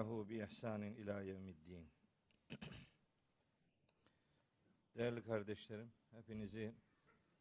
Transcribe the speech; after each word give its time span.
Hu 0.00 0.28
bi 0.28 0.42
ihsanin 0.42 0.94
ila 0.94 1.20
yevmiddin. 1.20 1.86
Değerli 4.96 5.22
kardeşlerim, 5.22 5.92
hepinizi 6.10 6.74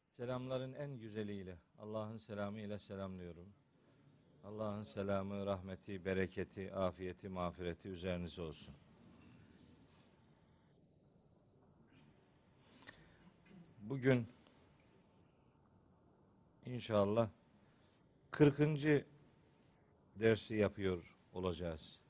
selamların 0.10 0.74
en 0.74 0.98
güzeliyle, 0.98 1.58
Allah'ın 1.80 2.18
selamı 2.18 2.60
ile 2.60 2.80
selamlıyorum. 2.80 3.54
Allah'ın 4.44 4.84
selamı, 4.84 5.46
rahmeti, 5.46 6.06
bereketi, 6.06 6.74
afiyeti, 6.74 7.30
mağfireti 7.30 7.88
üzerinize 7.88 8.42
olsun. 8.42 8.74
Bugün 13.82 14.28
inşallah 16.66 17.30
40. 18.32 18.60
dersi 20.16 20.56
yapıyor 20.56 21.16
olacağız. 21.34 22.05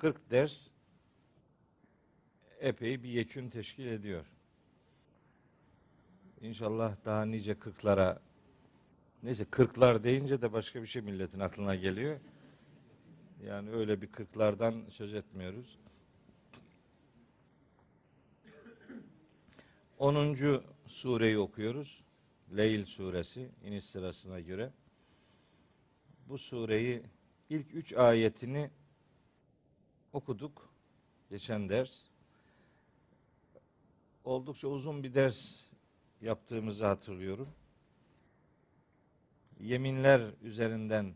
40 0.00 0.30
ders 0.30 0.66
epey 2.60 3.02
bir 3.02 3.08
yekün 3.08 3.50
teşkil 3.50 3.86
ediyor. 3.86 4.26
İnşallah 6.40 6.96
daha 7.04 7.24
nice 7.24 7.58
kırklara 7.58 8.20
neyse 9.22 9.44
kırklar 9.44 10.04
deyince 10.04 10.42
de 10.42 10.52
başka 10.52 10.82
bir 10.82 10.86
şey 10.86 11.02
milletin 11.02 11.40
aklına 11.40 11.74
geliyor. 11.74 12.20
Yani 13.46 13.70
öyle 13.70 14.02
bir 14.02 14.12
kırklardan 14.12 14.84
söz 14.88 15.14
etmiyoruz. 15.14 15.78
10. 19.98 20.36
sureyi 20.86 21.38
okuyoruz. 21.38 22.04
Leyl 22.56 22.84
suresi 22.84 23.48
iniş 23.64 23.84
sırasına 23.84 24.40
göre. 24.40 24.70
Bu 26.28 26.38
sureyi 26.38 27.02
ilk 27.50 27.74
üç 27.74 27.92
ayetini 27.92 28.70
okuduk 30.12 30.68
geçen 31.30 31.68
ders. 31.68 31.92
Oldukça 34.24 34.68
uzun 34.68 35.02
bir 35.02 35.14
ders 35.14 35.60
yaptığımızı 36.20 36.86
hatırlıyorum. 36.86 37.48
Yeminler 39.60 40.30
üzerinden 40.42 41.14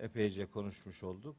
epeyce 0.00 0.46
konuşmuş 0.46 1.02
olduk. 1.02 1.36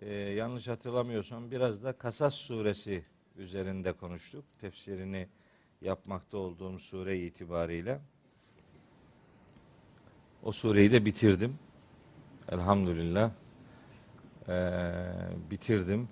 Ee, 0.00 0.12
yanlış 0.12 0.68
hatırlamıyorsam 0.68 1.50
biraz 1.50 1.84
da 1.84 1.92
Kasas 1.92 2.34
suresi 2.34 3.04
üzerinde 3.36 3.92
konuştuk. 3.92 4.44
Tefsirini 4.60 5.28
yapmakta 5.80 6.38
olduğum 6.38 6.78
sure 6.78 7.18
itibariyle. 7.18 8.00
O 10.42 10.52
sureyi 10.52 10.92
de 10.92 11.04
bitirdim. 11.04 11.58
Elhamdülillah. 12.48 13.32
Ee, 14.48 14.92
bitirdim. 15.50 16.08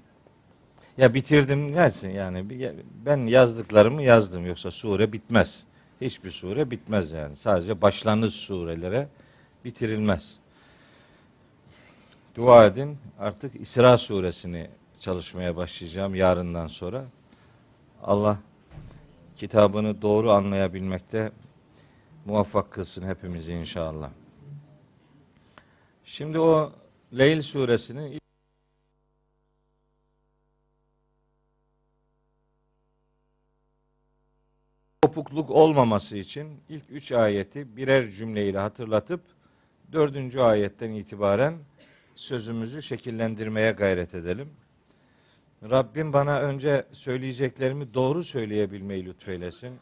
Ya 0.99 1.15
bitirdim 1.15 1.75
dersin 1.75 2.11
yani 2.11 2.45
ben 3.07 3.19
yazdıklarımı 3.19 4.03
yazdım 4.03 4.47
yoksa 4.47 4.71
sure 4.71 5.13
bitmez. 5.13 5.63
Hiçbir 6.01 6.31
sure 6.31 6.71
bitmez 6.71 7.13
yani. 7.13 7.37
Sadece 7.37 7.83
başlangıç 7.83 8.35
surelere 8.35 9.09
bitirilmez. 9.65 10.37
Dua 12.35 12.67
edin. 12.67 12.99
Artık 13.19 13.61
İsra 13.61 13.99
suresini 13.99 14.69
çalışmaya 14.99 15.57
başlayacağım 15.57 16.15
yarından 16.15 16.67
sonra. 16.67 17.05
Allah 18.03 18.39
kitabını 19.37 20.03
doğru 20.03 20.31
anlayabilmekte 20.31 21.33
muvaffak 22.25 22.71
kılsın 22.71 23.07
hepimizi 23.07 23.53
inşallah. 23.53 24.11
Şimdi 26.05 26.39
o 26.39 26.73
Leyl 27.19 27.43
suresinin 27.43 28.19
kopukluk 35.17 35.51
olmaması 35.51 36.17
için 36.17 36.61
ilk 36.69 36.91
üç 36.91 37.13
ayeti 37.13 37.77
birer 37.77 38.11
cümleyle 38.11 38.59
hatırlatıp 38.59 39.21
dördüncü 39.93 40.41
ayetten 40.41 40.91
itibaren 40.91 41.59
sözümüzü 42.17 42.83
şekillendirmeye 42.83 43.73
gayret 43.73 44.15
edelim. 44.15 44.51
Rabbim 45.71 46.13
bana 46.13 46.41
önce 46.41 46.87
söyleyeceklerimi 46.93 47.95
doğru 47.95 48.25
söyleyebilmeyi 48.25 49.07
lütfeylesin. 49.07 49.79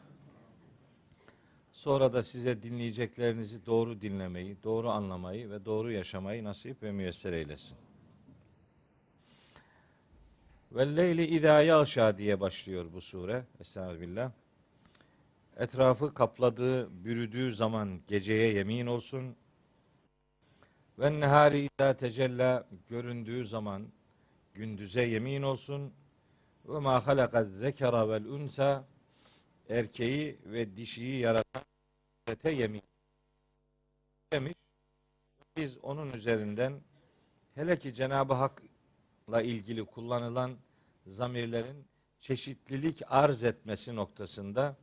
Sonra 1.71 2.13
da 2.13 2.23
size 2.23 2.63
dinleyeceklerinizi 2.63 3.65
doğru 3.65 4.01
dinlemeyi, 4.01 4.57
doğru 4.63 4.89
anlamayı 4.89 5.49
ve 5.49 5.65
doğru 5.65 5.91
yaşamayı 5.91 6.43
nasip 6.43 6.83
ve 6.83 6.91
müyesser 6.91 7.33
eylesin. 7.33 7.77
Ve 10.71 10.95
leyli 10.95 11.25
idâ 11.25 11.61
yağşâ 11.61 12.17
diye 12.17 12.39
başlıyor 12.39 12.85
bu 12.93 13.01
sure. 13.01 13.43
Estağfirullah. 13.61 14.31
Etrafı 15.57 16.13
kapladığı, 16.13 17.05
bürüdüğü 17.05 17.55
zaman 17.55 18.01
geceye 18.07 18.53
yemin 18.53 18.85
olsun. 18.85 19.35
Ve 20.99 21.19
nehari 21.19 21.59
idâ 21.59 21.97
tecella 21.97 22.67
göründüğü 22.89 23.45
zaman 23.45 23.87
gündüze 24.53 25.01
yemin 25.01 25.41
olsun. 25.41 25.93
Ve 26.65 26.79
ma 26.79 27.07
halakaz 27.07 27.51
zekara 27.51 28.09
vel 28.09 28.25
unsa 28.25 28.85
erkeği 29.69 30.39
ve 30.45 30.77
dişiyi 30.77 31.19
yaratan 31.19 31.63
te 32.39 32.51
yemin 32.51 32.81
demiş. 34.33 34.53
Biz 35.57 35.77
onun 35.77 36.13
üzerinden 36.13 36.81
hele 37.55 37.79
ki 37.79 37.93
Cenab-ı 37.93 38.33
Hak'la 38.33 39.41
ilgili 39.41 39.85
kullanılan 39.85 40.57
zamirlerin 41.07 41.85
çeşitlilik 42.19 43.01
arz 43.07 43.43
etmesi 43.43 43.95
noktasında 43.95 44.77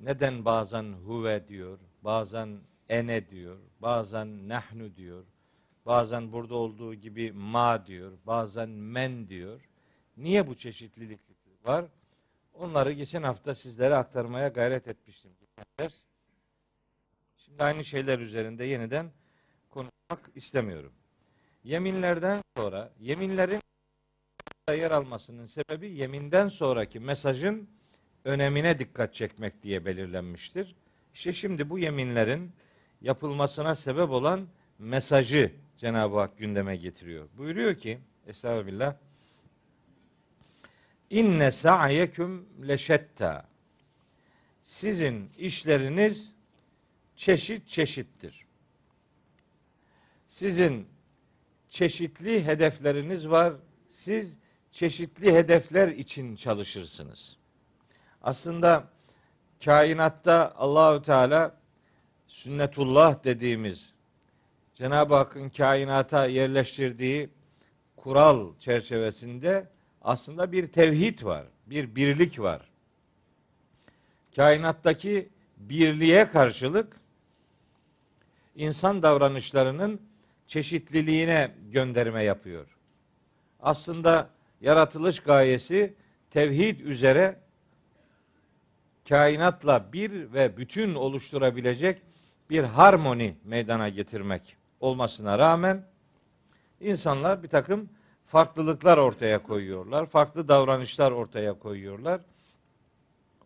neden 0.00 0.44
bazen 0.44 0.92
huve 0.92 1.48
diyor, 1.48 1.78
bazen 2.02 2.60
ene 2.88 3.30
diyor, 3.30 3.58
bazen 3.82 4.48
nahnu 4.48 4.96
diyor, 4.96 5.24
bazen 5.86 6.32
burada 6.32 6.54
olduğu 6.54 6.94
gibi 6.94 7.32
ma 7.32 7.86
diyor, 7.86 8.12
bazen 8.26 8.68
men 8.68 9.28
diyor. 9.28 9.60
Niye 10.16 10.46
bu 10.46 10.54
çeşitlilik 10.54 11.20
var? 11.64 11.84
Onları 12.54 12.92
geçen 12.92 13.22
hafta 13.22 13.54
sizlere 13.54 13.94
aktarmaya 13.94 14.48
gayret 14.48 14.88
etmiştim. 14.88 15.30
Şimdi 17.36 17.62
aynı 17.64 17.84
şeyler 17.84 18.18
üzerinde 18.18 18.64
yeniden 18.64 19.10
konuşmak 19.68 20.30
istemiyorum. 20.34 20.92
Yeminlerden 21.64 22.40
sonra, 22.56 22.92
yeminlerin 23.00 23.60
yer 24.70 24.90
almasının 24.90 25.46
sebebi 25.46 25.90
yeminden 25.90 26.48
sonraki 26.48 27.00
mesajın 27.00 27.68
önemine 28.24 28.78
dikkat 28.78 29.14
çekmek 29.14 29.62
diye 29.62 29.84
belirlenmiştir. 29.84 30.74
İşte 31.14 31.32
şimdi 31.32 31.70
bu 31.70 31.78
yeminlerin 31.78 32.52
yapılmasına 33.02 33.74
sebep 33.74 34.10
olan 34.10 34.48
mesajı 34.78 35.52
Cenab-ı 35.78 36.18
Hak 36.18 36.38
gündeme 36.38 36.76
getiriyor. 36.76 37.28
Buyuruyor 37.38 37.74
ki 37.74 37.98
Estağfirullah 38.26 38.94
İnne 41.10 41.52
sa'yeküm 41.52 42.46
leşetta 42.68 43.50
Sizin 44.62 45.30
işleriniz 45.38 46.32
çeşit 47.16 47.68
çeşittir. 47.68 48.46
Sizin 50.28 50.86
çeşitli 51.70 52.44
hedefleriniz 52.44 53.28
var. 53.28 53.54
Siz 53.92 54.36
çeşitli 54.72 55.34
hedefler 55.34 55.88
için 55.88 56.36
çalışırsınız. 56.36 57.39
Aslında 58.22 58.84
kainatta 59.64 60.54
Allahü 60.56 61.02
Teala 61.02 61.56
sünnetullah 62.26 63.24
dediğimiz 63.24 63.92
Cenab-ı 64.74 65.14
Hakk'ın 65.14 65.48
kainata 65.48 66.26
yerleştirdiği 66.26 67.30
kural 67.96 68.58
çerçevesinde 68.58 69.68
aslında 70.02 70.52
bir 70.52 70.66
tevhid 70.66 71.22
var, 71.24 71.44
bir 71.66 71.94
birlik 71.94 72.40
var. 72.40 72.60
Kainattaki 74.36 75.28
birliğe 75.56 76.28
karşılık 76.28 76.96
insan 78.56 79.02
davranışlarının 79.02 80.00
çeşitliliğine 80.46 81.50
gönderme 81.72 82.24
yapıyor. 82.24 82.66
Aslında 83.60 84.30
yaratılış 84.60 85.20
gayesi 85.20 85.94
tevhid 86.30 86.80
üzere 86.80 87.36
kainatla 89.08 89.92
bir 89.92 90.32
ve 90.32 90.56
bütün 90.56 90.94
oluşturabilecek 90.94 92.02
bir 92.50 92.64
harmoni 92.64 93.36
meydana 93.44 93.88
getirmek 93.88 94.56
olmasına 94.80 95.38
rağmen 95.38 95.86
insanlar 96.80 97.42
bir 97.42 97.48
takım 97.48 97.88
farklılıklar 98.26 98.98
ortaya 98.98 99.42
koyuyorlar. 99.42 100.06
Farklı 100.06 100.48
davranışlar 100.48 101.12
ortaya 101.12 101.58
koyuyorlar. 101.58 102.20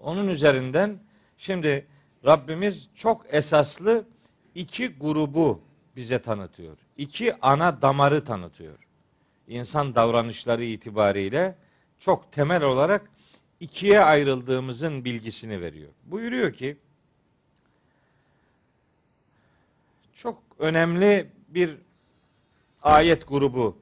Onun 0.00 0.28
üzerinden 0.28 0.98
şimdi 1.36 1.86
Rabbimiz 2.24 2.88
çok 2.94 3.34
esaslı 3.34 4.04
iki 4.54 4.88
grubu 4.88 5.60
bize 5.96 6.18
tanıtıyor. 6.18 6.76
iki 6.96 7.40
ana 7.40 7.82
damarı 7.82 8.24
tanıtıyor. 8.24 8.78
İnsan 9.48 9.94
davranışları 9.94 10.64
itibariyle 10.64 11.56
çok 11.98 12.32
temel 12.32 12.62
olarak 12.62 13.10
ikiye 13.60 14.00
ayrıldığımızın 14.00 15.04
bilgisini 15.04 15.60
veriyor. 15.60 15.90
Buyuruyor 16.04 16.52
ki 16.52 16.76
çok 20.14 20.42
önemli 20.58 21.30
bir 21.48 21.76
ayet 22.82 23.28
grubu 23.28 23.78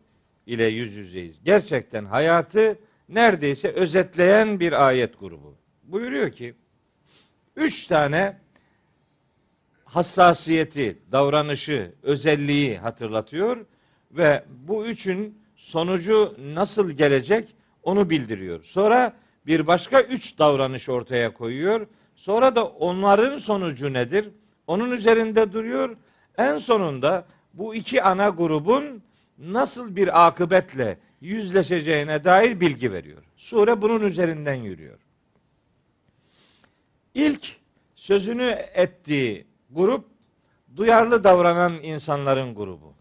ile 0.47 0.65
yüz 0.65 0.97
yüzeyiz. 0.97 1.37
Gerçekten 1.45 2.05
hayatı 2.05 2.79
neredeyse 3.09 3.69
özetleyen 3.69 4.61
bir 4.61 4.87
ayet 4.87 5.21
grubu. 5.21 5.55
Buyuruyor 5.85 6.31
ki 6.31 6.55
üç 7.57 7.87
tane 7.87 8.39
hassasiyeti, 9.85 10.99
davranışı, 11.13 11.93
özelliği 12.03 12.79
hatırlatıyor 12.79 13.67
ve 14.11 14.45
bu 14.49 14.87
üçün 14.87 15.39
sonucu 15.57 16.37
nasıl 16.39 16.91
gelecek 16.91 17.55
onu 17.83 18.11
bildiriyor. 18.11 18.63
Sonra 18.63 19.17
bir 19.47 19.67
başka 19.67 20.01
üç 20.01 20.39
davranış 20.39 20.89
ortaya 20.89 21.33
koyuyor. 21.33 21.87
Sonra 22.17 22.57
da 22.57 22.65
onların 22.67 23.39
sonucu 23.39 23.93
nedir? 23.93 24.29
Onun 24.67 24.91
üzerinde 24.91 25.53
duruyor. 25.53 25.97
En 26.39 26.59
sonunda 26.59 27.27
bu 27.55 27.75
iki 27.75 28.03
ana 28.03 28.29
grubun 28.29 29.03
nasıl 29.39 29.97
bir 29.97 30.27
akıbetle 30.27 30.99
yüzleşeceğine 31.21 32.25
dair 32.25 32.61
bilgi 32.61 32.93
veriyor. 32.93 33.23
Sure 33.37 33.83
bunun 33.83 34.01
üzerinden 34.01 34.55
yürüyor. 34.55 34.99
İlk 37.15 37.57
sözünü 37.95 38.59
ettiği 38.75 39.47
grup 39.71 40.05
duyarlı 40.77 41.25
davranan 41.25 41.83
insanların 41.83 42.55
grubu. 42.55 42.95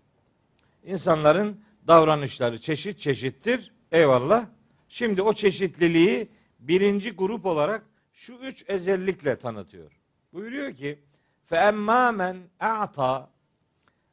İnsanların 0.85 1.59
davranışları 1.87 2.61
çeşit 2.61 2.99
çeşittir. 2.99 3.71
Eyvallah. 3.91 4.45
Şimdi 4.91 5.21
o 5.21 5.33
çeşitliliği 5.33 6.31
birinci 6.59 7.11
grup 7.11 7.45
olarak 7.45 7.83
şu 8.13 8.33
üç 8.33 8.65
özellikle 8.67 9.39
tanıtıyor. 9.39 9.99
Buyuruyor 10.33 10.75
ki 10.75 10.99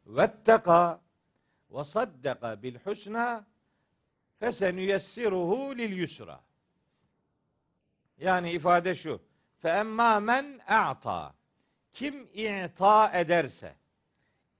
vetteka 0.06 1.00
ve 1.70 1.84
saddaka 1.84 2.62
bil 2.62 2.76
husna 2.84 3.46
fesenüyessiruhu 4.40 5.78
lil 5.78 5.92
yusra. 5.92 6.40
Yani 8.18 8.52
ifade 8.52 8.94
şu. 8.94 9.20
Emmâ 9.64 10.20
men 10.20 10.60
a'ta. 10.68 11.34
Kim 11.90 12.28
i'ta 12.34 13.12
ederse. 13.12 13.74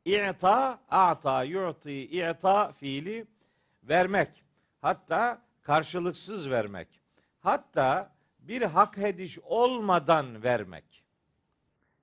İ'ta, 0.04 0.80
a'ta, 0.90 1.42
yu'ti, 1.42 1.92
i'ta 1.92 2.72
fiili 2.72 3.26
vermek. 3.82 4.44
Hatta 4.80 5.47
karşılıksız 5.68 6.50
vermek. 6.50 6.88
Hatta 7.40 8.12
bir 8.38 8.62
hak 8.62 8.98
ediş 8.98 9.38
olmadan 9.38 10.42
vermek. 10.42 11.04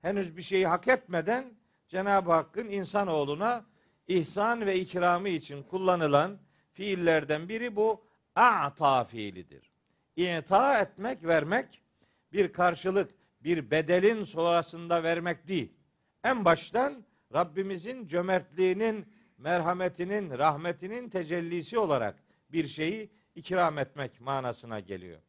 Henüz 0.02 0.36
bir 0.36 0.42
şeyi 0.42 0.66
hak 0.66 0.88
etmeden 0.88 1.44
Cenab-ı 1.88 2.32
Hakk'ın 2.32 2.68
insanoğluna 2.68 3.64
ihsan 4.08 4.66
ve 4.66 4.80
ikramı 4.80 5.28
için 5.28 5.62
kullanılan 5.62 6.38
fiillerden 6.72 7.48
biri 7.48 7.76
bu 7.76 8.04
a'ta 8.34 9.04
fiilidir. 9.04 9.70
İta 10.16 10.80
etmek, 10.80 11.24
vermek 11.24 11.82
bir 12.32 12.52
karşılık, 12.52 13.10
bir 13.40 13.70
bedelin 13.70 14.24
sonrasında 14.24 15.02
vermek 15.02 15.48
değil. 15.48 15.72
En 16.24 16.44
baştan 16.44 17.04
Rabbimizin 17.34 18.06
cömertliğinin, 18.06 19.06
merhametinin, 19.38 20.38
rahmetinin 20.38 21.08
tecellisi 21.08 21.78
olarak 21.78 22.16
bir 22.52 22.66
şeyi 22.66 23.16
ikram 23.36 23.78
etmek 23.78 24.20
manasına 24.20 24.80
geliyor. 24.80 25.20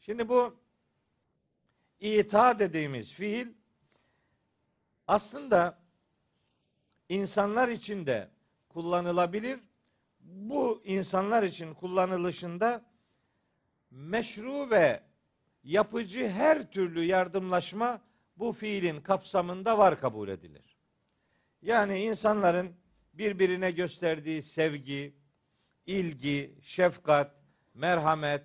Şimdi 0.00 0.28
bu 0.28 0.56
ita 2.00 2.58
dediğimiz 2.58 3.12
fiil 3.12 3.48
aslında 5.06 5.78
insanlar 7.08 7.68
için 7.68 8.06
de 8.06 8.28
kullanılabilir. 8.68 9.60
Bu 10.20 10.82
insanlar 10.84 11.42
için 11.42 11.74
kullanılışında 11.74 12.84
meşru 13.90 14.70
ve 14.70 15.02
yapıcı 15.64 16.28
her 16.28 16.70
türlü 16.70 17.04
yardımlaşma 17.04 18.00
bu 18.36 18.52
fiilin 18.52 19.00
kapsamında 19.00 19.78
var 19.78 20.00
kabul 20.00 20.28
edilir. 20.28 20.76
Yani 21.62 22.02
insanların 22.04 22.76
birbirine 23.14 23.70
gösterdiği 23.70 24.42
sevgi, 24.42 25.14
ilgi, 25.86 26.58
şefkat, 26.62 27.41
merhamet, 27.74 28.42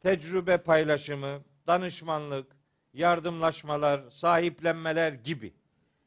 tecrübe 0.00 0.56
paylaşımı, 0.56 1.42
danışmanlık, 1.66 2.56
yardımlaşmalar, 2.92 4.10
sahiplenmeler 4.10 5.12
gibi. 5.12 5.54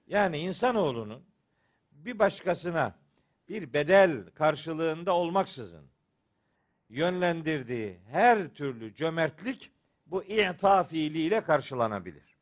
Yani 0.08 0.38
insanoğlunun 0.38 1.24
bir 1.92 2.20
başkasına 2.20 2.96
bir 3.50 3.74
bedel 3.74 4.30
karşılığında 4.36 5.16
olmaksızın 5.16 5.86
yönlendirdiği 6.90 8.00
her 8.12 8.48
türlü 8.48 8.96
cömertlik 8.96 9.72
bu 10.06 10.24
i'ta 10.24 10.84
fiiliyle 10.84 11.44
karşılanabilir. 11.44 12.36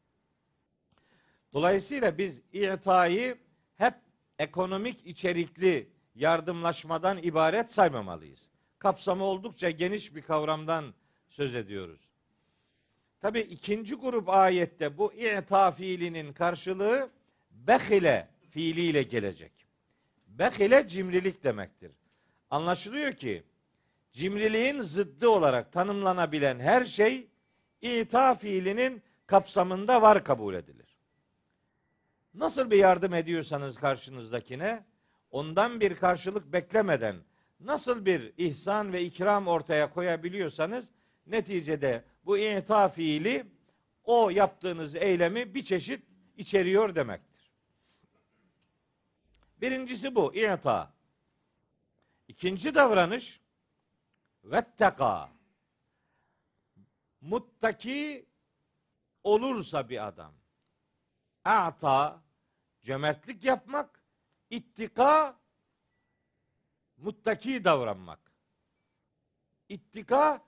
Dolayısıyla 1.53 2.17
biz 2.17 2.41
i'tayı 2.53 3.37
hep 3.77 3.93
ekonomik 4.39 5.05
içerikli 5.05 5.89
yardımlaşmadan 6.15 7.17
ibaret 7.17 7.71
saymamalıyız. 7.71 8.52
Kapsamı 8.83 9.23
oldukça 9.23 9.69
geniş 9.69 10.15
bir 10.15 10.21
kavramdan 10.21 10.93
söz 11.29 11.55
ediyoruz. 11.55 11.99
Tabi 13.21 13.39
ikinci 13.39 13.95
grup 13.95 14.29
ayette 14.29 14.97
bu 14.97 15.13
i'ta 15.13 15.71
fiilinin 15.71 16.33
karşılığı 16.33 17.09
behile 17.51 18.27
fiiliyle 18.49 19.03
gelecek. 19.03 19.51
Behile 20.27 20.87
cimrilik 20.87 21.43
demektir. 21.43 21.91
Anlaşılıyor 22.49 23.13
ki 23.13 23.43
cimriliğin 24.13 24.81
zıddı 24.81 25.29
olarak 25.29 25.71
tanımlanabilen 25.71 26.59
her 26.59 26.85
şey 26.85 27.27
ita 27.81 28.35
fiilinin 28.35 29.01
kapsamında 29.27 30.01
var 30.01 30.23
kabul 30.23 30.53
edilir. 30.53 30.97
Nasıl 32.33 32.71
bir 32.71 32.77
yardım 32.77 33.13
ediyorsanız 33.13 33.77
karşınızdakine 33.77 34.83
ondan 35.31 35.79
bir 35.79 35.95
karşılık 35.95 36.53
beklemeden 36.53 37.15
nasıl 37.65 38.05
bir 38.05 38.33
ihsan 38.37 38.93
ve 38.93 39.03
ikram 39.03 39.47
ortaya 39.47 39.93
koyabiliyorsanız 39.93 40.85
neticede 41.27 42.03
bu 42.25 42.37
ita 42.37 42.89
fiili 42.89 43.45
o 44.03 44.29
yaptığınız 44.29 44.95
eylemi 44.95 45.55
bir 45.55 45.63
çeşit 45.63 46.03
içeriyor 46.37 46.95
demektir. 46.95 47.51
Birincisi 49.61 50.15
bu 50.15 50.35
ita. 50.35 50.93
İkinci 52.27 52.75
davranış 52.75 53.41
vetteka. 54.43 55.29
Muttaki 57.21 58.25
olursa 59.23 59.89
bir 59.89 60.07
adam. 60.07 60.33
A'ta 61.45 62.21
cömertlik 62.81 63.43
yapmak, 63.43 64.03
ittika 64.49 65.42
muttaki 66.97 67.63
davranmak. 67.63 68.19
İttika 69.69 70.45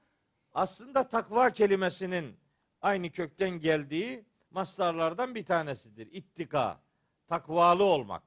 aslında 0.53 1.07
takva 1.07 1.49
kelimesinin 1.49 2.37
aynı 2.81 3.11
kökten 3.11 3.49
geldiği 3.49 4.25
mastarlardan 4.51 5.35
bir 5.35 5.45
tanesidir. 5.45 6.07
İttika, 6.11 6.81
takvalı 7.27 7.83
olmak. 7.83 8.23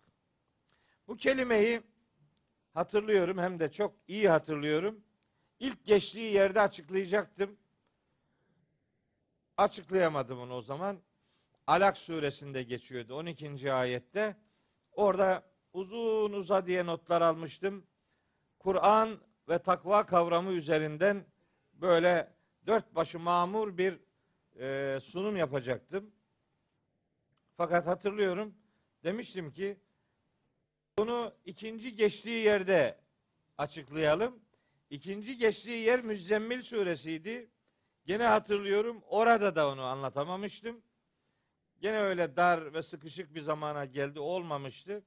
Bu 1.07 1.17
kelimeyi 1.17 1.83
hatırlıyorum 2.75 3.39
hem 3.39 3.61
de 3.61 3.73
çok 3.73 3.95
iyi 4.09 4.29
hatırlıyorum. 4.29 5.05
İlk 5.59 5.85
geçtiği 5.85 6.33
yerde 6.33 6.61
açıklayacaktım. 6.61 7.57
Açıklayamadım 9.57 10.41
onu 10.41 10.55
o 10.55 10.63
zaman. 10.63 10.99
Alak 11.67 11.99
suresinde 11.99 12.63
geçiyordu 12.63 13.15
12. 13.15 13.73
ayette. 13.73 14.37
Orada 14.93 15.43
uzun 15.73 16.33
uza 16.33 16.67
diye 16.67 16.87
notlar 16.87 17.23
almıştım. 17.23 17.87
Kur'an 18.59 19.21
ve 19.49 19.59
takva 19.59 20.07
kavramı 20.07 20.53
üzerinden 20.53 21.25
böyle 21.75 22.33
dört 22.67 22.95
başı 22.95 23.19
mamur 23.19 23.79
bir 23.79 24.01
e, 24.61 25.01
sunum 25.01 25.37
yapacaktım. 25.37 26.11
Fakat 27.57 27.87
hatırlıyorum 27.87 28.55
demiştim 29.05 29.53
ki 29.53 29.77
bunu 30.99 31.33
ikinci 31.45 31.95
geçtiği 31.95 32.45
yerde 32.45 32.99
açıklayalım. 33.59 34.41
İkinci 34.91 35.37
geçtiği 35.37 35.85
yer 35.85 36.05
Müzzemmil 36.05 36.63
suresiydi. 36.63 37.51
Gene 38.07 38.25
hatırlıyorum 38.25 39.03
orada 39.07 39.57
da 39.57 39.69
onu 39.69 39.83
anlatamamıştım. 39.83 40.83
Gene 41.81 42.01
öyle 42.01 42.37
dar 42.37 42.75
ve 42.75 42.83
sıkışık 42.83 43.35
bir 43.35 43.41
zamana 43.41 43.85
geldi 43.85 44.21
olmamıştı. 44.21 45.03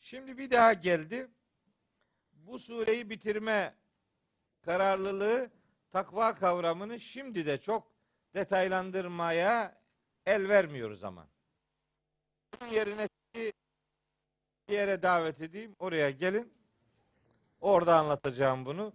Şimdi 0.00 0.38
bir 0.38 0.50
daha 0.50 0.72
geldi. 0.72 1.30
Bu 2.46 2.58
sureyi 2.58 3.10
bitirme 3.10 3.74
kararlılığı 4.62 5.50
takva 5.92 6.34
kavramını 6.34 7.00
şimdi 7.00 7.46
de 7.46 7.60
çok 7.60 7.92
detaylandırmaya 8.34 9.80
el 10.26 10.48
vermiyor 10.48 10.92
zaman. 10.92 11.26
Bunun 12.60 12.70
yerine 12.70 13.08
bir 13.34 13.52
yere 14.68 15.02
davet 15.02 15.40
edeyim. 15.40 15.76
Oraya 15.78 16.10
gelin. 16.10 16.54
Orada 17.60 17.96
anlatacağım 17.98 18.66
bunu. 18.66 18.92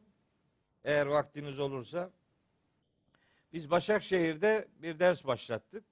Eğer 0.84 1.06
vaktiniz 1.06 1.60
olursa. 1.60 2.12
Biz 3.54 3.72
Başakşehir'de 3.72 4.68
bir 4.76 5.00
ders 5.00 5.26
başlattık. 5.26 5.86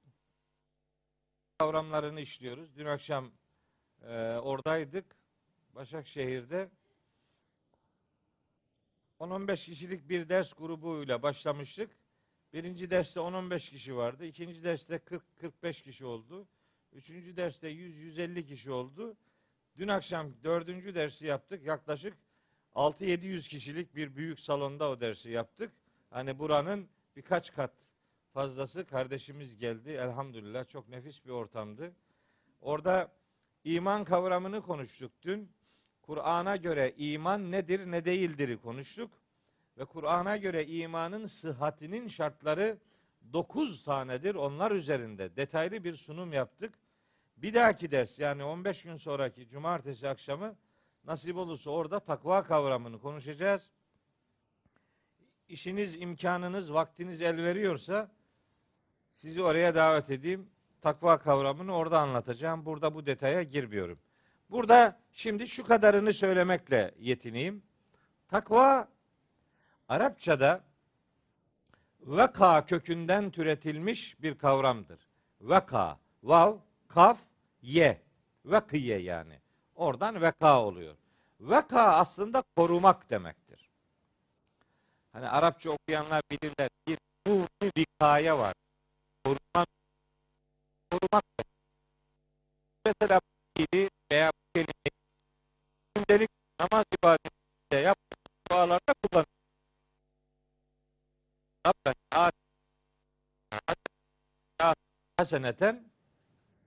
Kavramlarını 1.57 2.21
işliyoruz. 2.21 2.75
Dün 2.75 2.85
akşam 2.85 3.31
e, 4.01 4.37
oradaydık. 4.37 5.15
Başakşehir'de 5.75 6.69
10-15 9.19 9.65
kişilik 9.65 10.09
bir 10.09 10.29
ders 10.29 10.53
grubuyla 10.53 11.21
başlamıştık. 11.21 11.91
Birinci 12.53 12.89
derste 12.89 13.19
10-15 13.19 13.69
kişi 13.69 13.95
vardı. 13.95 14.25
İkinci 14.25 14.63
derste 14.63 14.95
40-45 15.41 15.83
kişi 15.83 16.05
oldu. 16.05 16.47
Üçüncü 16.93 17.37
derste 17.37 17.71
100-150 17.71 18.45
kişi 18.45 18.71
oldu. 18.71 19.17
Dün 19.77 19.87
akşam 19.87 20.33
dördüncü 20.43 20.95
dersi 20.95 21.25
yaptık. 21.25 21.65
Yaklaşık 21.65 22.13
6-700 22.75 23.49
kişilik 23.49 23.95
bir 23.95 24.15
büyük 24.15 24.39
salonda 24.39 24.89
o 24.89 25.01
dersi 25.01 25.29
yaptık. 25.29 25.71
Hani 26.09 26.39
buranın 26.39 26.89
birkaç 27.15 27.53
kat 27.53 27.73
fazlası 28.33 28.85
kardeşimiz 28.85 29.57
geldi. 29.57 29.89
Elhamdülillah 29.89 30.67
çok 30.67 30.89
nefis 30.89 31.25
bir 31.25 31.31
ortamdı. 31.31 31.93
Orada 32.61 33.11
iman 33.63 34.03
kavramını 34.03 34.61
konuştuk 34.61 35.11
dün. 35.21 35.51
Kur'an'a 36.09 36.55
göre 36.55 36.93
iman 36.97 37.51
nedir 37.51 37.91
ne 37.91 38.05
değildir 38.05 38.57
konuştuk. 38.57 39.11
Ve 39.77 39.85
Kur'an'a 39.85 40.37
göre 40.37 40.65
imanın 40.65 41.27
sıhhatinin 41.27 42.07
şartları 42.07 42.77
9 43.33 43.83
tanedir. 43.83 44.35
Onlar 44.35 44.71
üzerinde 44.71 45.35
detaylı 45.35 45.83
bir 45.83 45.95
sunum 45.95 46.33
yaptık. 46.33 46.73
Bir 47.37 47.53
dahaki 47.53 47.91
ders 47.91 48.19
yani 48.19 48.43
15 48.43 48.83
gün 48.83 48.95
sonraki 48.95 49.47
cumartesi 49.49 50.09
akşamı 50.09 50.55
nasip 51.05 51.37
olursa 51.37 51.71
orada 51.71 51.99
takva 51.99 52.43
kavramını 52.43 52.99
konuşacağız. 53.01 53.69
İşiniz, 55.49 55.95
imkanınız, 56.01 56.73
vaktiniz 56.73 57.21
el 57.21 57.43
veriyorsa 57.43 58.11
sizi 59.09 59.43
oraya 59.43 59.75
davet 59.75 60.09
edeyim. 60.09 60.49
Takva 60.81 61.17
kavramını 61.17 61.75
orada 61.75 61.99
anlatacağım. 61.99 62.65
Burada 62.65 62.95
bu 62.95 63.05
detaya 63.05 63.43
girmiyorum. 63.43 63.99
Burada 64.49 64.99
şimdi 65.11 65.47
şu 65.47 65.63
kadarını 65.63 66.13
söylemekle 66.13 66.95
yetineyim. 66.99 67.63
Takva 68.27 68.87
Arapçada 69.87 70.63
veka 72.01 72.65
kökünden 72.65 73.31
türetilmiş 73.31 74.21
bir 74.21 74.37
kavramdır. 74.37 75.07
Veka, 75.41 75.99
vav, 76.23 76.57
kaf, 76.87 77.19
ye. 77.61 78.01
Vekiye 78.45 78.99
yani. 78.99 79.39
Oradan 79.75 80.21
veka 80.21 80.61
oluyor. 80.61 80.95
Veka 81.39 81.83
aslında 81.83 82.43
korumak 82.55 83.09
demektir. 83.09 83.69
Hani 85.13 85.29
Arapça 85.29 85.69
okuyanlar 85.69 86.21
bilirler. 86.31 86.69
Bir 86.87 86.97
bir 87.61 87.71
vikaya 87.77 88.39
var. 88.39 88.53
Korumak, 89.23 89.67
korumak. 90.91 91.23
Mesela 92.85 93.21
bu 93.57 93.63
veya 94.11 94.31
gündelik 96.09 96.29
namaz 96.59 96.85
ibadetinde 96.99 97.77
yaptığımız 97.77 98.51
dualarda 98.51 98.93
kullanıyoruz. 99.03 99.39
Rabbena 101.67 102.31
haseneten 105.17 105.91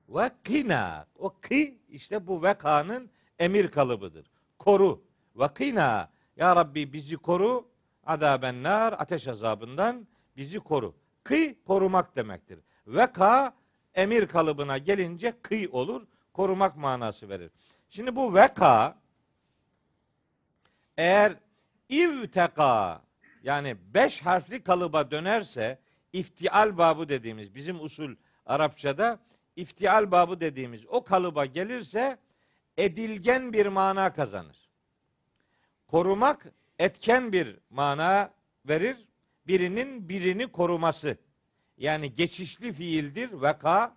ve 0.09 0.33
kina. 0.45 1.07
O 1.17 1.41
ki 1.41 1.79
işte 1.89 2.27
bu 2.27 2.43
vekanın 2.43 3.11
emir 3.39 3.69
kalıbıdır. 3.69 4.27
Koru. 4.59 5.05
Ve 5.37 5.55
kina. 5.55 6.11
Ya 6.37 6.57
Rabbi 6.57 6.93
bizi 6.93 7.17
koru. 7.17 7.69
Adaben 8.07 8.63
nar. 8.63 8.93
Ateş 8.93 9.29
azabından 9.29 10.07
bizi 10.37 10.61
koru. 10.61 10.95
Kı 11.25 11.55
korumak 11.67 12.17
demektir. 12.17 12.59
Veka 12.87 13.55
emir 13.95 14.27
kalıbına 14.27 14.79
gelince 14.79 15.43
kıy 15.43 15.69
olur. 15.73 16.07
Korumak 16.33 16.77
manası 16.77 17.29
verir. 17.29 17.51
Şimdi 17.89 18.17
bu 18.17 18.35
veka 18.35 19.02
eğer 20.97 21.33
ivteka 21.91 23.03
yani 23.43 23.77
beş 23.95 24.21
harfli 24.21 24.63
kalıba 24.63 25.11
dönerse 25.11 25.79
iftial 26.13 26.79
babı 26.79 27.09
dediğimiz 27.09 27.55
bizim 27.55 27.85
usul 27.85 28.15
Arapçada 28.47 29.19
iftial 29.57 30.11
babı 30.11 30.41
dediğimiz 30.41 30.87
o 30.87 31.05
kalıba 31.05 31.47
gelirse 31.47 32.19
edilgen 32.77 33.53
bir 33.53 33.67
mana 33.67 34.13
kazanır. 34.13 34.71
Korumak 35.87 36.53
etken 36.79 37.33
bir 37.33 37.59
mana 37.71 38.35
verir. 38.69 38.97
Birinin 39.47 40.09
birini 40.09 40.53
koruması. 40.53 41.19
Yani 41.79 42.15
geçişli 42.15 42.73
fiildir. 42.73 43.43
Veka. 43.43 43.97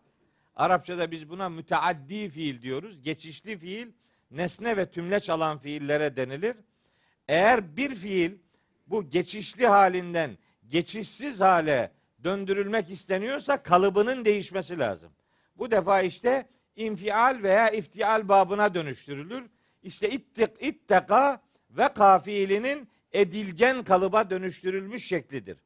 Arapçada 0.56 1.12
biz 1.12 1.30
buna 1.30 1.50
müteaddi 1.50 2.30
fiil 2.30 2.62
diyoruz. 2.62 3.02
Geçişli 3.02 3.58
fiil 3.58 3.92
nesne 4.32 4.78
ve 4.78 4.92
tümleç 4.92 5.30
alan 5.30 5.58
fiillere 5.58 6.16
denilir. 6.16 6.58
Eğer 7.28 7.78
bir 7.78 7.96
fiil 7.96 8.32
bu 8.88 9.10
geçişli 9.10 9.68
halinden 9.68 10.38
geçişsiz 10.68 11.42
hale 11.42 11.92
döndürülmek 12.24 12.90
isteniyorsa 12.90 13.64
kalıbının 13.64 14.26
değişmesi 14.26 14.80
lazım. 14.80 15.12
Bu 15.58 15.72
defa 15.72 16.02
işte 16.02 16.50
infial 16.76 17.40
veya 17.44 17.70
iftial 17.70 18.28
babına 18.28 18.74
dönüştürülür. 18.74 19.44
İşte 19.84 20.10
ittik, 20.10 20.50
itteka 20.60 21.42
ve 21.70 21.94
kafiilinin 21.94 22.90
edilgen 23.12 23.84
kalıba 23.84 24.30
dönüştürülmüş 24.30 25.08
şeklidir. 25.08 25.58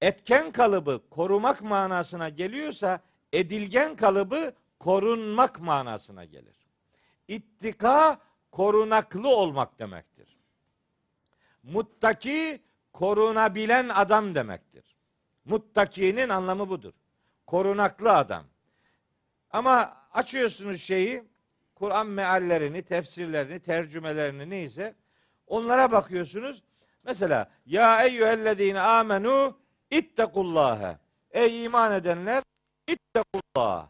Etken 0.00 0.50
kalıbı 0.50 1.02
korumak 1.10 1.62
manasına 1.62 2.28
geliyorsa 2.28 3.00
edilgen 3.32 3.96
kalıbı 3.96 4.52
korunmak 4.78 5.60
manasına 5.60 6.24
gelir. 6.24 6.56
İttika 7.28 8.18
korunaklı 8.50 9.28
olmak 9.28 9.78
demektir. 9.78 10.38
Muttaki 11.62 12.62
korunabilen 12.92 13.88
adam 13.88 14.34
demektir. 14.34 14.96
Muttakinin 15.44 16.28
anlamı 16.28 16.68
budur. 16.68 16.92
Korunaklı 17.46 18.12
adam. 18.12 18.44
Ama 19.50 19.96
açıyorsunuz 20.12 20.82
şeyi, 20.82 21.24
Kur'an 21.74 22.06
meallerini, 22.06 22.82
tefsirlerini, 22.82 23.60
tercümelerini 23.60 24.50
neyse 24.50 24.94
onlara 25.46 25.92
bakıyorsunuz. 25.92 26.62
Mesela 27.04 27.50
ya 27.66 28.02
eyyühellezine 28.02 28.80
amenu 28.80 29.58
ittekullâhe. 29.90 30.98
Ey 31.30 31.64
iman 31.64 31.92
edenler 31.92 32.42
ittekullah. 32.86 33.88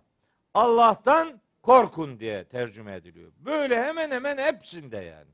Allah'tan 0.54 1.40
korkun 1.68 2.20
diye 2.20 2.44
tercüme 2.44 2.94
ediliyor. 2.94 3.32
Böyle 3.38 3.82
hemen 3.82 4.10
hemen 4.10 4.38
hepsinde 4.38 4.96
yani. 4.96 5.30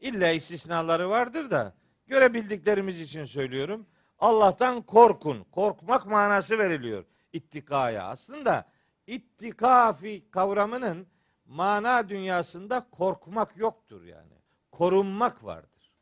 İlla 0.00 0.30
istisnaları 0.30 1.10
vardır 1.10 1.50
da 1.50 1.74
görebildiklerimiz 2.06 3.00
için 3.00 3.24
söylüyorum. 3.24 3.86
Allah'tan 4.18 4.82
korkun. 4.82 5.44
Korkmak 5.52 6.06
manası 6.06 6.58
veriliyor 6.58 7.04
ittikaya. 7.32 8.04
Aslında 8.04 8.64
ittikafi 9.06 10.30
kavramının 10.30 11.06
mana 11.46 12.08
dünyasında 12.08 12.86
korkmak 12.90 13.56
yoktur 13.56 14.04
yani. 14.04 14.36
Korunmak 14.72 15.44
vardır. 15.44 15.92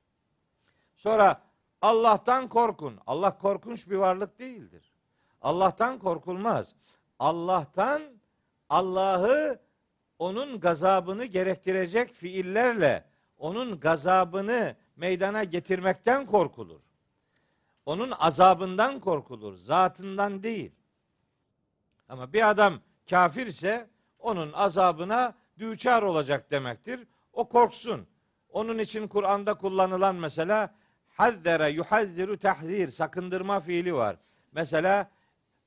Sonra 0.96 1.42
Allah'tan 1.82 2.48
korkun. 2.48 2.98
Allah 3.06 3.38
korkunç 3.38 3.90
bir 3.90 3.96
varlık 3.96 4.38
değildir. 4.38 4.92
Allah'tan 5.42 5.98
korkulmaz. 5.98 6.74
Allah'tan 7.18 8.02
Allah'ı 8.68 9.60
onun 10.18 10.60
gazabını 10.60 11.24
gerektirecek 11.24 12.12
fiillerle 12.12 13.04
onun 13.38 13.80
gazabını 13.80 14.76
meydana 14.96 15.44
getirmekten 15.44 16.26
korkulur. 16.26 16.80
Onun 17.86 18.12
azabından 18.18 19.00
korkulur, 19.00 19.54
zatından 19.56 20.42
değil. 20.42 20.72
Ama 22.08 22.32
bir 22.32 22.50
adam 22.50 22.80
kafirse 23.10 23.88
onun 24.18 24.52
azabına 24.52 25.34
düçar 25.58 26.02
olacak 26.02 26.50
demektir. 26.50 27.00
O 27.32 27.48
korksun. 27.48 28.06
Onun 28.48 28.78
için 28.78 29.08
Kur'an'da 29.08 29.54
kullanılan 29.54 30.16
mesela 30.16 30.74
hazzere 31.08 31.70
yuhazziru 31.70 32.38
tahzir 32.38 32.88
sakındırma 32.88 33.60
fiili 33.60 33.94
var. 33.94 34.16
Mesela 34.52 35.10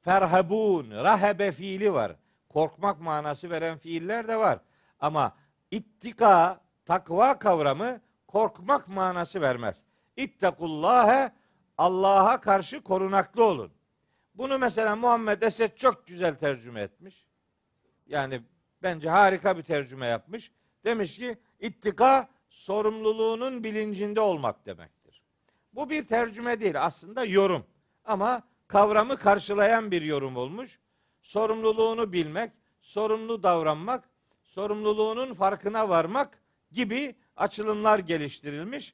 ferhabun, 0.02 0.92
rahebe 0.92 1.52
fiili 1.52 1.94
var. 1.94 2.16
Korkmak 2.50 3.02
manası 3.02 3.50
veren 3.50 3.78
fiiller 3.78 4.28
de 4.28 4.38
var. 4.38 4.60
Ama 5.00 5.36
ittika 5.72 6.62
takva 6.86 7.40
kavramı 7.40 8.02
korkmak 8.28 8.88
manası 8.88 9.42
vermez. 9.42 9.84
İttekullâhe 10.18 11.32
Allah'a 11.78 12.42
karşı 12.42 12.82
korunaklı 12.82 13.44
olun. 13.44 13.72
Bunu 14.36 14.58
mesela 14.58 14.96
Muhammed 14.96 15.42
Esed 15.42 15.76
çok 15.76 16.08
güzel 16.08 16.36
tercüme 16.36 16.82
etmiş. 16.82 17.28
Yani 18.08 18.42
bence 18.84 19.10
harika 19.10 19.58
bir 19.58 19.64
tercüme 19.64 20.08
yapmış. 20.08 20.52
Demiş 20.86 21.18
ki 21.18 21.38
ittika 21.60 22.30
sorumluluğunun 22.50 23.64
bilincinde 23.64 24.22
olmak 24.22 24.66
demektir. 24.66 25.22
Bu 25.74 25.90
bir 25.90 26.08
tercüme 26.08 26.60
değil 26.60 26.84
aslında 26.84 27.26
yorum. 27.26 27.66
Ama 28.06 28.44
kavramı 28.68 29.18
karşılayan 29.18 29.92
bir 29.92 30.02
yorum 30.02 30.38
olmuş. 30.38 30.80
Sorumluluğunu 31.28 32.14
bilmek, 32.14 32.52
sorumlu 32.82 33.44
davranmak, 33.44 34.10
sorumluluğunun 34.44 35.34
farkına 35.34 35.90
varmak 35.90 36.42
gibi 36.72 37.16
açılımlar 37.36 38.00
geliştirilmiş. 38.00 38.94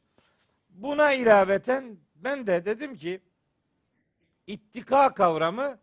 Buna 0.69 1.13
ilaveten 1.13 1.97
ben 2.15 2.47
de 2.47 2.65
dedim 2.65 2.95
ki 2.95 3.21
ittika 4.47 5.13
kavramı 5.13 5.77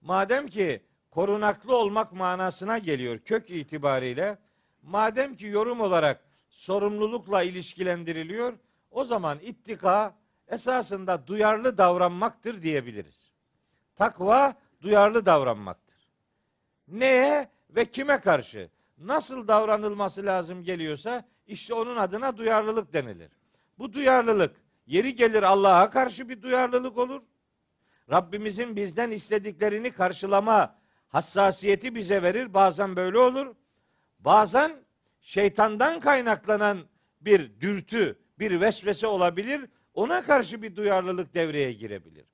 madem 0.00 0.46
ki 0.46 0.82
korunaklı 1.10 1.76
olmak 1.76 2.12
manasına 2.12 2.78
geliyor 2.78 3.18
kök 3.18 3.50
itibariyle 3.50 4.38
madem 4.82 5.36
ki 5.36 5.46
yorum 5.46 5.80
olarak 5.80 6.24
sorumlulukla 6.48 7.42
ilişkilendiriliyor 7.42 8.52
o 8.90 9.04
zaman 9.04 9.38
ittika 9.42 10.14
esasında 10.48 11.26
duyarlı 11.26 11.78
davranmaktır 11.78 12.62
diyebiliriz. 12.62 13.32
Takva 13.94 14.54
duyarlı 14.82 15.26
davranmaktır. 15.26 15.85
Neye 16.88 17.48
ve 17.70 17.90
kime 17.90 18.20
karşı 18.20 18.70
nasıl 18.98 19.48
davranılması 19.48 20.26
lazım 20.26 20.64
geliyorsa 20.64 21.24
işte 21.46 21.74
onun 21.74 21.96
adına 21.96 22.36
duyarlılık 22.36 22.92
denilir. 22.92 23.30
Bu 23.78 23.92
duyarlılık 23.92 24.56
yeri 24.86 25.14
gelir 25.14 25.42
Allah'a 25.42 25.90
karşı 25.90 26.28
bir 26.28 26.42
duyarlılık 26.42 26.98
olur. 26.98 27.22
Rabbimizin 28.10 28.76
bizden 28.76 29.10
istediklerini 29.10 29.90
karşılama 29.90 30.78
hassasiyeti 31.08 31.94
bize 31.94 32.22
verir. 32.22 32.54
Bazen 32.54 32.96
böyle 32.96 33.18
olur. 33.18 33.54
Bazen 34.18 34.72
şeytandan 35.20 36.00
kaynaklanan 36.00 36.78
bir 37.20 37.60
dürtü, 37.60 38.18
bir 38.38 38.60
vesvese 38.60 39.06
olabilir. 39.06 39.70
Ona 39.94 40.22
karşı 40.22 40.62
bir 40.62 40.76
duyarlılık 40.76 41.34
devreye 41.34 41.72
girebilir. 41.72 42.24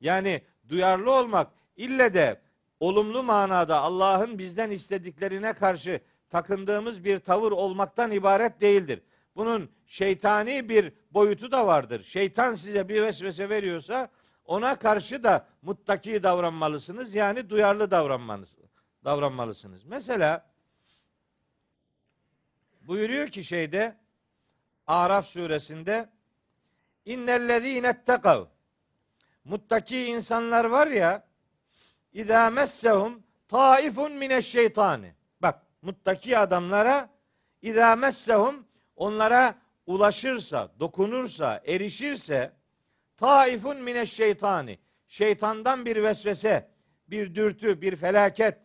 Yani 0.00 0.42
duyarlı 0.68 1.12
olmak 1.12 1.50
ille 1.76 2.14
de 2.14 2.40
olumlu 2.80 3.22
manada 3.22 3.80
Allah'ın 3.80 4.38
bizden 4.38 4.70
istediklerine 4.70 5.52
karşı 5.52 6.00
takındığımız 6.30 7.04
bir 7.04 7.18
tavır 7.18 7.52
olmaktan 7.52 8.10
ibaret 8.10 8.60
değildir. 8.60 9.02
Bunun 9.36 9.70
şeytani 9.86 10.68
bir 10.68 10.92
boyutu 11.10 11.52
da 11.52 11.66
vardır. 11.66 12.02
Şeytan 12.02 12.54
size 12.54 12.88
bir 12.88 13.02
vesvese 13.02 13.48
veriyorsa 13.48 14.08
ona 14.44 14.78
karşı 14.78 15.22
da 15.22 15.46
muttaki 15.62 16.22
davranmalısınız. 16.22 17.14
Yani 17.14 17.50
duyarlı 17.50 17.90
davranmanız, 17.90 18.54
davranmalısınız. 19.04 19.84
Mesela 19.84 20.50
buyuruyor 22.80 23.28
ki 23.28 23.44
şeyde 23.44 23.96
Araf 24.86 25.26
suresinde 25.26 26.08
İnnellezîne 27.04 28.04
tekav 28.04 28.44
Muttaki 29.44 30.04
insanlar 30.04 30.64
var 30.64 30.86
ya 30.86 31.29
İzâ 32.12 32.50
messehum 32.50 33.22
taifun 33.48 34.12
mineşşeytani. 34.12 35.14
Bak 35.42 35.62
muttaki 35.82 36.38
adamlara 36.38 37.10
İzâ 37.62 37.96
messehum 37.96 38.66
onlara 38.96 39.54
ulaşırsa, 39.86 40.72
dokunursa, 40.80 41.62
erişirse 41.66 42.52
taifun 43.16 43.76
mineşşeytani. 43.76 44.78
Şeytandan 45.08 45.84
bir 45.84 46.02
vesvese, 46.02 46.70
bir 47.08 47.34
dürtü, 47.34 47.80
bir 47.80 47.96
felaket 47.96 48.58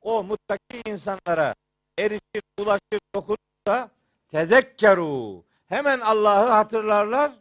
o 0.00 0.22
muttaki 0.22 0.82
insanlara 0.86 1.54
erişir, 1.98 2.42
ulaşır, 2.60 3.00
dokunursa 3.14 3.90
tezekkeru. 4.28 5.44
Hemen 5.66 6.00
Allah'ı 6.00 6.48
hatırlarlar. 6.48 7.32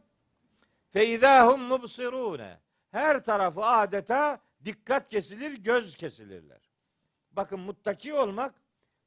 Feizahum 0.90 1.62
mubsirune. 1.62 2.60
Her 2.92 3.24
tarafı 3.24 3.66
adeta 3.66 4.40
dikkat 4.66 5.10
kesilir, 5.10 5.52
göz 5.52 5.96
kesilirler. 5.96 6.70
Bakın 7.32 7.60
muttaki 7.60 8.14
olmak 8.14 8.56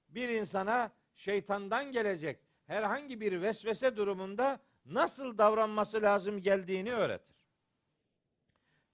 bir 0.08 0.28
insana 0.28 0.92
şeytandan 1.14 1.92
gelecek 1.92 2.40
herhangi 2.66 3.20
bir 3.20 3.42
vesvese 3.42 3.96
durumunda 3.96 4.60
nasıl 4.84 5.38
davranması 5.38 6.02
lazım 6.02 6.42
geldiğini 6.42 6.92
öğretir. 6.92 7.36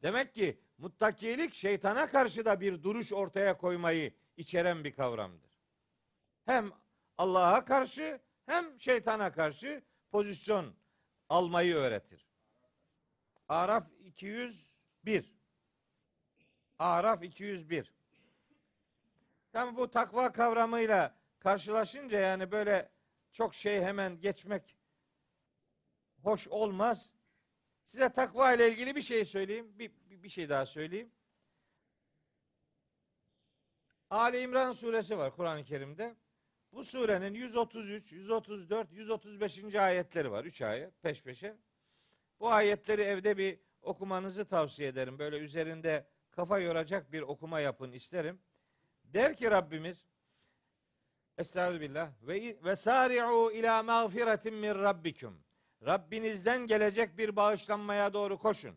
Demek 0.03 0.35
ki 0.35 0.61
muttakilik 0.79 1.55
şeytana 1.55 2.07
karşı 2.07 2.45
da 2.45 2.61
bir 2.61 2.83
duruş 2.83 3.13
ortaya 3.13 3.57
koymayı 3.57 4.13
içeren 4.37 4.85
bir 4.85 4.93
kavramdır. 4.95 5.51
Hem 6.45 6.73
Allah'a 7.19 7.65
karşı 7.65 8.21
hem 8.47 8.81
şeytana 8.81 9.33
karşı 9.33 9.83
pozisyon 10.11 10.75
almayı 11.29 11.75
öğretir. 11.75 12.27
Araf 13.49 13.85
201 14.01 15.38
Araf 16.79 17.23
201 17.23 17.93
Tam 19.53 19.77
bu 19.77 19.91
takva 19.91 20.33
kavramıyla 20.33 21.15
karşılaşınca 21.39 22.19
yani 22.19 22.51
böyle 22.51 22.91
çok 23.33 23.55
şey 23.55 23.81
hemen 23.81 24.21
geçmek 24.21 24.77
hoş 26.23 26.49
olmaz. 26.49 27.11
Size 27.85 28.09
takva 28.09 28.53
ile 28.53 28.73
ilgili 28.73 28.97
bir 28.97 29.03
şey 29.03 29.25
söyleyeyim. 29.25 29.79
Bir, 29.79 29.93
bir, 30.11 30.29
şey 30.29 30.49
daha 30.49 30.67
söyleyeyim. 30.67 31.11
Ali 34.11 34.41
İmran 34.41 34.73
suresi 34.73 35.19
var 35.19 35.37
Kur'an-ı 35.37 35.65
Kerim'de. 35.65 36.17
Bu 36.73 36.85
surenin 36.85 37.35
133, 37.35 38.13
134, 38.13 38.93
135. 38.93 39.75
ayetleri 39.75 40.31
var. 40.31 40.45
Üç 40.45 40.63
ayet 40.63 41.03
peş 41.03 41.23
peşe. 41.23 41.57
Bu 42.41 42.53
ayetleri 42.53 43.03
evde 43.03 43.39
bir 43.39 43.61
okumanızı 43.83 44.45
tavsiye 44.45 44.89
ederim. 44.89 45.19
Böyle 45.19 45.39
üzerinde 45.39 46.07
kafa 46.39 46.59
yoracak 46.59 47.13
bir 47.13 47.23
okuma 47.23 47.61
yapın 47.61 47.93
isterim. 47.93 48.41
Der 49.05 49.37
ki 49.37 49.51
Rabbimiz 49.51 50.05
Estağfirullah 51.39 52.11
ve 52.23 52.57
ve 52.65 52.77
sari'u 52.77 53.53
ila 53.53 53.83
mağfiretin 53.83 54.55
min 54.55 54.75
rabbikum. 54.75 55.41
Rabbinizden 55.87 56.67
gelecek 56.67 57.19
bir 57.19 57.37
bağışlanmaya 57.37 58.13
doğru 58.13 58.39
koşun. 58.39 58.77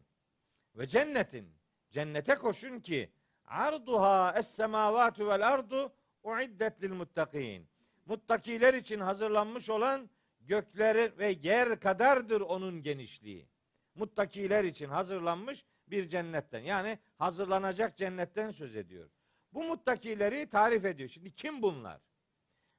Ve 0.75 0.87
cennetin 0.87 1.53
cennete 1.91 2.35
koşun 2.35 2.79
ki 2.79 3.11
arduha 3.45 4.33
es 4.37 4.47
semavatu 4.47 5.27
vel 5.27 5.47
ardu 5.47 5.93
uiddet 6.23 6.83
lil 6.83 6.93
muttakin. 6.93 7.67
Muttakiler 8.05 8.73
için 8.73 8.99
hazırlanmış 8.99 9.69
olan 9.69 10.09
gökleri 10.39 11.17
ve 11.17 11.37
yer 11.41 11.79
kadardır 11.79 12.41
onun 12.41 12.83
genişliği. 12.83 13.47
Muttakiler 13.95 14.63
için 14.63 14.89
hazırlanmış 14.89 15.65
bir 15.91 16.09
cennetten. 16.09 16.59
Yani 16.59 16.99
hazırlanacak 17.17 17.97
cennetten 17.97 18.51
söz 18.51 18.75
ediyor. 18.75 19.09
Bu 19.53 19.63
muttakileri 19.63 20.49
tarif 20.49 20.85
ediyor. 20.85 21.09
Şimdi 21.09 21.33
kim 21.33 21.61
bunlar? 21.61 22.01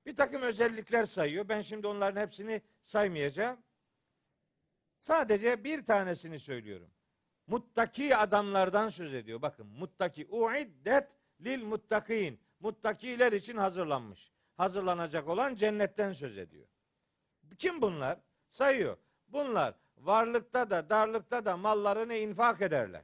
Bir 0.06 0.16
takım 0.16 0.42
özellikler 0.42 1.06
sayıyor. 1.06 1.48
Ben 1.48 1.60
şimdi 1.60 1.86
onların 1.86 2.20
hepsini 2.20 2.62
saymayacağım. 2.84 3.60
Sadece 4.96 5.64
bir 5.64 5.84
tanesini 5.84 6.38
söylüyorum. 6.38 6.90
Muttaki 7.46 8.16
adamlardan 8.16 8.88
söz 8.88 9.14
ediyor. 9.14 9.42
Bakın 9.42 9.66
muttaki 9.66 10.26
uiddet 10.26 11.08
lil 11.40 11.64
muttakin. 11.64 12.40
Muttakiler 12.60 13.32
için 13.32 13.56
hazırlanmış. 13.56 14.32
Hazırlanacak 14.56 15.28
olan 15.28 15.54
cennetten 15.54 16.12
söz 16.12 16.38
ediyor. 16.38 16.66
Kim 17.58 17.82
bunlar? 17.82 18.18
Sayıyor. 18.50 18.96
Bunlar 19.28 19.74
varlıkta 20.02 20.70
da 20.70 20.90
darlıkta 20.90 21.44
da 21.44 21.56
mallarını 21.56 22.14
infak 22.14 22.62
ederler. 22.62 23.02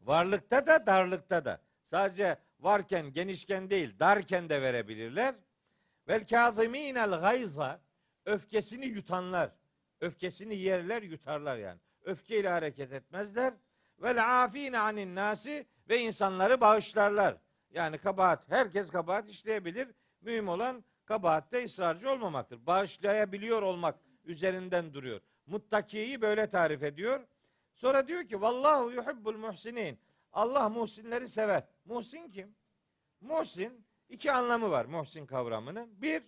Varlıkta 0.00 0.66
da 0.66 0.86
darlıkta 0.86 1.44
da. 1.44 1.60
Sadece 1.84 2.38
varken 2.60 3.12
genişken 3.12 3.70
değil 3.70 3.98
darken 3.98 4.48
de 4.48 4.62
verebilirler. 4.62 5.34
Vel 6.08 6.26
kâzimînel 6.26 7.10
gayza 7.10 7.80
öfkesini 8.24 8.86
yutanlar. 8.86 9.50
Öfkesini 10.00 10.56
yerler 10.56 11.02
yutarlar 11.02 11.56
yani. 11.56 11.80
Öfkeyle 12.04 12.48
hareket 12.48 12.92
etmezler. 12.92 13.54
Vel 14.02 14.44
afîne 14.44 14.78
anin 14.78 15.14
nasi 15.14 15.66
ve 15.88 16.00
insanları 16.00 16.60
bağışlarlar. 16.60 17.36
Yani 17.70 17.98
kabahat, 17.98 18.50
herkes 18.50 18.90
kabahat 18.90 19.28
işleyebilir. 19.28 19.88
Mühim 20.20 20.48
olan 20.48 20.84
kabahatte 21.04 21.64
ısrarcı 21.64 22.10
olmamaktır. 22.10 22.66
Bağışlayabiliyor 22.66 23.62
olmak 23.62 23.98
üzerinden 24.24 24.94
duruyor. 24.94 25.20
Muttakiyi 25.48 26.20
böyle 26.20 26.50
tarif 26.50 26.82
ediyor. 26.82 27.20
Sonra 27.74 28.08
diyor 28.08 28.28
ki 28.28 28.40
vallahu 28.40 28.90
yuhibbul 28.90 29.36
muhsinin. 29.36 29.98
Allah 30.32 30.68
muhsinleri 30.68 31.28
sever. 31.28 31.64
Muhsin 31.84 32.30
kim? 32.30 32.54
Muhsin 33.20 33.86
iki 34.08 34.32
anlamı 34.32 34.70
var 34.70 34.84
Muhsin 34.84 35.26
kavramının. 35.26 36.02
Bir, 36.02 36.22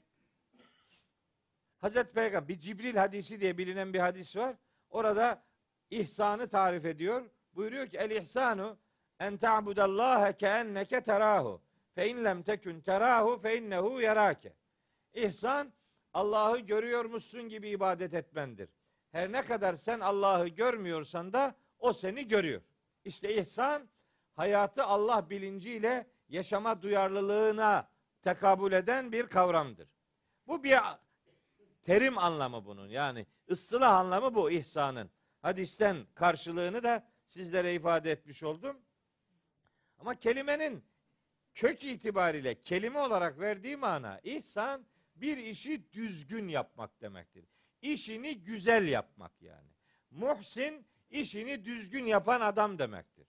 Hazreti 1.80 2.12
Peygamber 2.12 2.48
bir 2.48 2.60
Cibril 2.60 2.96
hadisi 2.96 3.40
diye 3.40 3.58
bilinen 3.58 3.92
bir 3.92 3.98
hadis 3.98 4.36
var. 4.36 4.56
Orada 4.90 5.42
ihsanı 5.90 6.48
tarif 6.48 6.84
ediyor. 6.84 7.30
Buyuruyor 7.54 7.86
ki 7.86 7.98
el 7.98 8.10
ihsanu 8.10 8.78
en 9.20 9.36
ta'budallaha 9.36 10.32
keenneke 10.32 11.00
terahu. 11.00 11.62
Fe 11.94 12.08
in 12.08 12.24
lem 12.24 12.42
tekun 12.42 12.80
terahu 12.80 13.38
fe 13.38 13.58
innehu 13.58 14.00
yarake. 14.00 14.52
İhsan 15.14 15.72
Allah'ı 16.12 16.58
görüyormuşsun 16.58 17.48
gibi 17.48 17.68
ibadet 17.68 18.14
etmendir. 18.14 18.68
Her 19.12 19.32
ne 19.32 19.42
kadar 19.42 19.76
sen 19.76 20.00
Allah'ı 20.00 20.48
görmüyorsan 20.48 21.32
da 21.32 21.54
o 21.78 21.92
seni 21.92 22.28
görüyor. 22.28 22.62
İşte 23.04 23.34
ihsan 23.34 23.88
hayatı 24.36 24.84
Allah 24.84 25.30
bilinciyle 25.30 26.06
yaşama 26.28 26.82
duyarlılığına 26.82 27.88
tekabül 28.22 28.72
eden 28.72 29.12
bir 29.12 29.26
kavramdır. 29.26 29.88
Bu 30.46 30.64
bir 30.64 30.78
terim 31.82 32.18
anlamı 32.18 32.64
bunun. 32.64 32.88
Yani 32.88 33.26
ıstılah 33.50 33.92
anlamı 33.92 34.34
bu 34.34 34.50
ihsanın. 34.50 35.10
Hadisten 35.42 35.96
karşılığını 36.14 36.82
da 36.82 37.08
sizlere 37.28 37.74
ifade 37.74 38.10
etmiş 38.10 38.42
oldum. 38.42 38.76
Ama 39.98 40.14
kelimenin 40.14 40.84
kök 41.54 41.84
itibariyle 41.84 42.62
kelime 42.62 42.98
olarak 42.98 43.40
verdiği 43.40 43.76
mana 43.76 44.20
ihsan 44.22 44.86
bir 45.16 45.36
işi 45.36 45.92
düzgün 45.92 46.48
yapmak 46.48 47.00
demektir. 47.00 47.44
İşini 47.82 48.42
güzel 48.42 48.88
yapmak 48.88 49.42
yani. 49.42 49.68
Muhsin 50.10 50.86
işini 51.10 51.64
düzgün 51.64 52.04
yapan 52.04 52.40
adam 52.40 52.78
demektir. 52.78 53.26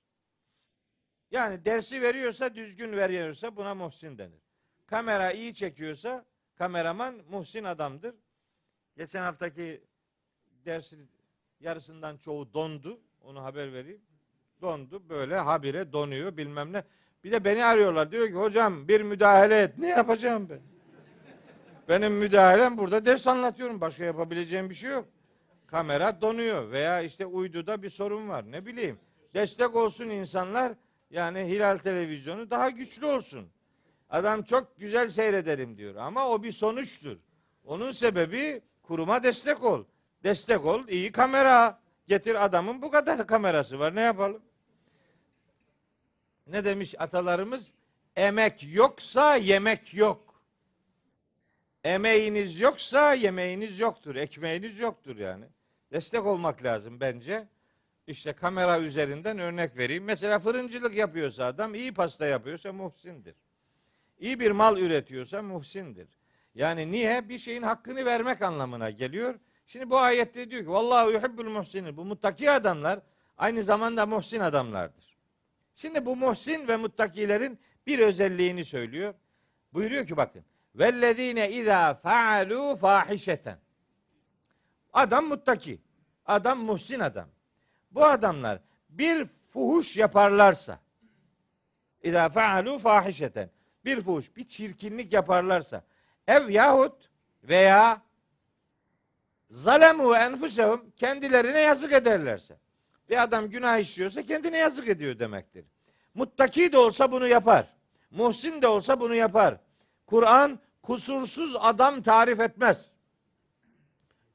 Yani 1.32 1.66
dersi 1.66 2.02
veriyorsa 2.02 2.56
düzgün 2.56 2.92
veriyorsa 2.92 3.56
buna 3.56 3.76
muhsin 3.76 4.18
denir. 4.18 4.42
Kamera 4.88 5.32
iyi 5.32 5.54
çekiyorsa 5.54 6.26
kameraman 6.56 7.22
muhsin 7.30 7.64
adamdır. 7.64 8.16
Geçen 8.98 9.22
haftaki 9.22 9.84
dersin 10.66 11.12
yarısından 11.60 12.18
çoğu 12.18 12.54
dondu. 12.54 13.02
Onu 13.22 13.44
haber 13.44 13.74
vereyim. 13.74 14.02
Dondu 14.62 15.10
böyle 15.10 15.36
habire 15.36 15.94
donuyor 15.94 16.38
bilmem 16.38 16.74
ne. 16.74 16.84
Bir 17.24 17.32
de 17.32 17.46
beni 17.46 17.66
arıyorlar. 17.66 18.12
Diyor 18.12 18.28
ki 18.28 18.34
hocam 18.34 18.88
bir 18.88 19.02
müdahale 19.02 19.62
et. 19.62 19.78
Ne 19.78 19.88
yapacağım 19.88 20.50
ben? 20.50 20.71
Benim 21.90 22.14
müdahalem 22.14 22.78
burada 22.78 23.06
ders 23.06 23.28
anlatıyorum. 23.28 23.82
Başka 23.82 24.04
yapabileceğim 24.04 24.70
bir 24.70 24.76
şey 24.76 24.92
yok. 24.92 25.06
Kamera 25.68 26.22
donuyor 26.22 26.72
veya 26.72 27.02
işte 27.02 27.26
uyduda 27.26 27.84
bir 27.84 27.90
sorun 27.90 28.30
var. 28.30 28.52
Ne 28.52 28.66
bileyim. 28.66 29.00
Destek 29.34 29.76
olsun 29.76 30.10
insanlar. 30.10 30.74
Yani 31.10 31.40
Hilal 31.40 31.78
televizyonu 31.78 32.50
daha 32.50 32.70
güçlü 32.70 33.06
olsun. 33.06 33.48
Adam 34.10 34.44
çok 34.44 34.80
güzel 34.80 35.10
seyrederim 35.10 35.78
diyor 35.78 35.96
ama 35.96 36.30
o 36.30 36.44
bir 36.44 36.52
sonuçtur. 36.52 37.18
Onun 37.66 37.92
sebebi 37.92 38.62
kuruma 38.84 39.24
destek 39.24 39.64
ol. 39.64 39.84
Destek 40.24 40.66
ol, 40.66 40.88
iyi 40.88 41.12
kamera. 41.12 41.80
Getir 42.08 42.46
adamın 42.46 42.82
bu 42.82 42.92
kadar 42.92 43.28
kamerası 43.28 43.80
var. 43.80 43.96
Ne 43.96 44.02
yapalım? 44.02 44.42
Ne 46.48 46.66
demiş 46.66 46.96
atalarımız? 47.00 47.72
Emek 48.16 48.74
yoksa 48.74 49.36
yemek 49.36 49.94
yok. 49.94 50.31
Emeğiniz 51.84 52.60
yoksa 52.60 53.14
yemeğiniz 53.14 53.80
yoktur. 53.80 54.16
Ekmeğiniz 54.16 54.80
yoktur 54.80 55.18
yani. 55.18 55.46
Destek 55.92 56.26
olmak 56.26 56.64
lazım 56.64 57.00
bence. 57.00 57.48
İşte 58.08 58.34
kamera 58.34 58.80
üzerinden 58.80 59.40
örnek 59.40 59.78
vereyim. 59.78 60.04
Mesela 60.04 60.40
fırıncılık 60.40 60.96
yapıyorsa 60.96 61.46
adam, 61.46 61.76
iyi 61.76 61.94
pasta 61.94 62.26
yapıyorsa 62.26 62.74
muhsindir. 62.74 63.36
İyi 64.20 64.40
bir 64.40 64.52
mal 64.52 64.78
üretiyorsa 64.78 65.42
muhsindir. 65.42 66.08
Yani 66.56 66.92
niye? 66.92 67.30
Bir 67.30 67.38
şeyin 67.38 67.64
hakkını 67.64 68.06
vermek 68.06 68.42
anlamına 68.42 68.90
geliyor. 68.90 69.40
Şimdi 69.68 69.90
bu 69.90 69.98
ayette 69.98 70.52
diyor 70.52 70.64
ki 70.64 70.70
Vallahu 70.70 71.12
yuhibbul 71.12 71.50
muhsinin. 71.50 71.98
Bu 71.98 72.06
muttaki 72.06 72.52
adamlar 72.52 73.00
aynı 73.38 73.64
zamanda 73.64 74.06
muhsin 74.06 74.40
adamlardır. 74.40 75.18
Şimdi 75.76 76.06
bu 76.06 76.16
muhsin 76.16 76.68
ve 76.68 76.76
muttakilerin 76.78 77.60
bir 77.88 78.00
özelliğini 78.00 78.66
söylüyor. 78.66 79.14
Buyuruyor 79.74 80.08
ki 80.08 80.18
bakın. 80.18 80.44
Vellezine 80.76 81.52
izâ 81.52 81.92
fa'alû 82.04 82.78
fâhişeten. 82.78 83.58
Adam 84.94 85.26
muttaki. 85.26 85.82
Adam 86.26 86.60
muhsin 86.60 87.00
adam. 87.00 87.28
Bu 87.92 88.06
adamlar 88.06 88.60
bir 88.90 89.28
fuhuş 89.50 89.98
yaparlarsa 89.98 90.80
İzâ 92.04 92.26
fealû 92.26 92.80
fâhişeten 92.80 93.50
bir 93.86 94.02
fuhuş, 94.02 94.36
bir 94.36 94.48
çirkinlik 94.48 95.14
yaparlarsa 95.14 95.84
ev 96.28 96.50
yahut 96.50 97.10
veya 97.44 98.02
zalemu 99.50 100.16
enfusehum 100.16 100.92
kendilerine 100.98 101.62
yazık 101.62 101.94
ederlerse. 101.94 102.58
Bir 103.10 103.24
adam 103.24 103.50
günah 103.50 103.78
işliyorsa 103.78 104.24
kendine 104.24 104.58
yazık 104.58 104.88
ediyor 104.88 105.20
demektir. 105.20 105.66
Muttaki 106.14 106.72
de 106.72 106.78
olsa 106.78 107.12
bunu 107.12 107.28
yapar. 107.28 107.74
Muhsin 108.12 108.62
de 108.62 108.68
olsa 108.68 109.00
bunu 109.00 109.16
yapar. 109.16 109.58
Kur'an 110.12 110.60
kusursuz 110.82 111.56
adam 111.60 112.02
tarif 112.02 112.40
etmez. 112.40 112.90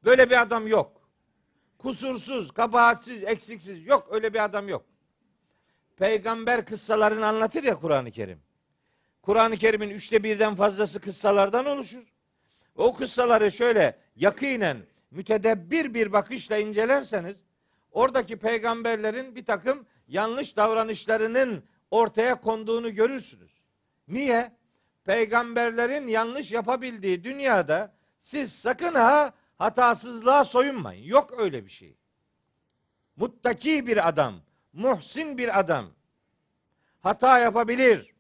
Böyle 0.05 0.31
bir 0.31 0.43
adam 0.43 0.67
yok. 0.67 1.11
Kusursuz, 1.79 2.51
kabahatsiz, 2.51 3.25
eksiksiz 3.25 3.87
yok. 3.87 4.09
Öyle 4.11 4.35
bir 4.35 4.45
adam 4.45 4.69
yok. 4.69 4.85
Peygamber 5.97 6.67
kıssalarını 6.67 7.27
anlatır 7.27 7.63
ya 7.63 7.81
Kur'an-ı 7.81 8.11
Kerim. 8.11 8.41
Kur'an-ı 9.23 9.57
Kerim'in 9.57 9.91
üçte 9.91 10.23
birden 10.23 10.55
fazlası 10.55 11.01
kıssalardan 11.01 11.67
oluşur. 11.67 12.05
O 12.77 12.97
kıssaları 12.97 13.53
şöyle 13.53 13.99
yakinen, 14.17 14.77
mütedebbir 15.11 15.95
bir 15.95 16.13
bakışla 16.13 16.57
incelerseniz, 16.57 17.37
oradaki 17.93 18.37
peygamberlerin 18.37 19.35
bir 19.35 19.45
takım 19.45 19.87
yanlış 20.09 20.57
davranışlarının 20.57 21.65
ortaya 21.91 22.41
konduğunu 22.41 22.95
görürsünüz. 22.95 23.63
Niye? 24.09 24.57
Peygamberlerin 25.07 26.09
yanlış 26.09 26.53
yapabildiği 26.53 27.25
dünyada 27.25 27.93
siz 28.21 28.53
sakın 28.53 28.95
ha 28.95 29.33
hatasızlığa 29.59 30.45
soyunmayın. 30.45 31.05
Yok 31.05 31.41
öyle 31.41 31.65
bir 31.65 31.71
şey. 31.71 31.97
Muttaki 33.17 33.87
bir 33.87 34.09
adam, 34.09 34.35
muhsin 34.73 35.39
bir 35.39 35.59
adam 35.61 35.87
hata 37.01 37.39
yapabilir. 37.39 38.15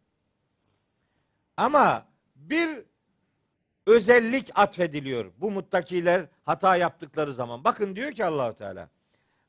Ama 1.57 2.07
bir 2.37 2.83
özellik 3.87 4.51
atfediliyor 4.55 5.33
bu 5.38 5.51
muttakiler 5.51 6.27
hata 6.44 6.77
yaptıkları 6.77 7.35
zaman. 7.35 7.64
Bakın 7.64 7.96
diyor 7.96 8.12
ki 8.12 8.25
Allahu 8.25 8.55
Teala. 8.55 8.88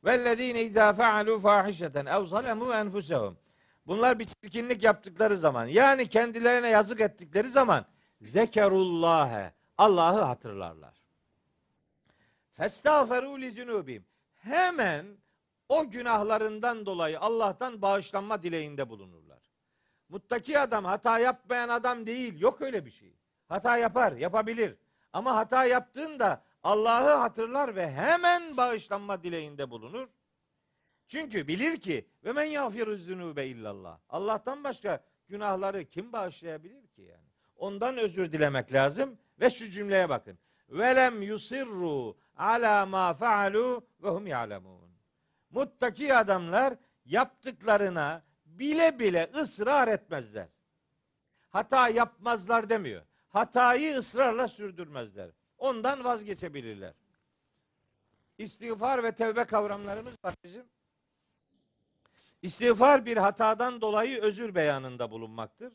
Vellezine 0.04 0.62
izâ 0.62 0.89
fealû 0.89 1.39
fâhişeten 1.39 2.06
ev 2.06 2.23
zalemû 2.23 2.80
enfusehum. 2.82 3.38
Bunlar 3.88 4.19
bir 4.19 4.26
çirkinlik 4.26 4.84
yaptıkları 4.84 5.38
zaman 5.38 5.65
yani 5.65 6.10
kendilerine 6.10 6.69
yazık 6.69 7.02
ettikleri 7.02 7.50
zaman 7.50 7.86
zekerullâhe 8.21 9.54
Allah'ı 9.78 10.21
hatırlarlar. 10.21 10.97
Festağferû 12.58 13.41
li 13.41 13.52
zunubihim. 13.52 14.06
Hemen 14.36 15.06
o 15.69 15.89
günahlarından 15.89 16.86
dolayı 16.86 17.19
Allah'tan 17.19 17.82
bağışlanma 17.82 18.43
dileğinde 18.43 18.89
bulunurlar. 18.89 19.39
Muttaki 20.10 20.60
adam 20.60 20.86
hata 20.86 21.19
yapmayan 21.19 21.69
adam 21.69 22.06
değil. 22.06 22.39
Yok 22.39 22.62
öyle 22.62 22.86
bir 22.86 22.91
şey. 22.91 23.13
Hata 23.50 23.78
yapar, 23.78 24.12
yapabilir. 24.12 24.76
Ama 25.13 25.36
hata 25.36 25.65
yaptığında 25.65 26.43
Allah'ı 26.63 27.13
hatırlar 27.13 27.76
ve 27.76 27.91
hemen 27.91 28.58
bağışlanma 28.58 29.23
dileğinde 29.23 29.69
bulunur. 29.69 30.08
Çünkü 31.08 31.48
bilir 31.48 31.78
ki 31.78 32.08
ve 32.24 32.32
men 32.32 32.43
yağfiruz 32.43 33.06
zunube 33.06 33.48
illallah. 33.48 34.00
Allah'tan 34.10 34.63
başka 34.63 35.04
günahları 35.28 35.86
kim 35.86 36.13
bağışlayabilir 36.13 36.88
ki 36.88 37.02
yani? 37.02 37.28
Ondan 37.56 37.98
özür 37.98 38.32
dilemek 38.32 38.74
lazım 38.74 39.17
ve 39.39 39.50
şu 39.50 39.70
cümleye 39.70 40.10
bakın. 40.10 40.38
Velem 40.70 41.22
yusirru 41.22 42.17
ala 42.38 42.86
ma 42.86 43.13
faalu 43.13 43.88
ve 44.04 44.10
hum 44.10 44.28
ya'lemun. 44.28 44.91
Muttaki 45.50 46.15
adamlar 46.15 46.74
yaptıklarına 47.06 48.24
bile 48.46 49.00
bile 49.00 49.32
ısrar 49.36 49.88
etmezler. 49.88 50.48
Hata 51.50 51.89
yapmazlar 51.89 52.70
demiyor. 52.70 53.02
Hatayı 53.30 53.98
ısrarla 53.98 54.48
sürdürmezler. 54.48 55.30
Ondan 55.58 56.04
vazgeçebilirler. 56.04 56.93
İstiğfar 58.38 59.04
ve 59.04 59.12
tevbe 59.12 59.43
kavramlarımız 59.43 60.13
var 60.24 60.34
bizim. 60.43 60.63
İstiğfar 62.41 63.06
bir 63.06 63.17
hatadan 63.17 63.82
dolayı 63.82 64.21
özür 64.21 64.56
beyanında 64.56 65.12
bulunmaktır. 65.12 65.73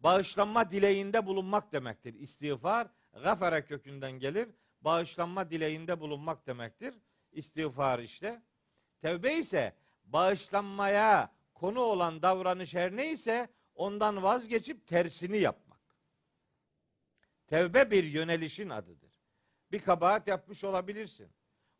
Bağışlanma 0.00 0.70
dileğinde 0.70 1.26
bulunmak 1.26 1.72
demektir. 1.72 2.14
İstiğfar 2.14 2.88
gafara 3.22 3.64
kökünden 3.64 4.12
gelir. 4.12 4.48
Bağışlanma 4.80 5.50
dileğinde 5.50 6.00
bulunmak 6.00 6.46
demektir. 6.46 6.94
İstiğfar 7.32 7.98
işte. 7.98 8.42
Tevbe 9.00 9.34
ise 9.34 9.76
bağışlanmaya 10.04 11.32
konu 11.54 11.80
olan 11.80 12.22
davranış 12.22 12.74
her 12.74 12.96
neyse 12.96 13.48
ondan 13.74 14.22
vazgeçip 14.22 14.86
tersini 14.86 15.38
yapmak. 15.38 15.80
Tevbe 17.46 17.90
bir 17.90 18.04
yönelişin 18.04 18.68
adıdır. 18.68 19.10
Bir 19.72 19.78
kabahat 19.78 20.28
yapmış 20.28 20.64
olabilirsin. 20.64 21.28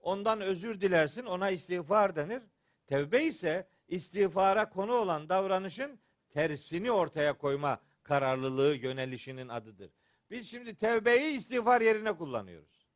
Ondan 0.01 0.41
özür 0.41 0.81
dilersin, 0.81 1.25
ona 1.25 1.51
istiğfar 1.51 2.17
denir. 2.17 2.43
Tevbe 2.87 3.25
ise 3.25 3.69
istiğfara 3.89 4.71
konu 4.71 4.93
olan 4.93 5.29
davranışın 5.29 6.01
tersini 6.31 6.93
ortaya 6.93 7.39
koyma 7.39 7.81
kararlılığı, 8.03 8.77
yönelişinin 8.77 9.49
adıdır. 9.49 9.91
Biz 10.31 10.51
şimdi 10.51 10.75
tevbeyi 10.75 11.37
istiğfar 11.37 11.81
yerine 11.81 12.13
kullanıyoruz. 12.13 12.89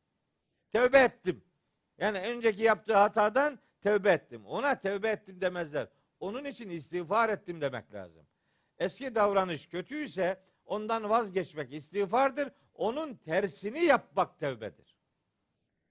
Tevbe 0.71 0.99
ettim. 0.99 1.43
Yani 1.97 2.19
önceki 2.19 2.61
yaptığı 2.61 2.95
hatadan 2.95 3.59
tevbe 3.81 4.11
ettim. 4.11 4.45
Ona 4.45 4.79
tevbe 4.79 5.09
ettim 5.09 5.41
demezler. 5.41 5.87
Onun 6.19 6.45
için 6.45 6.69
istiğfar 6.69 7.29
ettim 7.29 7.61
demek 7.61 7.93
lazım. 7.93 8.27
Eski 8.77 9.15
davranış 9.15 9.67
kötüyse 9.67 10.41
ondan 10.65 11.09
vazgeçmek 11.09 11.73
istiğfardır. 11.73 12.49
Onun 12.73 13.15
tersini 13.15 13.85
yapmak 13.85 14.39
tevbedir. 14.39 14.97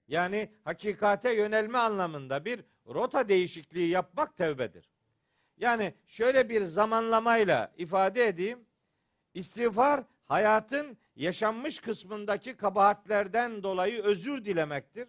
Yani 0.07 0.51
hakikate 0.63 1.33
yönelme 1.33 1.77
anlamında 1.77 2.45
bir 2.45 2.63
rota 2.87 3.29
değişikliği 3.29 3.89
yapmak 3.89 4.37
tevbedir. 4.37 4.92
Yani 5.63 5.93
şöyle 6.07 6.49
bir 6.49 6.63
zamanlamayla 6.63 7.71
ifade 7.77 8.27
edeyim. 8.27 8.65
İstiğfar 9.33 10.03
hayatın 10.25 10.97
yaşanmış 11.15 11.79
kısmındaki 11.79 12.57
kabahatlerden 12.57 13.63
dolayı 13.63 14.01
özür 14.01 14.45
dilemektir. 14.45 15.07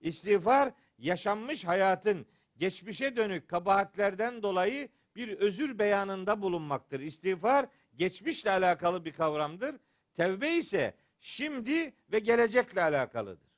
İstiğfar 0.00 0.72
yaşanmış 0.98 1.64
hayatın 1.64 2.26
geçmişe 2.56 3.16
dönük 3.16 3.48
kabahatlerden 3.48 4.42
dolayı 4.42 4.88
bir 5.16 5.28
özür 5.38 5.78
beyanında 5.78 6.42
bulunmaktır. 6.42 7.00
İstiğfar 7.00 7.66
geçmişle 7.96 8.50
alakalı 8.50 9.04
bir 9.04 9.12
kavramdır. 9.12 9.76
Tevbe 10.16 10.52
ise 10.52 10.94
şimdi 11.18 11.94
ve 12.12 12.18
gelecekle 12.18 12.82
alakalıdır. 12.82 13.50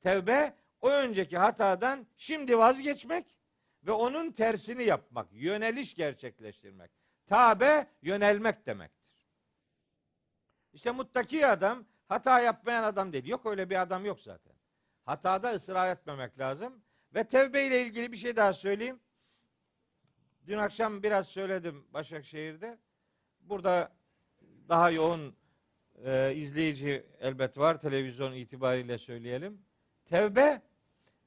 Tevbe 0.00 0.54
o 0.80 0.90
önceki 0.90 1.38
hatadan 1.38 2.06
şimdi 2.16 2.58
vazgeçmek 2.58 3.37
ve 3.86 3.92
onun 3.92 4.32
tersini 4.32 4.84
yapmak, 4.84 5.28
yöneliş 5.32 5.94
gerçekleştirmek. 5.94 6.90
Tabe 7.26 7.86
yönelmek 8.02 8.66
demektir. 8.66 9.28
İşte 10.72 10.90
muttaki 10.90 11.46
adam 11.46 11.84
hata 12.08 12.40
yapmayan 12.40 12.82
adam 12.82 13.12
değil. 13.12 13.26
Yok 13.26 13.46
öyle 13.46 13.70
bir 13.70 13.82
adam 13.82 14.04
yok 14.04 14.20
zaten. 14.20 14.52
Hatada 15.04 15.52
ısrar 15.52 15.92
etmemek 15.92 16.38
lazım. 16.38 16.82
Ve 17.14 17.24
tevbe 17.24 17.66
ile 17.66 17.82
ilgili 17.82 18.12
bir 18.12 18.16
şey 18.16 18.36
daha 18.36 18.52
söyleyeyim. 18.52 19.00
Dün 20.46 20.58
akşam 20.58 21.02
biraz 21.02 21.28
söyledim 21.28 21.86
Başakşehir'de. 21.92 22.78
Burada 23.40 23.92
daha 24.68 24.90
yoğun 24.90 25.36
e, 26.04 26.34
izleyici 26.34 27.06
elbet 27.20 27.58
var. 27.58 27.80
Televizyon 27.80 28.32
itibariyle 28.32 28.98
söyleyelim. 28.98 29.62
Tevbe 30.04 30.62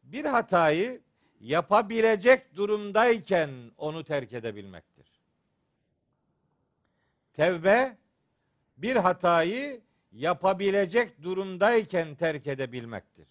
bir 0.03 0.25
hatayı 0.25 1.01
yapabilecek 1.41 2.55
durumdayken 2.55 3.49
onu 3.77 4.03
terk 4.03 4.33
edebilmektir. 4.33 5.07
Tevbe 7.33 7.97
bir 8.77 8.95
hatayı 8.95 9.81
yapabilecek 10.11 11.23
durumdayken 11.23 12.15
terk 12.15 12.47
edebilmektir. 12.47 13.27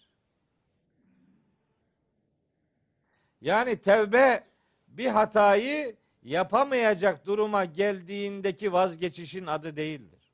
Yani 3.40 3.76
tevbe 3.76 4.44
bir 4.88 5.06
hatayı 5.06 5.96
yapamayacak 6.22 7.26
duruma 7.26 7.64
geldiğindeki 7.64 8.72
vazgeçişin 8.72 9.46
adı 9.46 9.76
değildir. 9.76 10.32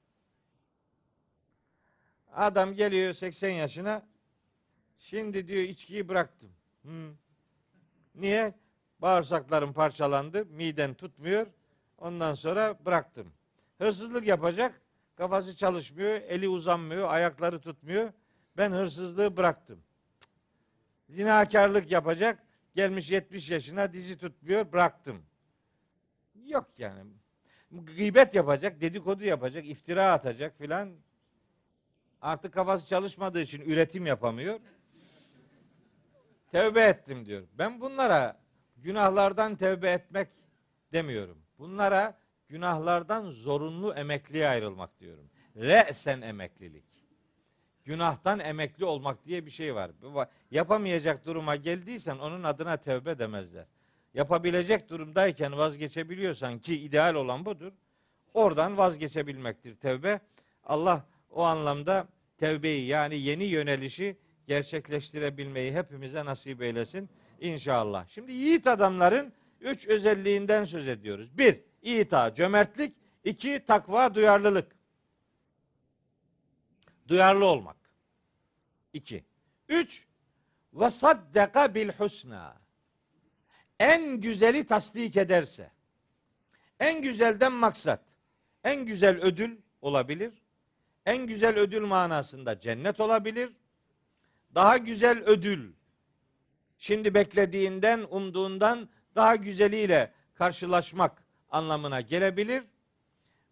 Adam 2.32 2.74
geliyor 2.74 3.12
80 3.12 3.50
yaşına 3.50 4.06
şimdi 4.98 5.48
diyor 5.48 5.62
içkiyi 5.62 6.08
bıraktım. 6.08 6.50
Hı. 6.82 7.12
Niye? 8.16 8.54
Bağırsaklarım 8.98 9.72
parçalandı, 9.72 10.44
miden 10.46 10.94
tutmuyor. 10.94 11.46
Ondan 11.98 12.34
sonra 12.34 12.84
bıraktım. 12.84 13.32
Hırsızlık 13.78 14.26
yapacak, 14.26 14.80
kafası 15.16 15.56
çalışmıyor, 15.56 16.14
eli 16.14 16.48
uzanmıyor, 16.48 17.08
ayakları 17.08 17.60
tutmuyor. 17.60 18.12
Ben 18.56 18.72
hırsızlığı 18.72 19.36
bıraktım. 19.36 19.80
Zinakarlık 21.08 21.90
yapacak, 21.90 22.42
gelmiş 22.74 23.10
70 23.10 23.50
yaşına 23.50 23.92
dizi 23.92 24.18
tutmuyor, 24.18 24.72
bıraktım. 24.72 25.22
Yok 26.46 26.70
yani. 26.78 27.10
Gıybet 27.70 28.34
yapacak, 28.34 28.80
dedikodu 28.80 29.24
yapacak, 29.24 29.66
iftira 29.66 30.12
atacak 30.12 30.58
filan. 30.58 30.92
Artık 32.20 32.54
kafası 32.54 32.86
çalışmadığı 32.86 33.40
için 33.40 33.60
üretim 33.60 34.06
yapamıyor. 34.06 34.60
Tevbe 36.56 36.80
ettim 36.80 37.26
diyor. 37.26 37.42
Ben 37.58 37.80
bunlara 37.80 38.40
günahlardan 38.76 39.56
tevbe 39.56 39.90
etmek 39.90 40.28
demiyorum. 40.92 41.38
Bunlara 41.58 42.18
günahlardan 42.48 43.30
zorunlu 43.30 43.94
emekliye 43.94 44.48
ayrılmak 44.48 45.00
diyorum. 45.00 45.30
Re'sen 45.56 46.20
emeklilik. 46.20 46.84
Günahtan 47.84 48.40
emekli 48.40 48.84
olmak 48.84 49.26
diye 49.26 49.46
bir 49.46 49.50
şey 49.50 49.74
var. 49.74 49.90
Yapamayacak 50.50 51.26
duruma 51.26 51.56
geldiysen 51.56 52.18
onun 52.18 52.42
adına 52.42 52.76
tevbe 52.76 53.18
demezler. 53.18 53.66
Yapabilecek 54.14 54.88
durumdayken 54.88 55.58
vazgeçebiliyorsan 55.58 56.58
ki 56.58 56.80
ideal 56.80 57.14
olan 57.14 57.44
budur. 57.44 57.72
Oradan 58.34 58.76
vazgeçebilmektir 58.76 59.74
tevbe. 59.74 60.20
Allah 60.64 61.06
o 61.30 61.42
anlamda 61.42 62.08
tevbeyi 62.38 62.86
yani 62.86 63.16
yeni 63.16 63.44
yönelişi 63.44 64.16
gerçekleştirebilmeyi 64.46 65.72
hepimize 65.72 66.24
nasip 66.24 66.62
eylesin 66.62 67.10
inşallah. 67.40 68.08
Şimdi 68.08 68.32
yiğit 68.32 68.66
adamların 68.66 69.32
üç 69.60 69.86
özelliğinden 69.86 70.64
söz 70.64 70.88
ediyoruz. 70.88 71.38
Bir, 71.38 71.60
ita, 71.82 72.34
cömertlik. 72.34 72.96
iki 73.24 73.64
takva, 73.66 74.14
duyarlılık. 74.14 74.76
Duyarlı 77.08 77.46
olmak. 77.46 77.76
İki. 78.92 79.24
Üç, 79.68 80.06
ve 80.74 80.90
saddeka 80.90 81.74
bil 81.74 81.88
husna. 81.88 82.56
En 83.80 84.20
güzeli 84.20 84.66
tasdik 84.66 85.16
ederse. 85.16 85.70
En 86.80 87.02
güzelden 87.02 87.52
maksat. 87.52 88.00
En 88.64 88.86
güzel 88.86 89.20
ödül 89.20 89.58
olabilir. 89.82 90.32
En 91.06 91.26
güzel 91.26 91.58
ödül 91.58 91.80
manasında 91.80 92.60
cennet 92.60 93.00
olabilir. 93.00 93.52
Daha 94.56 94.76
güzel 94.76 95.18
ödül. 95.18 95.72
Şimdi 96.78 97.14
beklediğinden, 97.14 98.06
umduğundan 98.10 98.88
daha 99.14 99.36
güzeliyle 99.36 100.12
karşılaşmak 100.34 101.22
anlamına 101.50 102.00
gelebilir. 102.00 102.64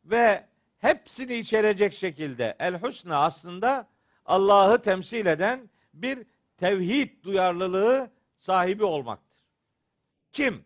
Ve 0.05 0.47
hepsini 0.79 1.35
içerecek 1.35 1.95
şekilde 1.95 2.57
el 2.59 2.79
husna 2.79 3.19
aslında 3.19 3.88
Allah'ı 4.27 4.83
temsil 4.83 5.27
eden 5.27 5.71
bir 5.95 6.27
tevhid 6.57 7.25
duyarlılığı 7.25 8.11
sahibi 8.38 8.85
olmaktır. 8.85 9.45
Kim 10.33 10.64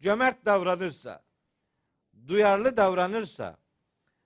cömert 0.00 0.44
davranırsa, 0.44 1.22
duyarlı 2.28 2.76
davranırsa 2.76 3.56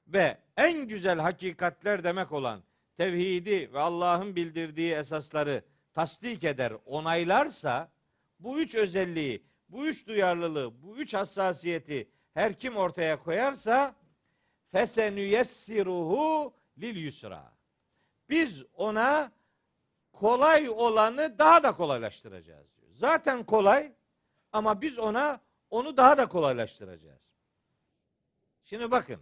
ve 0.07 0.39
en 0.57 0.89
güzel 0.89 1.19
hakikatler 1.19 2.05
demek 2.05 2.33
olan 2.33 2.63
tevhidi 3.01 3.73
ve 3.73 3.79
Allah'ın 3.79 4.37
bildirdiği 4.37 4.93
esasları 4.95 5.65
tasdik 5.93 6.45
eder, 6.45 6.73
onaylarsa 6.87 7.93
bu 8.41 8.61
üç 8.61 8.75
özelliği, 8.75 9.45
bu 9.69 9.87
üç 9.87 10.07
duyarlılığı, 10.07 10.83
bu 10.83 10.97
üç 10.97 11.15
hassasiyeti 11.15 12.11
her 12.35 12.59
kim 12.59 12.77
ortaya 12.77 13.23
koyarsa 13.23 13.95
fesenüyessiruhu 14.67 16.55
lil 16.79 16.97
yusra. 16.97 17.53
Biz 18.31 18.65
ona 18.75 19.33
kolay 20.13 20.69
olanı 20.69 21.39
daha 21.39 21.63
da 21.63 21.77
kolaylaştıracağız 21.77 22.77
diyor. 22.77 22.93
Zaten 22.93 23.45
kolay 23.45 23.93
ama 24.53 24.81
biz 24.81 24.99
ona 24.99 25.41
onu 25.71 25.97
daha 25.97 26.19
da 26.19 26.29
kolaylaştıracağız. 26.29 27.23
Şimdi 28.65 28.91
bakın. 28.91 29.21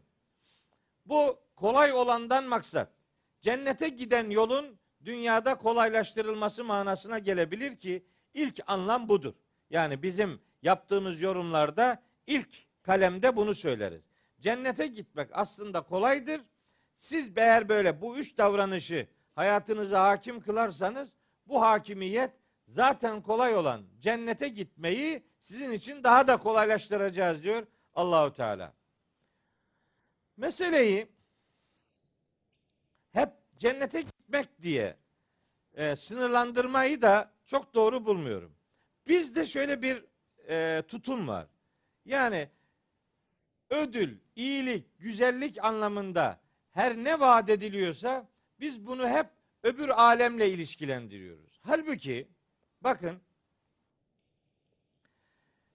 Bu 1.06 1.40
kolay 1.56 1.92
olandan 1.92 2.44
maksat 2.44 2.97
cennete 3.40 3.88
giden 3.88 4.30
yolun 4.30 4.78
dünyada 5.04 5.54
kolaylaştırılması 5.54 6.64
manasına 6.64 7.18
gelebilir 7.18 7.76
ki 7.76 8.06
ilk 8.34 8.60
anlam 8.66 9.08
budur. 9.08 9.34
Yani 9.70 10.02
bizim 10.02 10.40
yaptığımız 10.62 11.20
yorumlarda 11.22 12.02
ilk 12.26 12.48
kalemde 12.82 13.36
bunu 13.36 13.54
söyleriz. 13.54 14.02
Cennete 14.40 14.86
gitmek 14.86 15.30
aslında 15.32 15.80
kolaydır. 15.80 16.40
Siz 16.96 17.32
eğer 17.36 17.68
böyle 17.68 18.00
bu 18.00 18.16
üç 18.16 18.38
davranışı 18.38 19.08
hayatınıza 19.34 20.08
hakim 20.08 20.40
kılarsanız 20.40 21.12
bu 21.46 21.62
hakimiyet 21.62 22.30
zaten 22.68 23.22
kolay 23.22 23.56
olan 23.56 23.82
cennete 24.00 24.48
gitmeyi 24.48 25.22
sizin 25.40 25.72
için 25.72 26.04
daha 26.04 26.26
da 26.26 26.36
kolaylaştıracağız 26.36 27.42
diyor 27.42 27.66
Allahu 27.94 28.32
Teala. 28.32 28.72
Meseleyi 30.36 31.08
cennete 33.58 34.00
gitmek 34.00 34.62
diye 34.62 34.96
e, 35.74 35.96
sınırlandırmayı 35.96 37.02
da 37.02 37.32
çok 37.46 37.74
doğru 37.74 38.04
bulmuyorum. 38.04 38.52
Bizde 39.08 39.46
şöyle 39.46 39.82
bir 39.82 40.04
e, 40.48 40.82
tutum 40.82 41.28
var. 41.28 41.46
Yani 42.04 42.48
ödül, 43.70 44.18
iyilik, 44.36 44.98
güzellik 44.98 45.64
anlamında 45.64 46.40
her 46.70 46.96
ne 46.96 47.20
vaat 47.20 47.48
ediliyorsa 47.48 48.28
biz 48.60 48.86
bunu 48.86 49.08
hep 49.08 49.26
öbür 49.62 49.88
alemle 49.88 50.50
ilişkilendiriyoruz. 50.50 51.60
Halbuki 51.62 52.28
bakın 52.80 53.20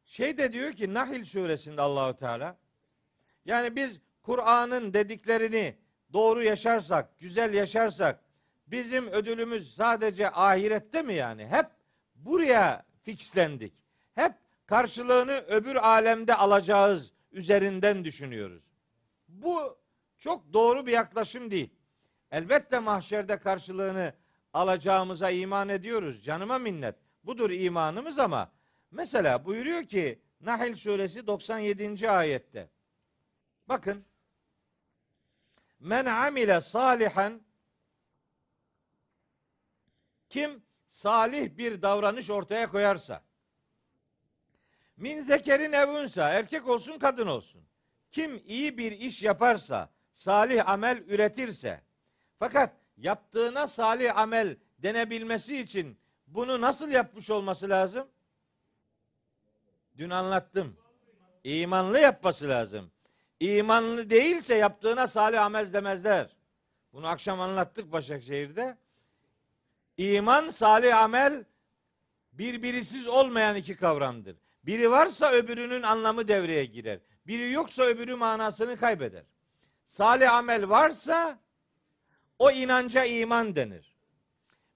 şey 0.06 0.38
de 0.38 0.54
diyor 0.54 0.74
ki 0.74 0.93
Nahil 0.93 1.26
suresinde 1.26 1.82
Allahu 1.82 2.15
Teala 2.15 2.58
yani 3.46 3.76
biz 3.76 4.00
Kur'an'ın 4.22 4.93
dediklerini 4.93 5.76
doğru 6.13 6.43
yaşarsak, 6.43 7.19
güzel 7.19 7.54
yaşarsak 7.54 8.19
bizim 8.67 9.08
ödülümüz 9.08 9.76
sadece 9.76 10.30
ahirette 10.32 11.02
mi 11.02 11.13
yani? 11.13 11.47
Hep 11.47 11.65
buraya 12.15 12.86
fixlendik. 13.04 13.73
Hep 14.15 14.34
karşılığını 14.65 15.32
öbür 15.32 15.76
alemde 15.76 16.36
alacağız 16.36 17.13
üzerinden 17.32 18.06
düşünüyoruz. 18.06 18.63
Bu 19.28 19.78
çok 20.17 20.54
doğru 20.54 20.86
bir 20.86 20.91
yaklaşım 20.91 21.52
değil. 21.52 21.69
Elbette 22.32 22.80
mahşerde 22.80 23.38
karşılığını 23.38 24.13
alacağımıza 24.54 25.30
iman 25.30 25.69
ediyoruz. 25.69 26.23
Canıma 26.23 26.58
minnet. 26.58 26.95
Budur 27.23 27.49
imanımız 27.49 28.19
ama 28.19 28.52
mesela 28.91 29.45
buyuruyor 29.45 29.84
ki 29.84 30.19
Nahil 30.41 30.76
suresi 30.76 31.28
97. 31.28 32.10
ayette. 32.10 32.69
Bakın. 33.69 34.06
Men 35.84 36.06
amile 36.06 36.62
salihan 36.62 37.41
kim 40.30 40.63
salih 40.89 41.58
bir 41.58 41.82
davranış 41.82 42.30
ortaya 42.30 42.72
koyarsa 42.72 43.24
min 44.98 45.19
zekerin 45.19 45.72
evunsa 45.72 46.30
erkek 46.30 46.67
olsun 46.67 47.00
kadın 47.00 47.28
olsun 47.28 47.62
kim 48.12 48.41
iyi 48.46 48.78
bir 48.78 48.91
iş 48.91 49.24
yaparsa 49.24 49.89
salih 50.13 50.69
amel 50.69 51.04
üretirse 51.08 51.82
fakat 52.39 52.76
yaptığına 52.98 53.67
salih 53.67 54.17
amel 54.17 54.58
denebilmesi 54.80 55.58
için 55.58 56.00
bunu 56.28 56.62
nasıl 56.62 56.89
yapmış 56.89 57.30
olması 57.30 57.69
lazım? 57.69 58.08
Dün 59.98 60.10
anlattım. 60.10 60.78
İmanlı 61.43 62.00
yapması 62.00 62.50
lazım. 62.50 62.93
İmanlı 63.39 64.10
değilse 64.10 64.56
yaptığına 64.56 65.08
salih 65.08 65.41
amel 65.41 65.74
demezler. 65.74 66.30
Bunu 66.93 67.08
akşam 67.08 67.41
anlattık 67.41 67.91
Başakşehir'de. 67.91 68.78
İman, 69.98 70.50
salih 70.50 70.98
amel 70.98 71.43
birbirisiz 72.34 73.08
olmayan 73.08 73.56
iki 73.56 73.76
kavramdır. 73.76 74.36
Biri 74.63 74.91
varsa 74.91 75.32
öbürünün 75.32 75.84
anlamı 75.84 76.28
devreye 76.28 76.65
girer. 76.65 77.00
Biri 77.28 77.52
yoksa 77.52 77.84
öbürü 77.84 78.15
manasını 78.15 78.78
kaybeder. 78.78 79.24
Salih 79.86 80.34
amel 80.34 80.69
varsa 80.69 81.39
o 82.39 82.52
inanca 82.52 83.04
iman 83.04 83.56
denir. 83.56 83.96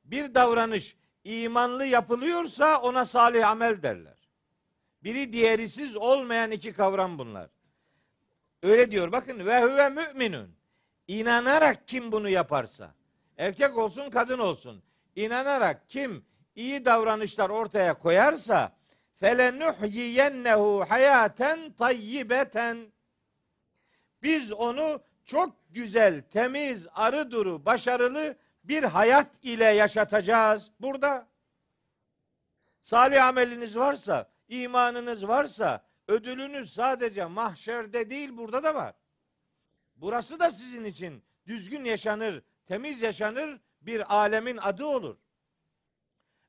Bir 0.03 0.33
davranış 0.33 0.95
imanlı 1.23 1.85
yapılıyorsa 1.85 2.81
ona 2.81 3.05
salih 3.05 3.49
amel 3.49 3.81
derler. 3.81 4.29
Biri 5.03 5.33
diğerisiz 5.33 5.95
olmayan 5.95 6.51
iki 6.51 6.73
kavram 6.73 7.19
bunlar. 7.19 7.49
Öyle 8.63 8.91
diyor 8.91 9.11
bakın 9.11 9.45
ve 9.45 9.61
huve 9.61 9.89
müminun. 9.89 10.55
İnanarak 11.07 11.87
kim 11.87 12.11
bunu 12.11 12.29
yaparsa 12.29 12.93
erkek 13.37 13.77
olsun 13.77 14.09
kadın 14.09 14.39
olsun 14.39 14.83
inanarak 15.15 15.89
kim 15.89 16.25
iyi 16.55 16.85
davranışlar 16.85 17.49
ortaya 17.49 17.93
koyarsa 17.93 18.71
felenuhyiyennehu 19.19 20.85
hayaten 20.87 21.71
tayyibeten 21.71 22.77
biz 24.23 24.51
onu 24.51 25.01
çok 25.25 25.55
güzel, 25.69 26.21
temiz, 26.21 26.87
arı 26.93 27.31
duru, 27.31 27.65
başarılı 27.65 28.35
bir 28.63 28.83
hayat 28.83 29.27
ile 29.43 29.65
yaşatacağız 29.65 30.71
burada. 30.79 31.27
Salih 32.81 33.25
ameliniz 33.25 33.77
varsa, 33.77 34.29
imanınız 34.47 35.27
varsa, 35.27 35.86
ödülünüz 36.07 36.73
sadece 36.73 37.25
mahşerde 37.25 38.09
değil 38.09 38.37
burada 38.37 38.63
da 38.63 38.75
var. 38.75 38.95
Burası 39.95 40.39
da 40.39 40.51
sizin 40.51 40.83
için 40.83 41.23
düzgün 41.47 41.83
yaşanır, 41.83 42.43
temiz 42.65 43.01
yaşanır 43.01 43.59
bir 43.81 44.15
alemin 44.15 44.57
adı 44.57 44.85
olur. 44.85 45.17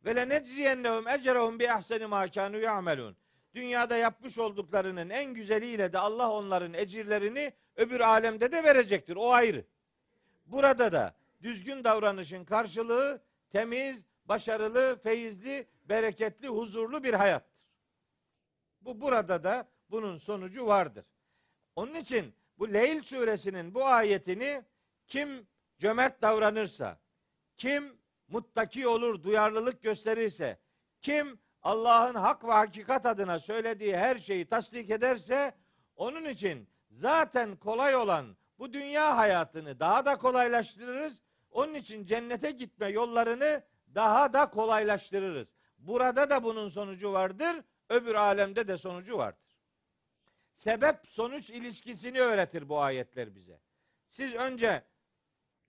Ve 0.04 0.16
le 0.16 0.28
necziyennehum 0.28 1.08
ecrehum 1.08 1.58
bi 1.58 1.72
ahseni 1.72 2.06
ma 2.06 2.28
kanu 2.28 2.58
ya'melun. 2.58 3.16
Dünyada 3.54 3.96
yapmış 3.96 4.38
olduklarının 4.38 5.10
en 5.10 5.34
güzeliyle 5.34 5.92
de 5.92 5.98
Allah 5.98 6.30
onların 6.30 6.74
ecirlerini 6.74 7.52
öbür 7.76 8.00
alemde 8.00 8.52
de 8.52 8.64
verecektir. 8.64 9.16
O 9.16 9.32
ayrı. 9.32 9.64
Burada 10.46 10.92
da 10.92 11.14
düzgün 11.42 11.84
davranışın 11.84 12.44
karşılığı 12.44 13.22
temiz, 13.50 14.04
başarılı, 14.24 14.98
feyizli, 15.02 15.66
bereketli, 15.88 16.48
huzurlu 16.48 17.04
bir 17.04 17.14
hayattır. 17.14 17.57
Bu 18.80 19.00
burada 19.00 19.44
da 19.44 19.68
bunun 19.90 20.16
sonucu 20.16 20.66
vardır. 20.66 21.04
Onun 21.76 21.94
için 21.94 22.34
bu 22.58 22.72
Leyl 22.72 23.02
suresinin 23.02 23.74
bu 23.74 23.84
ayetini 23.84 24.62
kim 25.06 25.46
cömert 25.78 26.22
davranırsa, 26.22 26.98
kim 27.56 27.98
muttaki 28.28 28.88
olur, 28.88 29.22
duyarlılık 29.22 29.82
gösterirse, 29.82 30.58
kim 31.00 31.38
Allah'ın 31.62 32.14
hak 32.14 32.44
ve 32.44 32.52
hakikat 32.52 33.06
adına 33.06 33.38
söylediği 33.38 33.96
her 33.96 34.18
şeyi 34.18 34.46
tasdik 34.46 34.90
ederse, 34.90 35.54
onun 35.96 36.24
için 36.24 36.68
zaten 36.90 37.56
kolay 37.56 37.96
olan 37.96 38.36
bu 38.58 38.72
dünya 38.72 39.16
hayatını 39.16 39.80
daha 39.80 40.06
da 40.06 40.16
kolaylaştırırız. 40.18 41.22
Onun 41.50 41.74
için 41.74 42.04
cennete 42.04 42.50
gitme 42.50 42.88
yollarını 42.88 43.62
daha 43.94 44.32
da 44.32 44.50
kolaylaştırırız. 44.50 45.48
Burada 45.78 46.30
da 46.30 46.44
bunun 46.44 46.68
sonucu 46.68 47.12
vardır, 47.12 47.56
öbür 47.88 48.14
alemde 48.14 48.68
de 48.68 48.76
sonucu 48.76 49.18
vardır. 49.18 49.58
Sebep 50.54 50.96
sonuç 51.06 51.50
ilişkisini 51.50 52.20
öğretir 52.20 52.68
bu 52.68 52.80
ayetler 52.80 53.34
bize. 53.34 53.60
Siz 54.08 54.34
önce 54.34 54.84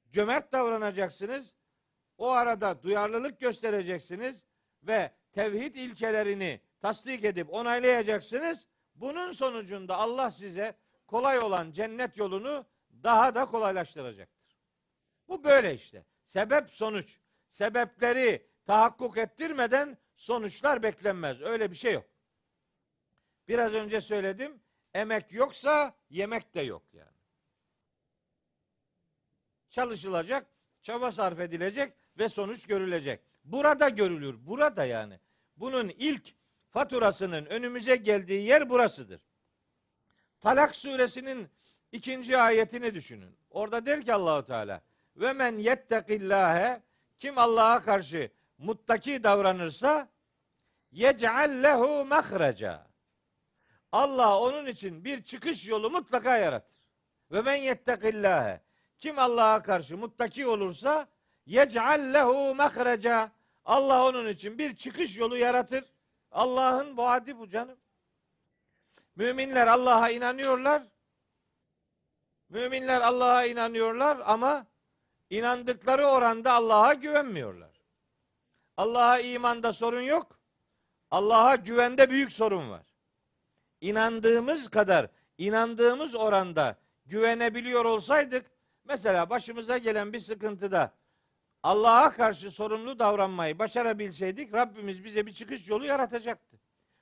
cömert 0.10 0.52
davranacaksınız. 0.52 1.56
O 2.18 2.30
arada 2.32 2.84
duyarlılık 2.84 3.40
göstereceksiniz 3.40 4.46
ve 4.84 5.12
tevhid 5.32 5.76
ilkelerini 5.76 6.62
tasdik 6.82 7.24
edip 7.24 7.54
onaylayacaksınız. 7.54 8.68
Bunun 8.96 9.32
sonucunda 9.32 9.96
Allah 9.96 10.32
size 10.32 10.78
kolay 11.08 11.40
olan 11.40 11.72
cennet 11.72 12.18
yolunu 12.18 12.66
daha 13.04 13.36
da 13.36 13.46
kolaylaştıracaktır. 13.46 14.58
Bu 15.28 15.44
böyle 15.44 15.74
işte. 15.74 16.06
Sebep 16.26 16.72
sonuç. 16.72 17.20
Sebepleri 17.50 18.48
tahakkuk 18.66 19.18
ettirmeden 19.18 19.98
sonuçlar 20.16 20.84
beklenmez. 20.84 21.42
Öyle 21.42 21.72
bir 21.72 21.76
şey 21.76 21.94
yok. 21.94 22.09
Biraz 23.50 23.74
önce 23.74 24.02
söyledim. 24.02 24.60
Emek 24.94 25.32
yoksa 25.32 25.96
yemek 26.10 26.56
de 26.56 26.62
yok 26.62 26.84
yani. 26.94 27.18
Çalışılacak, 29.70 30.48
çaba 30.82 31.12
sarf 31.12 31.40
edilecek 31.40 31.94
ve 32.18 32.30
sonuç 32.30 32.68
görülecek. 32.68 33.22
Burada 33.44 33.90
görülür. 33.90 34.36
Burada 34.46 34.86
yani. 34.86 35.20
Bunun 35.58 35.90
ilk 35.90 36.36
faturasının 36.70 37.46
önümüze 37.46 37.96
geldiği 37.96 38.46
yer 38.46 38.70
burasıdır. 38.70 39.22
Talak 40.42 40.76
suresinin 40.76 41.50
ikinci 41.92 42.38
ayetini 42.38 42.94
düşünün. 42.94 43.36
Orada 43.50 43.86
der 43.86 44.06
ki 44.06 44.14
Allahu 44.14 44.46
Teala 44.46 44.82
ve 45.16 45.34
men 45.34 45.58
yettekillâhe 45.58 46.82
kim 47.20 47.38
Allah'a 47.38 47.84
karşı 47.84 48.32
muttaki 48.58 49.24
davranırsa 49.24 50.10
yec'al 50.92 51.64
lehu 51.64 52.06
mahreca. 52.06 52.89
Allah 53.92 54.40
onun 54.40 54.66
için 54.66 55.06
bir 55.06 55.24
çıkış 55.24 55.68
yolu 55.68 55.90
mutlaka 55.90 56.38
yaratır. 56.38 56.78
Ve 57.32 57.42
men 57.42 57.56
yettekillâhe 57.56 58.62
kim 58.98 59.20
Allah'a 59.20 59.64
karşı 59.64 59.98
muttaki 59.98 60.48
olursa 60.48 61.08
yec'al 61.46 62.14
lehu 62.14 62.56
mahreca. 62.56 63.32
Allah 63.66 64.06
onun 64.06 64.28
için 64.28 64.58
bir 64.58 64.76
çıkış 64.76 65.18
yolu 65.18 65.38
yaratır. 65.38 65.84
Allah'ın 66.32 66.98
vaadi 66.98 67.40
bu 67.40 67.50
canım. 67.50 67.78
Müminler 69.16 69.68
Allah'a 69.68 70.10
inanıyorlar. 70.10 70.84
Müminler 72.50 73.02
Allah'a 73.02 73.46
inanıyorlar 73.46 74.22
ama 74.26 74.66
inandıkları 75.30 76.08
oranda 76.08 76.54
Allah'a 76.54 76.94
güvenmiyorlar. 76.94 77.82
Allah'a 78.78 79.20
imanda 79.20 79.74
sorun 79.74 80.02
yok. 80.02 80.40
Allah'a 81.12 81.56
güvende 81.56 82.10
büyük 82.10 82.32
sorun 82.32 82.70
var. 82.70 82.89
İnandığımız 83.82 84.70
kadar, 84.70 85.08
inandığımız 85.38 86.16
oranda 86.16 86.78
güvenebiliyor 87.06 87.86
olsaydık, 87.86 88.46
mesela 88.86 89.30
başımıza 89.30 89.78
gelen 89.78 90.14
bir 90.14 90.20
sıkıntıda 90.20 90.94
Allah'a 91.64 92.12
karşı 92.12 92.52
sorumlu 92.52 93.00
davranmayı 93.00 93.60
başarabilseydik 93.60 94.54
Rabbimiz 94.54 95.04
bize 95.04 95.26
bir 95.26 95.34
çıkış 95.34 95.70
yolu 95.70 95.86
yaratacaktı. 95.86 96.58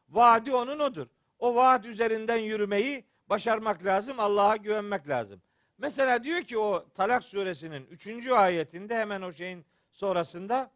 Vaadi 0.09 0.55
onun 0.55 0.79
odur. 0.79 1.07
O 1.39 1.55
vaat 1.55 1.85
üzerinden 1.85 2.37
yürümeyi 2.37 3.05
başarmak 3.29 3.85
lazım. 3.85 4.19
Allah'a 4.19 4.55
güvenmek 4.55 5.09
lazım. 5.09 5.41
Mesela 5.77 6.23
diyor 6.23 6.41
ki 6.41 6.57
o 6.57 6.85
Talak 6.95 7.23
suresinin 7.23 7.85
3. 7.85 8.27
ayetinde 8.27 8.95
hemen 8.95 9.21
o 9.21 9.31
şeyin 9.31 9.65
sonrasında 9.91 10.71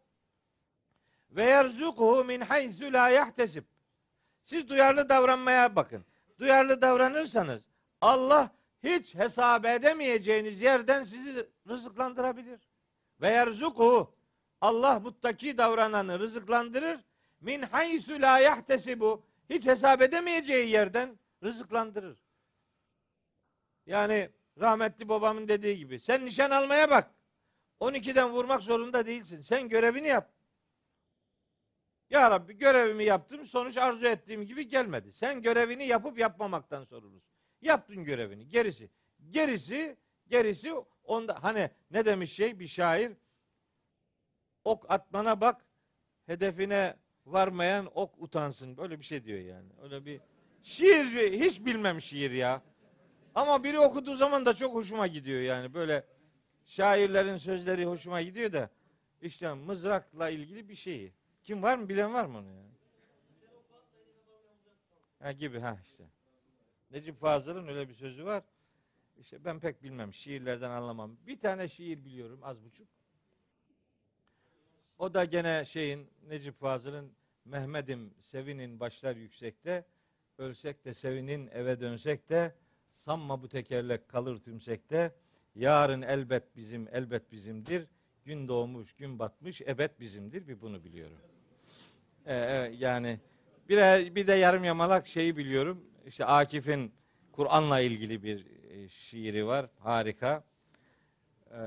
ve 1.30 1.44
yerzukuhu 1.44 2.24
min 2.24 2.40
hayzu 2.40 2.92
la 2.92 3.08
yahtesib. 3.08 3.64
Siz 4.44 4.68
duyarlı 4.68 5.08
davranmaya 5.08 5.76
bakın. 5.76 6.04
Duyarlı 6.38 6.82
davranırsanız 6.82 7.62
Allah 8.00 8.50
hiç 8.82 9.14
hesap 9.14 9.64
edemeyeceğiniz 9.64 10.62
yerden 10.62 11.04
sizi 11.04 11.48
rızıklandırabilir. 11.68 12.60
Ve 13.20 13.28
yerzukuhu 13.28 14.14
Allah 14.60 15.00
muttaki 15.00 15.58
davrananı 15.58 16.18
rızıklandırır. 16.18 17.00
Min 17.40 17.62
haysu 17.62 18.20
la 18.20 18.38
yahtesibu 18.38 19.24
hiç 19.50 19.66
hesap 19.66 20.02
edemeyeceği 20.02 20.70
yerden 20.70 21.18
rızıklandırır. 21.42 22.16
Yani 23.86 24.30
rahmetli 24.60 25.08
babamın 25.08 25.48
dediği 25.48 25.78
gibi 25.78 26.00
sen 26.00 26.24
nişan 26.24 26.50
almaya 26.50 26.90
bak. 26.90 27.10
12'den 27.80 28.30
vurmak 28.30 28.62
zorunda 28.62 29.06
değilsin. 29.06 29.40
Sen 29.40 29.68
görevini 29.68 30.08
yap. 30.08 30.31
Ya 32.12 32.30
Rabbi 32.30 32.58
görevimi 32.58 33.04
yaptım 33.04 33.44
sonuç 33.44 33.76
arzu 33.76 34.06
ettiğim 34.06 34.46
gibi 34.46 34.68
gelmedi. 34.68 35.12
Sen 35.12 35.42
görevini 35.42 35.86
yapıp 35.86 36.18
yapmamaktan 36.18 36.84
sorumlusun. 36.84 37.32
Yaptın 37.62 38.04
görevini. 38.04 38.48
Gerisi 38.48 38.90
gerisi 39.30 39.96
gerisi 40.28 40.72
onda 41.04 41.42
hani 41.42 41.70
ne 41.90 42.04
demiş 42.04 42.32
şey 42.32 42.60
bir 42.60 42.66
şair 42.66 43.12
ok 44.64 44.90
atmana 44.90 45.40
bak 45.40 45.66
hedefine 46.26 46.96
varmayan 47.26 47.90
ok 47.94 48.22
utansın. 48.22 48.76
Böyle 48.76 48.98
bir 48.98 49.04
şey 49.04 49.24
diyor 49.24 49.40
yani. 49.40 49.68
Öyle 49.82 50.04
bir 50.04 50.20
şiir 50.62 51.32
hiç 51.40 51.64
bilmem 51.64 52.00
şiir 52.00 52.30
ya. 52.30 52.62
Ama 53.34 53.64
biri 53.64 53.78
okuduğu 53.78 54.14
zaman 54.14 54.46
da 54.46 54.54
çok 54.54 54.74
hoşuma 54.74 55.06
gidiyor 55.06 55.40
yani. 55.40 55.74
Böyle 55.74 56.06
şairlerin 56.64 57.36
sözleri 57.36 57.84
hoşuma 57.84 58.22
gidiyor 58.22 58.52
da 58.52 58.70
işte 59.22 59.52
mızrakla 59.54 60.30
ilgili 60.30 60.68
bir 60.68 60.74
şeyi. 60.74 61.21
Kim 61.44 61.62
var 61.62 61.78
mı 61.78 61.88
bilen 61.88 62.14
var 62.14 62.24
mı 62.24 62.38
onu 62.38 62.50
ya? 62.50 62.62
Ha 65.18 65.32
gibi 65.32 65.60
ha 65.60 65.78
işte. 65.84 66.04
Necip 66.90 67.20
Fazıl'ın 67.20 67.68
öyle 67.68 67.88
bir 67.88 67.94
sözü 67.94 68.24
var. 68.24 68.42
İşte 69.18 69.44
ben 69.44 69.60
pek 69.60 69.82
bilmem 69.82 70.12
şiirlerden 70.12 70.70
anlamam. 70.70 71.16
Bir 71.26 71.40
tane 71.40 71.68
şiir 71.68 72.04
biliyorum 72.04 72.40
az 72.42 72.64
buçuk. 72.64 72.88
O 74.98 75.14
da 75.14 75.24
gene 75.24 75.64
şeyin 75.64 76.10
Necip 76.28 76.60
Fazıl'ın 76.60 77.12
Mehmet'im 77.44 78.14
sevinin 78.20 78.80
başlar 78.80 79.16
yüksekte 79.16 79.84
ölsek 80.38 80.84
de 80.84 80.94
sevinin 80.94 81.48
eve 81.52 81.80
dönsek 81.80 82.28
de 82.28 82.54
sanma 82.92 83.42
bu 83.42 83.48
tekerlek 83.48 84.08
kalır 84.08 84.38
tümsekte 84.38 85.14
yarın 85.54 86.02
elbet 86.02 86.56
bizim 86.56 86.88
elbet 86.92 87.32
bizimdir 87.32 87.86
gün 88.24 88.48
doğmuş 88.48 88.92
gün 88.92 89.18
batmış 89.18 89.60
ebed 89.60 89.90
bizimdir 90.00 90.48
bir 90.48 90.60
bunu 90.60 90.84
biliyorum. 90.84 91.18
Ee, 92.26 92.34
yani 92.78 93.20
bir, 93.68 94.14
bir 94.14 94.26
de 94.26 94.32
yarım 94.34 94.64
yamalak 94.64 95.06
şeyi 95.06 95.36
biliyorum. 95.36 95.84
İşte 96.06 96.24
Akif'in 96.24 96.92
Kur'an'la 97.32 97.80
ilgili 97.80 98.22
bir 98.22 98.46
e, 98.70 98.88
şiiri 98.88 99.46
var. 99.46 99.66
Harika. 99.78 100.44
Ee, 101.50 101.58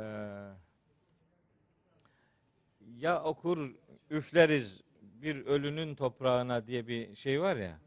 ya 2.98 3.24
okur 3.24 3.72
üfleriz 4.10 4.82
bir 5.02 5.46
ölünün 5.46 5.96
toprağına 5.96 6.68
diye 6.68 6.88
bir 6.88 7.16
şey 7.16 7.42
var 7.42 7.56
ya. 7.56 7.80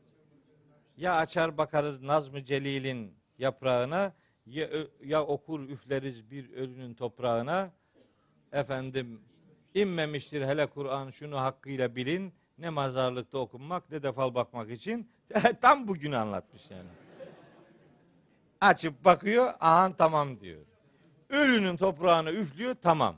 Ya 0.96 1.16
açar 1.16 1.58
bakarız 1.58 2.02
Nazmı 2.02 2.44
Celil'in 2.44 3.14
yaprağına 3.38 4.14
ya, 4.46 4.68
ya 5.04 5.26
okur 5.26 5.68
üfleriz 5.68 6.30
bir 6.30 6.52
ölünün 6.52 6.94
toprağına 6.94 7.72
efendim 8.52 9.20
inmemiştir 9.74 10.42
hele 10.42 10.66
Kur'an 10.66 11.10
şunu 11.10 11.40
hakkıyla 11.40 11.96
bilin 11.96 12.34
ne 12.58 12.70
mazarlıkta 12.70 13.38
okunmak 13.38 13.90
ne 13.90 14.02
de 14.02 14.12
fal 14.12 14.34
bakmak 14.34 14.70
için 14.70 15.10
tam 15.60 15.88
bugün 15.88 16.12
anlatmış 16.12 16.70
yani. 16.70 16.88
Açıp 18.60 19.04
bakıyor, 19.04 19.52
ahan 19.60 19.92
tamam 19.92 20.40
diyor. 20.40 20.60
Ölünün 21.28 21.76
toprağını 21.76 22.30
üflüyor, 22.30 22.76
tamam. 22.82 23.16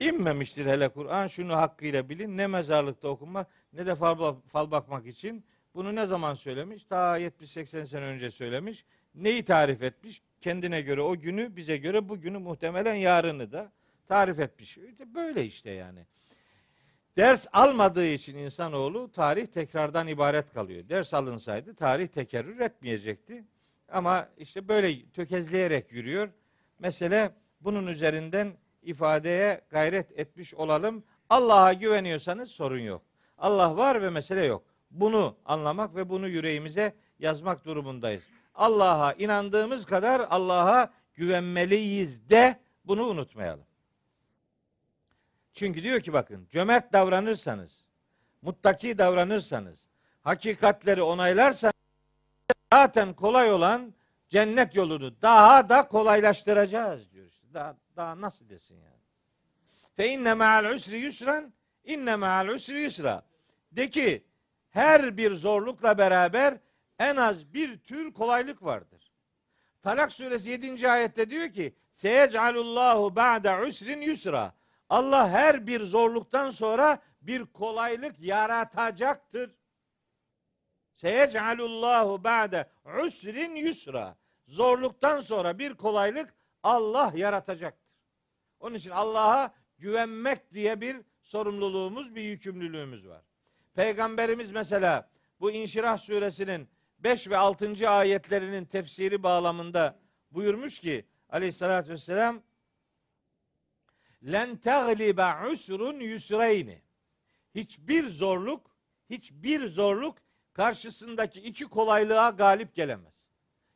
İnmemiştir 0.00 0.66
hele 0.66 0.88
Kur'an, 0.88 1.26
şunu 1.26 1.52
hakkıyla 1.56 2.08
bilin, 2.08 2.36
ne 2.36 2.46
mezarlıkta 2.46 3.08
okunmak 3.08 3.46
ne 3.72 3.86
de 3.86 3.94
fal, 3.94 4.34
fal 4.52 4.70
bakmak 4.70 5.06
için. 5.06 5.44
Bunu 5.74 5.94
ne 5.94 6.06
zaman 6.06 6.34
söylemiş? 6.34 6.84
Ta 6.84 7.18
70-80 7.18 7.86
sene 7.86 8.04
önce 8.04 8.30
söylemiş. 8.30 8.84
Neyi 9.14 9.44
tarif 9.44 9.82
etmiş? 9.82 10.22
Kendine 10.40 10.80
göre 10.80 11.00
o 11.00 11.16
günü, 11.16 11.56
bize 11.56 11.76
göre 11.76 12.08
bugünü 12.08 12.38
muhtemelen 12.38 12.94
yarını 12.94 13.52
da 13.52 13.72
tarif 14.06 14.38
etmiş. 14.38 14.78
Böyle 15.14 15.44
işte 15.44 15.70
yani. 15.70 16.06
Ders 17.16 17.46
almadığı 17.52 18.06
için 18.06 18.36
insanoğlu 18.36 19.12
tarih 19.12 19.46
tekrardan 19.46 20.06
ibaret 20.06 20.52
kalıyor. 20.52 20.88
Ders 20.88 21.14
alınsaydı 21.14 21.74
tarih 21.74 22.08
tekerrür 22.08 22.60
etmeyecekti. 22.60 23.44
Ama 23.88 24.28
işte 24.38 24.68
böyle 24.68 25.10
tökezleyerek 25.10 25.92
yürüyor. 25.92 26.28
Mesele 26.78 27.30
bunun 27.60 27.86
üzerinden 27.86 28.52
ifadeye 28.82 29.60
gayret 29.70 30.18
etmiş 30.18 30.54
olalım. 30.54 31.04
Allah'a 31.30 31.72
güveniyorsanız 31.72 32.50
sorun 32.50 32.78
yok. 32.78 33.02
Allah 33.38 33.76
var 33.76 34.02
ve 34.02 34.10
mesele 34.10 34.46
yok. 34.46 34.62
Bunu 34.90 35.36
anlamak 35.44 35.96
ve 35.96 36.08
bunu 36.08 36.28
yüreğimize 36.28 36.94
yazmak 37.18 37.64
durumundayız. 37.64 38.24
Allah'a 38.54 39.12
inandığımız 39.12 39.86
kadar 39.86 40.26
Allah'a 40.30 40.92
güvenmeliyiz 41.14 42.30
de 42.30 42.60
bunu 42.84 43.06
unutmayalım. 43.06 43.64
Çünkü 45.54 45.82
diyor 45.82 46.00
ki 46.00 46.12
bakın 46.12 46.46
cömert 46.50 46.92
davranırsanız, 46.92 47.88
muttaki 48.42 48.98
davranırsanız, 48.98 49.86
hakikatleri 50.22 51.02
onaylarsanız 51.02 51.74
zaten 52.72 53.14
kolay 53.14 53.52
olan 53.52 53.94
cennet 54.28 54.74
yolunu 54.74 55.22
daha 55.22 55.68
da 55.68 55.88
kolaylaştıracağız 55.88 57.12
diyor 57.12 57.26
işte. 57.26 57.46
Daha, 57.54 57.76
daha 57.96 58.20
nasıl 58.20 58.48
desin 58.48 58.74
yani. 58.74 58.94
Fe 59.96 60.08
inne 60.08 60.34
ma'al 60.34 60.64
usri 60.64 60.98
yusran 60.98 61.52
inne 61.84 62.16
ma'al 62.16 62.48
usri 62.48 62.82
yusra. 62.82 63.26
De 63.72 63.90
ki 63.90 64.24
her 64.70 65.16
bir 65.16 65.34
zorlukla 65.34 65.98
beraber 65.98 66.58
en 66.98 67.16
az 67.16 67.54
bir 67.54 67.78
tür 67.78 68.12
kolaylık 68.12 68.62
vardır. 68.64 69.12
Talak 69.82 70.12
suresi 70.12 70.50
7. 70.50 70.90
ayette 70.90 71.30
diyor 71.30 71.52
ki 71.52 71.74
Seyecalullahu 71.92 73.16
ba'de 73.16 73.66
usrin 73.66 74.00
yusra. 74.00 74.54
Allah 74.94 75.28
her 75.28 75.66
bir 75.66 75.80
zorluktan 75.80 76.50
sonra 76.50 77.02
bir 77.22 77.46
kolaylık 77.46 78.20
yaratacaktır. 78.20 79.50
Seyecalullahu 80.94 82.24
ba'de 82.24 82.68
usrin 83.04 83.56
yusra. 83.56 84.16
Zorluktan 84.46 85.20
sonra 85.20 85.58
bir 85.58 85.74
kolaylık 85.74 86.34
Allah 86.62 87.12
yaratacaktır. 87.14 87.94
Onun 88.60 88.74
için 88.74 88.90
Allah'a 88.90 89.54
güvenmek 89.78 90.52
diye 90.52 90.80
bir 90.80 90.96
sorumluluğumuz, 91.22 92.14
bir 92.14 92.22
yükümlülüğümüz 92.22 93.08
var. 93.08 93.22
Peygamberimiz 93.74 94.52
mesela 94.52 95.10
bu 95.40 95.50
İnşirah 95.50 95.98
suresinin 95.98 96.68
5 96.98 97.28
ve 97.28 97.36
6. 97.36 97.90
ayetlerinin 97.90 98.64
tefsiri 98.64 99.22
bağlamında 99.22 99.98
buyurmuş 100.30 100.78
ki 100.78 101.06
aleyhissalatü 101.28 101.90
vesselam 101.90 102.42
len 104.24 104.56
teglibe 104.56 105.48
usrun 105.52 106.00
yusreyni. 106.00 106.82
Hiçbir 107.54 108.08
zorluk, 108.08 108.76
hiçbir 109.10 109.66
zorluk 109.66 110.18
karşısındaki 110.52 111.40
iki 111.40 111.64
kolaylığa 111.64 112.30
galip 112.30 112.74
gelemez. 112.74 113.14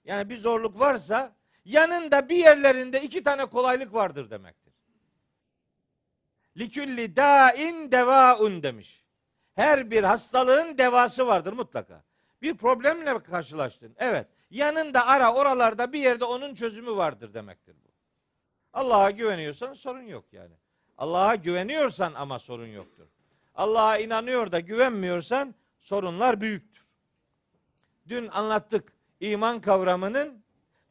Yani 0.05 0.29
bir 0.29 0.37
zorluk 0.37 0.81
varsa 0.81 1.37
yanında 1.65 2.29
bir 2.29 2.37
yerlerinde 2.37 3.03
iki 3.03 3.23
tane 3.23 3.47
kolaylık 3.47 3.95
vardır 3.95 4.31
demektir. 4.31 4.75
Likülli 6.57 7.17
dain 7.17 7.93
devaun 7.93 8.63
demiş. 8.63 9.05
Her 9.55 9.91
bir 9.91 10.05
hastalığın 10.05 10.79
devası 10.79 11.27
vardır 11.27 11.53
mutlaka. 11.53 12.05
Bir 12.43 12.57
problemle 12.57 13.23
karşılaştın. 13.23 13.95
Evet. 13.99 14.27
Yanında 14.51 15.07
ara 15.07 15.35
oralarda 15.35 15.93
bir 15.93 15.99
yerde 15.99 16.25
onun 16.25 16.55
çözümü 16.55 16.97
vardır 16.97 17.35
demektir 17.35 17.77
bu. 17.85 17.88
Allah'a 18.79 19.11
güveniyorsan 19.11 19.72
sorun 19.74 20.03
yok 20.03 20.24
yani. 20.33 20.55
Allah'a 20.99 21.35
güveniyorsan 21.35 22.14
ama 22.14 22.39
sorun 22.39 22.66
yoktur. 22.66 23.07
Allah'a 23.55 23.99
inanıyor 23.99 24.53
da 24.53 24.61
güvenmiyorsan 24.61 25.55
sorunlar 25.81 26.41
büyüktür. 26.41 26.87
Dün 28.09 28.29
anlattık 28.29 28.93
iman 29.20 29.61
kavramının 29.61 30.45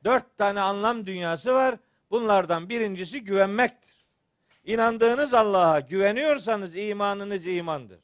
dört 0.03 0.37
tane 0.37 0.61
anlam 0.61 1.05
dünyası 1.05 1.53
var. 1.53 1.77
Bunlardan 2.11 2.69
birincisi 2.69 3.23
güvenmektir. 3.23 4.05
İnandığınız 4.63 5.33
Allah'a 5.33 5.79
güveniyorsanız 5.79 6.75
imanınız 6.75 7.45
imandır. 7.47 7.99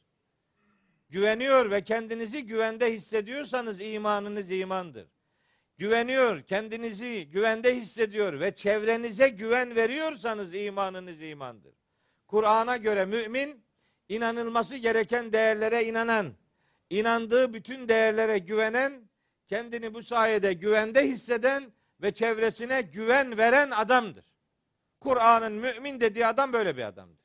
Güveniyor 1.10 1.72
ve 1.72 1.84
kendinizi 1.84 2.46
güvende 2.46 2.94
hissediyorsanız 2.94 3.82
imanınız 3.82 4.52
imandır. 4.52 5.08
Güveniyor, 5.78 6.42
kendinizi 6.44 7.30
güvende 7.30 7.76
hissediyor 7.76 8.40
ve 8.40 8.56
çevrenize 8.56 9.30
güven 9.30 9.76
veriyorsanız 9.76 10.54
imanınız 10.54 11.22
imandır. 11.22 11.74
Kur'an'a 12.28 12.78
göre 12.78 13.06
mümin 13.06 13.66
inanılması 14.10 14.76
gereken 14.76 15.34
değerlere 15.34 15.84
inanan, 15.84 16.34
inandığı 16.90 17.54
bütün 17.54 17.88
değerlere 17.88 18.38
güvenen, 18.38 19.10
kendini 19.48 19.94
bu 19.94 20.02
sayede 20.02 20.54
güvende 20.54 21.08
hisseden 21.08 21.72
ve 22.02 22.12
çevresine 22.12 22.82
güven 22.82 23.38
veren 23.38 23.72
adamdır. 23.72 24.26
Kur'an'ın 25.00 25.54
mümin 25.54 26.02
dediği 26.02 26.28
adam 26.28 26.54
böyle 26.54 26.78
bir 26.78 26.84
adamdır. 26.84 27.24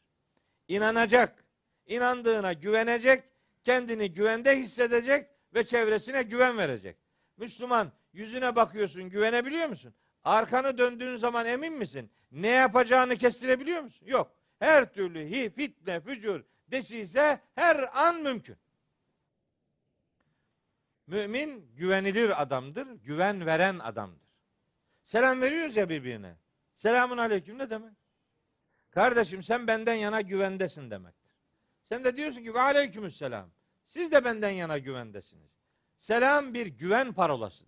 İnanacak, 0.69 1.45
inandığına 1.87 2.53
güvenecek, 2.53 3.25
kendini 3.65 4.13
güvende 4.13 4.59
hissedecek 4.59 5.27
ve 5.55 5.67
çevresine 5.67 6.23
güven 6.23 6.59
verecek. 6.59 6.97
Müslüman 7.37 7.93
yüzüne 8.13 8.57
bakıyorsun, 8.57 9.11
güvenebiliyor 9.11 9.69
musun? 9.69 9.95
Arkanı 10.25 10.79
döndüğün 10.79 11.17
zaman 11.17 11.47
emin 11.47 11.73
misin? 11.73 12.11
Ne 12.33 12.49
yapacağını 12.49 13.17
kestirebiliyor 13.17 13.83
musun? 13.83 14.07
Yok. 14.07 14.33
Her 14.59 14.93
türlü 14.93 15.31
hi, 15.31 15.51
fitne, 15.51 16.01
fücur, 16.01 16.45
desise 16.69 17.41
her 17.55 18.05
an 18.05 18.23
mümkün. 18.23 18.57
Mümin 21.07 21.71
güvenilir 21.77 22.43
adamdır, 22.43 22.87
güven 22.87 23.47
veren 23.47 23.79
adamdır. 23.79 24.29
Selam 25.03 25.41
veriyoruz 25.41 25.77
ya 25.77 25.89
birbirine. 25.89 26.37
Selamun 26.75 27.19
aleyküm 27.19 27.59
ne 27.59 27.71
demek? 27.71 27.93
Kardeşim 28.91 29.43
sen 29.43 29.67
benden 29.67 29.95
yana 29.95 30.21
güvendesin 30.21 30.91
demektir. 30.91 31.35
Sen 31.89 32.05
de 32.05 32.17
diyorsun 32.17 32.43
ki 32.43 32.53
aleykümüs 32.53 33.17
selam. 33.17 33.51
Siz 33.87 34.13
de 34.13 34.25
benden 34.25 34.51
yana 34.51 34.79
güvendesiniz. 34.79 35.51
Selam 35.99 36.55
bir 36.55 36.67
güven 36.67 37.13
parolasıdır. 37.13 37.68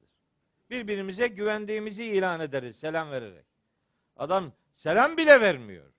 Birbirimize 0.71 1.29
güvendiğimizi 1.29 2.05
ilan 2.05 2.41
ederiz 2.41 2.77
selam 2.77 3.11
vererek. 3.11 3.45
Adam 4.16 4.53
selam 4.77 5.16
bile 5.16 5.41
vermiyor. 5.41 5.93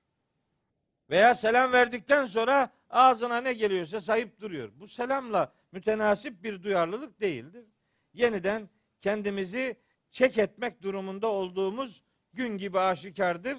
Veya 1.10 1.36
selam 1.36 1.72
verdikten 1.72 2.26
sonra 2.26 2.72
ağzına 2.90 3.42
ne 3.42 3.54
geliyorsa 3.54 4.02
sayıp 4.02 4.40
duruyor. 4.42 4.72
Bu 4.76 4.88
selamla 4.88 5.54
mütenasip 5.72 6.44
bir 6.44 6.64
duyarlılık 6.64 7.22
değildir. 7.22 7.66
Yeniden 8.14 8.70
kendimizi 9.02 9.78
çek 10.12 10.38
etmek 10.38 10.82
durumunda 10.82 11.28
olduğumuz 11.28 12.04
gün 12.34 12.58
gibi 12.58 12.80
aşikardır. 12.80 13.58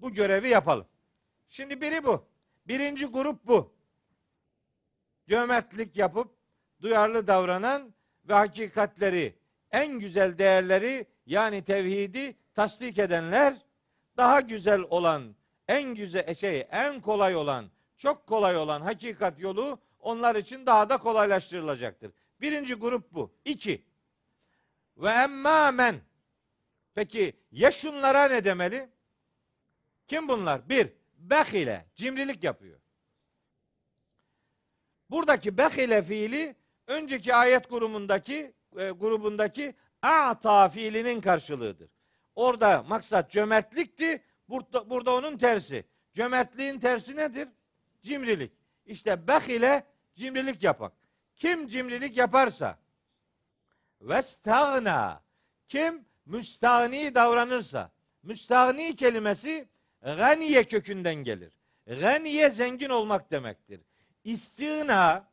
Bu 0.00 0.12
görevi 0.12 0.48
yapalım. 0.48 0.86
Şimdi 1.48 1.80
biri 1.80 2.04
bu. 2.04 2.28
Birinci 2.66 3.06
grup 3.06 3.46
bu. 3.46 3.74
Cömertlik 5.28 5.96
yapıp 5.96 6.36
duyarlı 6.80 7.26
davranan 7.26 7.94
ve 8.28 8.34
hakikatleri, 8.34 9.34
en 9.76 10.00
güzel 10.00 10.38
değerleri 10.38 11.06
yani 11.26 11.64
tevhidi 11.64 12.36
tasdik 12.54 12.98
edenler 12.98 13.54
daha 14.16 14.40
güzel 14.40 14.80
olan, 14.80 15.36
en 15.68 15.94
güzel 15.94 16.34
şey, 16.34 16.66
en 16.70 17.00
kolay 17.00 17.36
olan, 17.36 17.66
çok 17.98 18.26
kolay 18.26 18.56
olan 18.56 18.80
hakikat 18.80 19.40
yolu 19.40 19.78
onlar 20.00 20.36
için 20.36 20.66
daha 20.66 20.88
da 20.88 20.98
kolaylaştırılacaktır. 20.98 22.12
Birinci 22.40 22.74
grup 22.74 23.12
bu. 23.14 23.34
İki. 23.44 23.84
Ve 24.96 25.10
emmâ 25.10 25.70
men. 25.70 26.00
Peki 26.94 27.36
ya 27.52 27.70
şunlara 27.70 28.28
ne 28.28 28.44
demeli? 28.44 28.88
Kim 30.08 30.28
bunlar? 30.28 30.68
Bir, 30.68 30.92
bekile, 31.18 31.86
cimrilik 31.94 32.44
yapıyor. 32.44 32.78
Buradaki 35.10 35.58
bekile 35.58 36.02
fiili 36.02 36.56
önceki 36.86 37.34
ayet 37.34 37.70
grubundaki 37.70 38.52
e, 38.76 38.90
grubundaki 38.90 39.74
a'ta 40.02 40.68
fiilinin 40.68 41.20
karşılığıdır. 41.20 41.88
Orada 42.34 42.82
maksat 42.82 43.30
cömertlikti. 43.30 44.22
Burada, 44.48 44.90
burada 44.90 45.14
onun 45.14 45.36
tersi. 45.36 45.84
Cömertliğin 46.12 46.78
tersi 46.78 47.16
nedir? 47.16 47.48
Cimrilik. 48.02 48.52
İşte 48.86 49.26
bekile 49.26 49.86
cimrilik 50.14 50.62
yapak. 50.62 50.92
Kim 51.36 51.68
cimrilik 51.68 52.16
yaparsa 52.16 52.78
vestagna 54.00 55.22
kim 55.68 56.04
müstahni 56.26 57.14
davranırsa 57.14 57.90
müstahni 58.22 58.96
kelimesi 58.96 59.68
ganiye 60.02 60.64
kökünden 60.64 61.14
gelir. 61.14 61.52
Ganiye 61.86 62.50
zengin 62.50 62.90
olmak 62.90 63.30
demektir. 63.30 63.80
İstina 64.24 65.28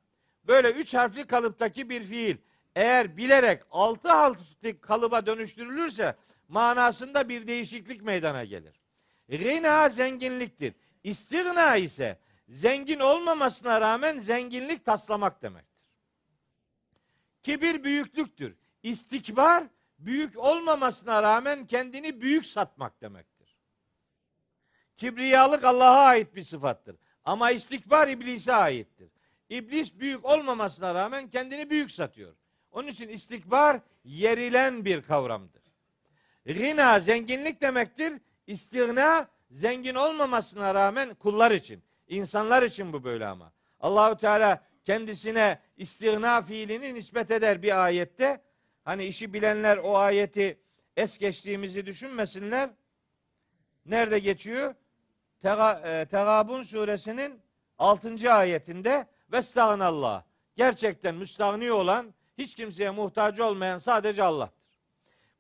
böyle 0.47 0.71
üç 0.71 0.93
harfli 0.93 1.27
kalıptaki 1.27 1.89
bir 1.89 2.03
fiil 2.03 2.37
eğer 2.75 3.17
bilerek 3.17 3.63
altı 3.71 4.09
harfli 4.09 4.81
kalıba 4.81 5.25
dönüştürülürse 5.25 6.15
manasında 6.47 7.29
bir 7.29 7.47
değişiklik 7.47 8.01
meydana 8.01 8.43
gelir. 8.43 8.81
Gina 9.29 9.89
zenginliktir. 9.89 10.73
İstigna 11.03 11.75
ise 11.75 12.19
zengin 12.47 12.99
olmamasına 12.99 13.81
rağmen 13.81 14.19
zenginlik 14.19 14.85
taslamak 14.85 15.41
demektir. 15.41 15.91
Kibir 17.43 17.83
büyüklüktür. 17.83 18.55
İstikbar 18.83 19.63
büyük 19.99 20.37
olmamasına 20.37 21.23
rağmen 21.23 21.67
kendini 21.67 22.21
büyük 22.21 22.45
satmak 22.45 23.01
demektir. 23.01 23.57
Kibriyalık 24.97 25.63
Allah'a 25.63 25.99
ait 25.99 26.35
bir 26.35 26.41
sıfattır. 26.41 26.95
Ama 27.25 27.51
istikbar 27.51 28.07
iblise 28.07 28.53
aittir. 28.53 29.09
İblis 29.49 29.99
büyük 29.99 30.25
olmamasına 30.25 30.95
rağmen 30.95 31.29
kendini 31.29 31.69
büyük 31.69 31.91
satıyor. 31.91 32.35
Onun 32.73 32.87
için 32.87 33.09
istikbar 33.09 33.79
yerilen 34.03 34.85
bir 34.85 35.01
kavramdır. 35.01 35.63
Gina 36.45 36.99
zenginlik 36.99 37.61
demektir. 37.61 38.13
İstigna 38.47 39.27
zengin 39.51 39.95
olmamasına 39.95 40.75
rağmen 40.75 41.13
kullar 41.13 41.51
için, 41.51 41.83
insanlar 42.07 42.63
için 42.63 42.93
bu 42.93 43.03
böyle 43.03 43.25
ama. 43.25 43.51
Allahu 43.79 44.17
Teala 44.17 44.63
kendisine 44.83 45.59
istigna 45.77 46.41
fiilini 46.41 46.93
nispet 46.93 47.31
eder 47.31 47.61
bir 47.61 47.83
ayette. 47.85 48.41
Hani 48.83 49.05
işi 49.05 49.33
bilenler 49.33 49.77
o 49.77 49.97
ayeti 49.97 50.59
es 50.97 51.17
geçtiğimizi 51.17 51.85
düşünmesinler. 51.85 52.69
Nerede 53.85 54.19
geçiyor? 54.19 54.75
E, 55.43 56.05
Tegabun 56.05 56.61
suresinin 56.61 57.41
6. 57.77 58.33
ayetinde 58.33 59.07
Vestağnallah. 59.31 60.23
Gerçekten 60.55 61.15
müstahni 61.15 61.71
olan, 61.71 62.13
hiç 62.37 62.55
kimseye 62.55 62.89
muhtaç 62.89 63.39
olmayan 63.39 63.77
sadece 63.77 64.23
Allah'tır. 64.23 64.63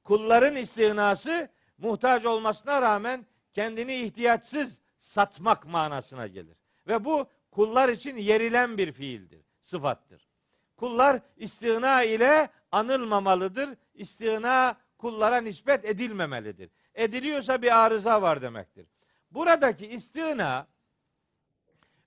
Kulların 0.03 0.55
istinası 0.55 1.49
muhtaç 1.77 2.25
olmasına 2.25 2.81
rağmen 2.81 3.25
kendini 3.53 3.95
ihtiyaçsız 3.95 4.79
satmak 4.97 5.65
manasına 5.65 6.27
gelir. 6.27 6.57
Ve 6.87 7.05
bu 7.05 7.27
kullar 7.51 7.89
için 7.89 8.17
yerilen 8.17 8.77
bir 8.77 8.91
fiildir, 8.91 9.41
sıfattır. 9.61 10.27
Kullar 10.75 11.21
istina 11.37 12.03
ile 12.03 12.49
anılmamalıdır. 12.71 13.69
İstina 13.93 14.77
kullara 14.97 15.41
nispet 15.41 15.85
edilmemelidir. 15.85 16.69
Ediliyorsa 16.95 17.61
bir 17.61 17.83
arıza 17.85 18.21
var 18.21 18.41
demektir. 18.41 18.87
Buradaki 19.31 19.87
istina 19.87 20.67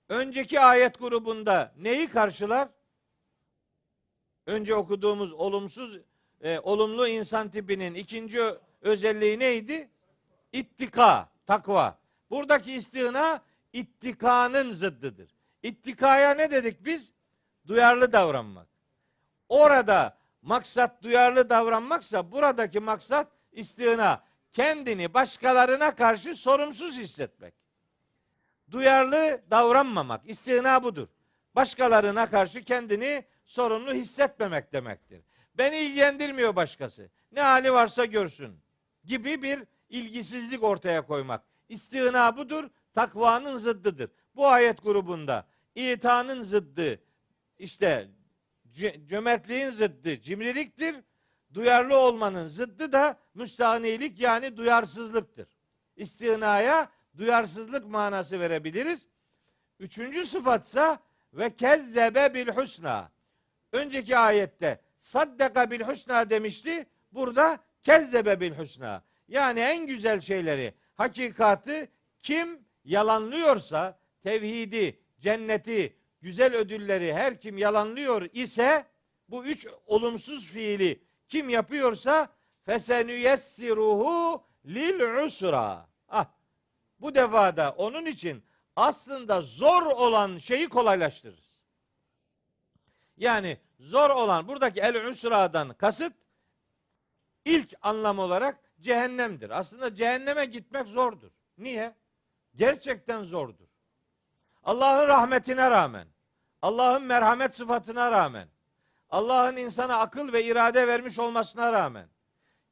önceki 0.09 0.59
ayet 0.59 0.99
grubunda 0.99 1.73
neyi 1.77 2.07
karşılar? 2.07 2.69
Önce 4.47 4.75
okuduğumuz 4.75 5.33
olumsuz 5.33 5.99
e, 6.41 6.59
olumlu 6.59 7.07
insan 7.07 7.49
tipinin 7.49 7.93
ikinci 7.93 8.41
özelliği 8.81 9.39
neydi? 9.39 9.89
İttika, 10.53 11.29
takva. 11.45 11.99
Buradaki 12.29 12.73
istina 12.73 13.41
ittikanın 13.73 14.73
zıddıdır. 14.73 15.35
İttikaya 15.63 16.31
ne 16.31 16.51
dedik 16.51 16.85
biz? 16.85 17.11
Duyarlı 17.67 18.11
davranmak. 18.11 18.67
Orada 19.49 20.17
maksat 20.41 21.03
duyarlı 21.03 21.49
davranmaksa 21.49 22.31
buradaki 22.31 22.79
maksat 22.79 23.27
istina. 23.51 24.23
Kendini 24.53 25.13
başkalarına 25.13 25.95
karşı 25.95 26.35
sorumsuz 26.35 26.97
hissetmek. 26.97 27.53
Duyarlı 28.71 29.41
davranmamak. 29.51 30.21
istina 30.29 30.83
budur. 30.83 31.07
Başkalarına 31.55 32.29
karşı 32.29 32.63
kendini 32.63 33.25
sorumlu 33.47 33.93
hissetmemek 33.93 34.73
demektir. 34.73 35.21
Beni 35.57 35.77
ilgilendirmiyor 35.77 36.55
başkası. 36.55 37.09
Ne 37.31 37.41
hali 37.41 37.73
varsa 37.73 38.05
görsün 38.05 38.59
gibi 39.03 39.41
bir 39.41 39.63
ilgisizlik 39.89 40.63
ortaya 40.63 41.05
koymak. 41.05 41.43
İstina 41.69 42.37
budur, 42.37 42.69
takvanın 42.93 43.57
zıddıdır. 43.57 44.09
Bu 44.35 44.47
ayet 44.47 44.83
grubunda 44.83 45.47
itanın 45.75 46.41
zıddı, 46.41 46.99
işte 47.59 48.07
cömertliğin 49.07 49.69
zıddı 49.69 50.21
cimriliktir. 50.21 50.95
Duyarlı 51.53 51.97
olmanın 51.97 52.47
zıddı 52.47 52.91
da 52.91 53.19
müstahnilik 53.33 54.19
yani 54.19 54.57
duyarsızlıktır. 54.57 55.47
İstinaya 55.95 56.89
duyarsızlık 57.17 57.85
manası 57.85 58.39
verebiliriz. 58.39 59.07
Üçüncü 59.79 60.25
sıfatsa 60.25 60.99
ve 61.33 61.55
kezzebe 61.55 62.33
bil 62.33 62.47
husna. 62.47 63.11
Önceki 63.71 64.17
ayette 64.17 64.81
saddaka 64.99 65.71
bil 65.71 65.81
husna 65.81 66.29
demişti. 66.29 66.85
Burada 67.11 67.59
kezzebe 67.83 68.39
bil 68.39 68.51
husna. 68.51 69.03
Yani 69.27 69.59
en 69.59 69.87
güzel 69.87 70.21
şeyleri, 70.21 70.73
hakikati 70.95 71.89
kim 72.23 72.59
yalanlıyorsa 72.83 73.99
tevhidi, 74.23 74.99
cenneti, 75.19 75.97
güzel 76.21 76.55
ödülleri 76.55 77.13
her 77.13 77.41
kim 77.41 77.57
yalanlıyor 77.57 78.29
ise 78.33 78.85
bu 79.29 79.45
üç 79.45 79.67
olumsuz 79.85 80.51
fiili 80.51 81.03
kim 81.29 81.49
yapıyorsa 81.49 82.29
fesenüyessiruhu 82.65 84.43
lil 84.65 85.23
usra. 85.23 85.87
Ah, 86.09 86.25
bu 86.99 87.15
defada 87.15 87.75
onun 87.77 88.05
için 88.05 88.43
aslında 88.75 89.41
zor 89.41 89.83
olan 89.83 90.37
şeyi 90.37 90.69
kolaylaştırırız. 90.69 91.46
Yani 93.17 93.57
zor 93.79 94.09
olan 94.09 94.47
buradaki 94.47 94.79
el 94.79 95.07
usradan 95.07 95.73
kasıt 95.73 96.13
ilk 97.45 97.73
anlam 97.81 98.19
olarak 98.19 98.59
cehennemdir. 98.81 99.49
Aslında 99.49 99.95
cehenneme 99.95 100.45
gitmek 100.45 100.87
zordur. 100.87 101.31
Niye? 101.57 101.95
Gerçekten 102.55 103.23
zordur. 103.23 103.67
Allah'ın 104.63 105.07
rahmetine 105.07 105.71
rağmen, 105.71 106.07
Allah'ın 106.61 107.03
merhamet 107.03 107.55
sıfatına 107.55 108.11
rağmen, 108.11 108.47
Allah'ın 109.09 109.55
insana 109.55 109.97
akıl 109.99 110.33
ve 110.33 110.43
irade 110.43 110.87
vermiş 110.87 111.19
olmasına 111.19 111.73
rağmen, 111.73 112.07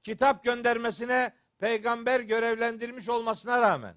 kitap 0.04 0.44
göndermesine 0.44 1.34
peygamber 1.60 2.20
görevlendirmiş 2.20 3.10
olmasına 3.10 3.62
rağmen, 3.62 3.96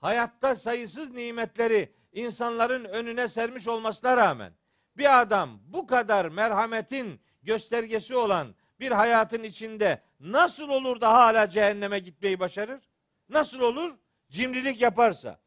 hayatta 0.00 0.56
sayısız 0.56 1.10
nimetleri 1.10 1.92
insanların 2.12 2.84
önüne 2.84 3.28
sermiş 3.28 3.68
olmasına 3.68 4.16
rağmen, 4.16 4.52
bir 4.96 5.20
adam 5.20 5.60
bu 5.66 5.86
kadar 5.86 6.26
merhametin 6.26 7.20
göstergesi 7.42 8.16
olan 8.16 8.54
bir 8.80 8.92
hayatın 8.92 9.42
içinde 9.42 10.02
nasıl 10.20 10.68
olur 10.68 11.00
da 11.00 11.12
hala 11.12 11.50
cehenneme 11.50 11.98
gitmeyi 11.98 12.40
başarır? 12.40 12.80
Nasıl 13.28 13.60
olur? 13.60 13.92
Cimrilik 14.30 14.80
yaparsa. 14.80 15.40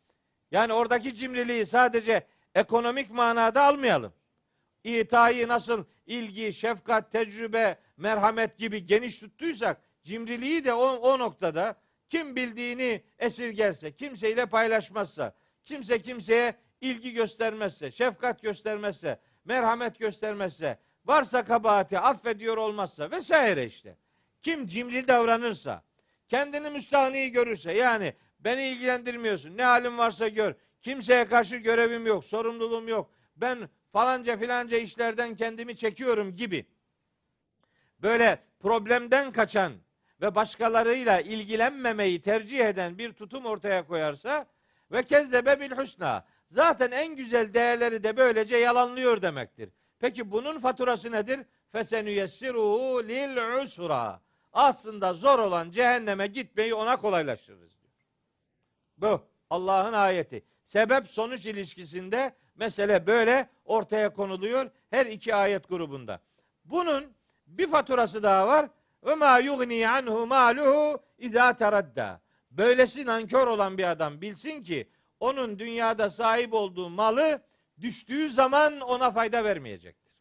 Yani 0.51 0.73
oradaki 0.73 1.15
cimriliği 1.15 1.65
sadece 1.65 2.27
ekonomik 2.55 3.11
manada 3.11 3.63
almayalım. 3.63 4.13
İtayı 4.83 5.47
nasıl 5.47 5.85
ilgi, 6.05 6.53
şefkat, 6.53 7.11
tecrübe, 7.11 7.79
merhamet 7.97 8.57
gibi 8.57 8.85
geniş 8.85 9.19
tuttuysak 9.19 9.81
cimriliği 10.03 10.65
de 10.65 10.73
o, 10.73 10.85
o 10.85 11.19
noktada 11.19 11.75
kim 12.09 12.35
bildiğini 12.35 13.03
esirgerse, 13.19 13.95
kimseyle 13.95 14.45
paylaşmazsa, 14.45 15.35
kimse 15.65 16.01
kimseye 16.01 16.55
ilgi 16.81 17.11
göstermezse, 17.11 17.91
şefkat 17.91 18.41
göstermezse, 18.41 19.19
merhamet 19.45 19.99
göstermezse, 19.99 20.79
varsa 21.05 21.45
kabahati 21.45 21.99
affediyor 21.99 22.57
olmazsa 22.57 23.11
vesaire 23.11 23.65
işte. 23.65 23.97
Kim 24.41 24.67
cimri 24.67 25.07
davranırsa, 25.07 25.83
kendini 26.27 26.69
müstahni 26.69 27.31
görürse 27.31 27.73
yani 27.73 28.13
beni 28.39 28.67
ilgilendirmiyorsun. 28.67 29.57
Ne 29.57 29.63
halin 29.63 29.97
varsa 29.97 30.27
gör. 30.27 30.53
Kimseye 30.81 31.25
karşı 31.25 31.55
görevim 31.55 32.07
yok, 32.07 32.25
sorumluluğum 32.25 32.87
yok. 32.87 33.11
Ben 33.35 33.69
falanca 33.91 34.37
filanca 34.37 34.77
işlerden 34.77 35.35
kendimi 35.35 35.77
çekiyorum 35.77 36.35
gibi. 36.35 36.65
Böyle 37.99 38.39
problemden 38.59 39.31
kaçan 39.31 39.73
ve 40.21 40.35
başkalarıyla 40.35 41.21
ilgilenmemeyi 41.21 42.21
tercih 42.21 42.65
eden 42.65 42.97
bir 42.97 43.13
tutum 43.13 43.45
ortaya 43.45 43.87
koyarsa 43.87 44.45
ve 44.91 45.03
kezzebe 45.03 45.59
bil 45.59 45.71
husna. 45.71 46.25
Zaten 46.53 46.91
en 46.91 47.15
güzel 47.15 47.53
değerleri 47.53 48.03
de 48.03 48.17
böylece 48.17 48.57
yalanlıyor 48.57 49.21
demektir. 49.21 49.69
Peki 49.99 50.31
bunun 50.31 50.59
faturası 50.59 51.11
nedir? 51.11 51.39
Fesenüyessiruhu 51.71 53.03
lil 53.07 53.61
usra. 53.61 54.21
Aslında 54.53 55.13
zor 55.13 55.39
olan 55.39 55.71
cehenneme 55.71 56.27
gitmeyi 56.27 56.73
ona 56.73 56.97
kolaylaştırırız 56.97 57.81
diyor. 57.81 57.93
Bu 58.97 59.21
Allah'ın 59.49 59.93
ayeti. 59.93 60.43
Sebep 60.65 61.07
sonuç 61.07 61.45
ilişkisinde 61.45 62.35
mesele 62.55 63.07
böyle 63.07 63.49
ortaya 63.65 64.13
konuluyor 64.13 64.69
her 64.89 65.05
iki 65.05 65.35
ayet 65.35 65.69
grubunda. 65.69 66.19
Bunun 66.65 67.13
bir 67.47 67.67
faturası 67.67 68.23
daha 68.23 68.47
var. 68.47 68.69
Ve 69.05 69.15
ma 69.15 69.39
yugni 69.39 69.89
anhu 69.89 70.27
maluhu 70.27 70.99
iza 71.17 71.55
teradda. 71.55 72.21
Böylesi 72.51 73.05
nankör 73.05 73.47
olan 73.47 73.77
bir 73.77 73.91
adam 73.91 74.21
bilsin 74.21 74.63
ki 74.63 74.87
onun 75.23 75.59
dünyada 75.59 76.09
sahip 76.09 76.53
olduğu 76.53 76.89
malı 76.89 77.41
düştüğü 77.81 78.29
zaman 78.29 78.79
ona 78.79 79.11
fayda 79.11 79.43
vermeyecektir. 79.43 80.13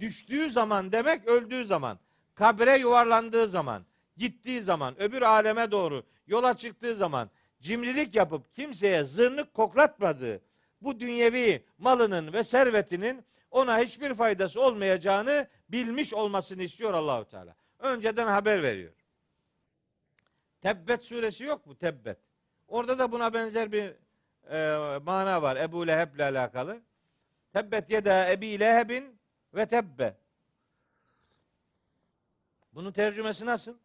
Düştüğü 0.00 0.50
zaman 0.50 0.92
demek 0.92 1.26
öldüğü 1.26 1.64
zaman, 1.64 1.98
kabre 2.34 2.78
yuvarlandığı 2.78 3.48
zaman, 3.48 3.86
gittiği 4.16 4.62
zaman, 4.62 5.00
öbür 5.02 5.22
aleme 5.22 5.70
doğru 5.70 6.02
yola 6.26 6.56
çıktığı 6.56 6.94
zaman 6.94 7.30
cimrilik 7.60 8.14
yapıp 8.14 8.54
kimseye 8.54 9.04
zırnık 9.04 9.54
koklatmadığı 9.54 10.42
bu 10.80 11.00
dünyevi 11.00 11.64
malının 11.78 12.32
ve 12.32 12.44
servetinin 12.44 13.24
ona 13.50 13.78
hiçbir 13.78 14.14
faydası 14.14 14.60
olmayacağını 14.62 15.48
bilmiş 15.68 16.14
olmasını 16.14 16.62
istiyor 16.62 16.94
Allahu 16.94 17.24
Teala. 17.24 17.56
Önceden 17.78 18.26
haber 18.26 18.62
veriyor. 18.62 18.92
Tebbet 20.60 21.04
suresi 21.04 21.44
yok 21.44 21.66
mu? 21.66 21.78
Tebbet. 21.78 22.18
Orada 22.68 22.98
da 22.98 23.12
buna 23.12 23.34
benzer 23.34 23.72
bir 23.72 24.05
e, 24.50 24.58
mana 25.02 25.42
var 25.42 25.56
Ebu 25.56 25.86
Leheb'le 25.86 26.20
alakalı. 26.20 26.82
Tebbet 27.52 27.90
yeda 27.90 28.30
Ebi 28.30 28.60
Leheb'in 28.60 29.18
ve 29.54 29.66
tebbe. 29.66 30.16
Bunun 32.72 32.92
tercümesi 32.92 33.46
nasıl? 33.46 33.76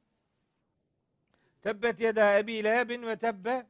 Tebbet 1.61 1.99
yeda 1.99 2.37
Ebi 2.37 2.63
Leheb'in 2.63 3.07
ve 3.07 3.15
tebbe. 3.17 3.65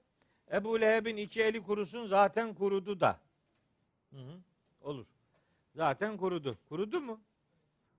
Ebu 0.52 0.82
Leheb'in 0.82 1.18
iki 1.18 1.44
eli 1.44 1.64
kurusun 1.64 2.06
zaten 2.06 2.54
kurudu 2.54 3.00
da. 3.00 3.20
Hı 4.12 4.18
hı. 4.18 4.40
Olur. 4.82 5.06
Zaten 5.76 6.18
kurudu. 6.18 6.58
Kurudu 6.70 7.02
mu? 7.02 7.22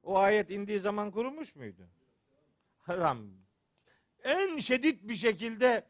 O 0.02 0.18
ayet 0.18 0.50
indiği 0.50 0.78
zaman 0.78 1.10
kurumuş 1.10 1.56
muydu? 1.56 1.82
Adam 2.88 3.18
en 4.24 4.58
şiddet 4.58 5.08
bir 5.08 5.14
şekilde 5.14 5.86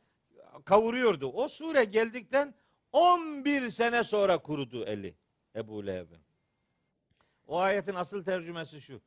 kavuruyordu. 0.65 1.27
O 1.27 1.49
sure 1.49 1.85
geldikten 1.85 2.55
11 2.93 3.71
sene 3.71 4.05
sonra 4.05 4.39
kurudu 4.39 4.85
eli 4.85 5.17
Ebu 5.57 5.87
Leheb'in. 5.87 6.21
O 7.47 7.59
ayetin 7.59 7.95
asıl 7.95 8.25
tercümesi 8.25 8.81
şu. 8.81 9.01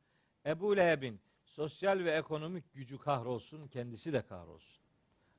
Ebu 0.46 0.76
Leheb'in 0.76 1.20
sosyal 1.44 1.98
ve 1.98 2.10
ekonomik 2.10 2.74
gücü 2.74 2.98
kahrolsun, 2.98 3.68
kendisi 3.68 4.12
de 4.12 4.22
kahrolsun. 4.22 4.82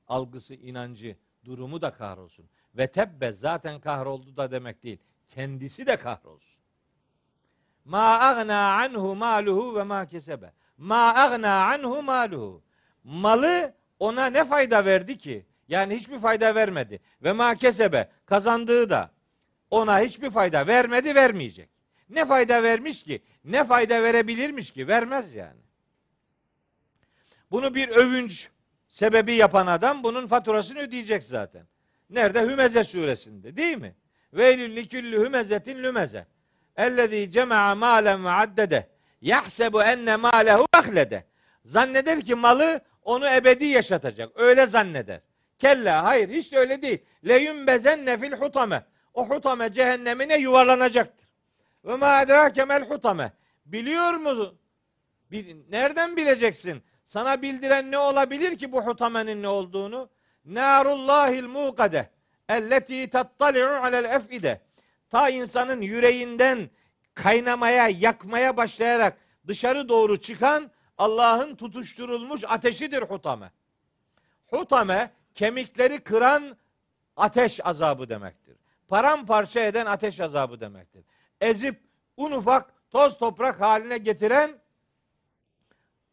Algısı, 0.07 0.53
inancı, 0.53 1.17
durumu 1.45 1.81
da 1.81 1.93
kahrolsun. 1.93 2.49
Ve 2.77 2.87
tebbe 2.87 3.31
zaten 3.31 3.79
kahroldu 3.79 4.37
da 4.37 4.51
demek 4.51 4.83
değil. 4.83 4.99
Kendisi 5.27 5.87
de 5.87 5.97
kahrolsun. 5.97 6.57
Ma 7.85 8.19
agna 8.19 8.73
anhu 8.73 9.15
maluhu 9.15 9.75
ve 9.75 9.83
ma 9.83 10.05
kesebe. 10.05 10.53
Ma 10.77 11.13
agna 11.15 11.65
anhu 11.65 12.03
maluhu. 12.03 12.63
Malı 13.03 13.73
ona 13.99 14.25
ne 14.25 14.45
fayda 14.45 14.85
verdi 14.85 15.17
ki? 15.17 15.45
Yani 15.67 15.95
hiçbir 15.95 16.19
fayda 16.19 16.55
vermedi. 16.55 16.99
Ve 17.23 17.31
ma 17.31 17.55
kesebe 17.55 18.09
kazandığı 18.25 18.89
da 18.89 19.11
ona 19.69 19.99
hiçbir 19.99 20.29
fayda 20.29 20.67
vermedi, 20.67 21.15
vermeyecek. 21.15 21.69
Ne 22.09 22.25
fayda 22.25 22.63
vermiş 22.63 23.03
ki? 23.03 23.21
Ne 23.43 23.63
fayda 23.63 24.03
verebilirmiş 24.03 24.71
ki? 24.71 24.87
Vermez 24.87 25.33
yani. 25.33 25.61
Bunu 27.51 27.75
bir 27.75 27.89
övünç 27.89 28.49
sebebi 28.87 29.35
yapan 29.35 29.67
adam 29.67 30.03
bunun 30.03 30.27
faturasını 30.27 30.79
ödeyecek 30.79 31.23
zaten. 31.23 31.67
Nerede? 32.09 32.41
Hümeze 32.41 32.83
suresinde 32.83 33.57
değil 33.57 33.77
mi? 33.77 33.95
Veylül 34.33 34.75
liküllü 34.75 35.25
hümezetin 35.25 35.83
lümeze. 35.83 36.27
Ellezî 36.75 37.31
cema'a 37.31 37.75
mâlen 37.75 38.25
ve 38.25 38.29
addede. 38.29 38.89
Yahsebu 39.21 39.83
enne 39.83 40.15
mâlehu 40.15 40.65
ahlede. 40.73 41.25
Zanneder 41.65 42.21
ki 42.21 42.35
malı 42.35 42.81
onu 43.01 43.27
ebedi 43.27 43.65
yaşatacak. 43.65 44.31
Öyle 44.35 44.67
zanneder. 44.67 45.21
Kella 45.59 46.03
hayır 46.03 46.29
hiç 46.29 46.51
de 46.51 46.57
öyle 46.57 46.81
değil. 46.81 47.05
Leyun 47.27 47.67
bezenne 47.67 48.17
fil 48.17 48.31
hutame. 48.31 48.85
O 49.13 49.29
hutame 49.29 49.73
cehennemine 49.73 50.37
yuvarlanacaktır. 50.37 51.27
Ve 51.85 51.95
ma 51.95 52.21
edrake 52.21 52.65
mel 52.65 52.89
hutame. 52.89 53.31
Biliyor 53.65 54.13
musun? 54.13 54.59
Nereden 55.69 56.17
bileceksin? 56.17 56.83
Sana 57.05 57.41
bildiren 57.41 57.91
ne 57.91 57.97
olabilir 57.97 58.57
ki 58.57 58.71
bu 58.71 58.81
hutamenin 58.85 59.43
ne 59.43 59.47
olduğunu? 59.47 60.09
Narullahil 60.45 61.47
muqade. 61.47 62.09
Elleti 62.49 63.09
tattali'u 63.09 63.67
alel 63.67 64.05
efide. 64.15 64.61
Ta 65.09 65.29
insanın 65.29 65.81
yüreğinden 65.81 66.69
kaynamaya, 67.13 67.87
yakmaya 67.87 68.57
başlayarak 68.57 69.17
dışarı 69.47 69.89
doğru 69.89 70.21
çıkan 70.21 70.71
Allah'ın 70.97 71.55
tutuşturulmuş 71.55 72.43
ateşidir 72.47 73.01
hutame. 73.01 73.51
Hutame 74.47 75.11
kemikleri 75.37 75.99
kıran 75.99 76.57
ateş 77.15 77.65
azabı 77.65 78.09
demektir. 78.09 78.57
Paramparça 78.87 79.59
eden 79.59 79.85
ateş 79.85 80.19
azabı 80.19 80.59
demektir. 80.59 81.03
Ezip 81.41 81.81
un 82.17 82.31
ufak 82.31 82.73
toz 82.91 83.17
toprak 83.17 83.61
haline 83.61 83.97
getiren 83.97 84.51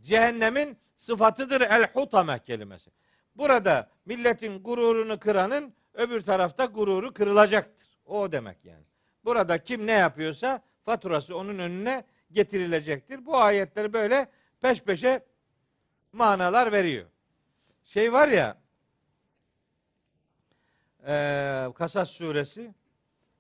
cehennemin 0.03 0.79
sıfatıdır 0.97 1.61
el 1.61 1.93
hutame 1.93 2.39
kelimesi. 2.39 2.91
Burada 3.37 3.91
milletin 4.07 4.63
gururunu 4.63 5.19
kıranın 5.19 5.75
öbür 5.95 6.21
tarafta 6.21 6.65
gururu 6.65 7.13
kırılacaktır. 7.13 7.89
O 8.07 8.33
demek 8.33 8.65
yani. 8.65 8.85
Burada 9.25 9.59
kim 9.59 9.87
ne 9.87 9.93
yapıyorsa 9.93 10.63
faturası 10.85 11.37
onun 11.37 11.59
önüne 11.59 12.05
getirilecektir. 12.31 13.27
Bu 13.27 13.37
ayetler 13.37 13.93
böyle 13.93 14.29
peş 14.61 14.83
peşe 14.83 15.25
manalar 16.13 16.73
veriyor. 16.73 17.07
Şey 17.85 18.13
var 18.13 18.29
ya 18.29 18.64
eee 21.07 21.73
Kasas 21.75 22.11
suresi 22.11 22.75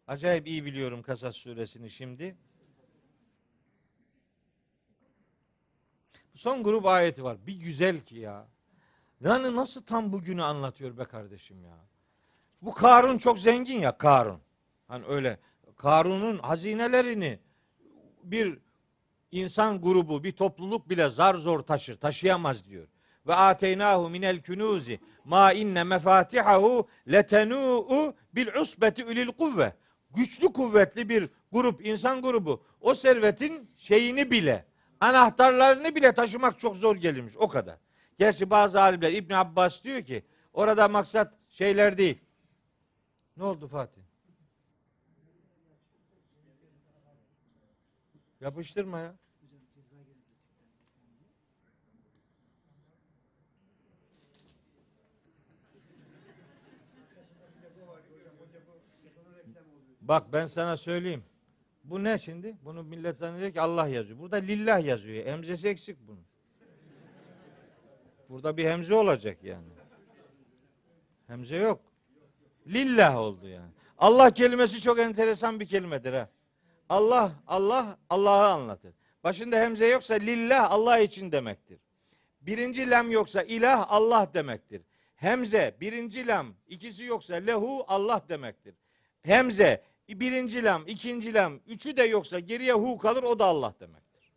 acayip 0.06 0.46
iyi 0.46 0.64
biliyorum 0.64 1.02
Kasas 1.02 1.36
suresini 1.36 1.90
şimdi. 1.90 2.36
Son 6.34 6.62
grup 6.62 6.86
ayeti 6.86 7.24
var. 7.24 7.46
Bir 7.46 7.54
güzel 7.54 8.00
ki 8.00 8.18
ya. 8.18 8.46
Yani 9.20 9.56
nasıl 9.56 9.82
tam 9.82 10.12
bugünü 10.12 10.42
anlatıyor 10.42 10.98
be 10.98 11.04
kardeşim 11.04 11.64
ya. 11.64 11.78
Bu 12.62 12.74
Karun 12.74 13.18
çok 13.18 13.38
zengin 13.38 13.78
ya 13.78 13.98
Karun. 13.98 14.40
Hani 14.88 15.04
öyle 15.06 15.38
Karun'un 15.76 16.38
hazinelerini 16.38 17.38
bir 18.22 18.58
insan 19.32 19.80
grubu, 19.80 20.24
bir 20.24 20.32
topluluk 20.32 20.90
bile 20.90 21.08
zar 21.08 21.34
zor 21.34 21.60
taşır, 21.60 21.96
taşıyamaz 21.96 22.64
diyor. 22.64 22.88
Ve 23.26 23.34
ateynahu 23.34 24.10
minel 24.10 24.42
kunuzi 24.42 25.00
ma 25.24 25.52
inne 25.52 25.84
mefatihahu 25.84 26.88
letenuu 27.12 28.14
bil 28.34 28.48
usbeti 28.60 29.04
ulil 29.04 29.28
kuvve. 29.28 29.72
Güçlü 30.10 30.52
kuvvetli 30.52 31.08
bir 31.08 31.28
grup, 31.52 31.86
insan 31.86 32.22
grubu 32.22 32.62
o 32.80 32.94
servetin 32.94 33.70
şeyini 33.76 34.30
bile, 34.30 34.64
anahtarlarını 35.00 35.94
bile 35.94 36.12
taşımak 36.12 36.58
çok 36.58 36.76
zor 36.76 36.96
gelirmiş 36.96 37.36
o 37.36 37.48
kadar. 37.48 37.78
Gerçi 38.18 38.50
bazı 38.50 38.82
alimler 38.82 39.12
İbn 39.12 39.32
Abbas 39.32 39.84
diyor 39.84 40.02
ki 40.02 40.24
orada 40.52 40.88
maksat 40.88 41.34
şeyler 41.48 41.98
değil. 41.98 42.18
Ne 43.36 43.44
oldu 43.44 43.68
Fatih? 43.68 44.02
Yapıştırma 48.40 48.98
ya. 48.98 49.14
Bak 60.08 60.32
ben 60.32 60.46
sana 60.46 60.76
söyleyeyim. 60.76 61.24
Bu 61.84 62.04
ne 62.04 62.18
şimdi? 62.18 62.56
Bunu 62.64 62.82
millet 62.82 63.18
zannediyor 63.18 63.52
ki 63.52 63.60
Allah 63.60 63.88
yazıyor. 63.88 64.18
Burada 64.18 64.36
lillah 64.36 64.84
yazıyor. 64.84 65.26
Emzesi 65.26 65.68
eksik 65.68 65.96
bunun. 66.08 66.24
Burada 68.28 68.56
bir 68.56 68.64
hemze 68.64 68.94
olacak 68.94 69.38
yani. 69.42 69.66
Hemze 71.26 71.56
yok. 71.56 71.80
Lillah 72.66 73.16
oldu 73.16 73.48
yani. 73.48 73.70
Allah 73.98 74.30
kelimesi 74.30 74.80
çok 74.80 74.98
enteresan 74.98 75.60
bir 75.60 75.66
kelimedir 75.66 76.12
ha. 76.12 76.28
Allah, 76.88 77.32
Allah, 77.46 77.98
Allah'ı 78.10 78.48
anlatır. 78.48 78.94
Başında 79.24 79.56
hemze 79.56 79.86
yoksa 79.86 80.14
lillah 80.14 80.70
Allah 80.70 80.98
için 80.98 81.32
demektir. 81.32 81.78
Birinci 82.40 82.90
lem 82.90 83.10
yoksa 83.10 83.42
ilah 83.42 83.86
Allah 83.88 84.30
demektir. 84.34 84.82
Hemze, 85.14 85.76
birinci 85.80 86.26
lem, 86.26 86.54
ikisi 86.68 87.04
yoksa 87.04 87.34
lehu 87.34 87.84
Allah 87.88 88.22
demektir. 88.28 88.74
Hemze, 89.22 89.82
birinci 90.08 90.64
lem, 90.64 90.84
ikinci 90.86 91.34
lem, 91.34 91.60
üçü 91.66 91.96
de 91.96 92.02
yoksa 92.02 92.38
geriye 92.38 92.72
hu 92.72 92.98
kalır 92.98 93.22
o 93.22 93.38
da 93.38 93.44
Allah 93.44 93.74
demektir. 93.80 94.30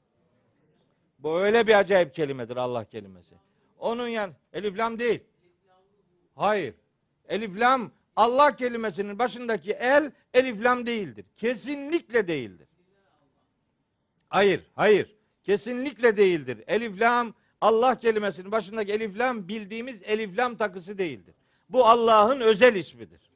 Bu 1.20 1.40
öyle 1.40 1.68
bir 1.68 1.80
acayip 1.80 2.16
kelimedir 2.16 2.58
Allah 2.58 2.86
kelimesi. 2.86 3.36
Onun 3.80 4.08
yan 4.08 4.32
elif 4.54 4.78
lam 4.78 5.00
değil. 5.00 5.24
Hayır. 6.36 6.76
Elif 7.30 7.60
lam 7.60 7.92
Allah 8.16 8.56
kelimesinin 8.56 9.20
başındaki 9.20 9.72
el 9.72 10.12
elif 10.34 10.64
lam 10.64 10.86
değildir. 10.86 11.26
Kesinlikle 11.38 12.28
değildir. 12.28 12.68
Hayır, 14.30 14.68
hayır. 14.76 15.16
Kesinlikle 15.44 16.18
değildir. 16.18 16.64
Elif 16.68 17.02
lam 17.02 17.34
Allah 17.62 18.00
kelimesinin 18.00 18.52
başındaki 18.52 18.94
elif 18.94 19.18
lam 19.18 19.48
bildiğimiz 19.48 20.02
elif 20.04 20.38
lam 20.38 20.56
takısı 20.56 20.98
değildir. 20.98 21.36
Bu 21.70 21.86
Allah'ın 21.86 22.40
özel 22.40 22.76
ismidir. 22.76 23.27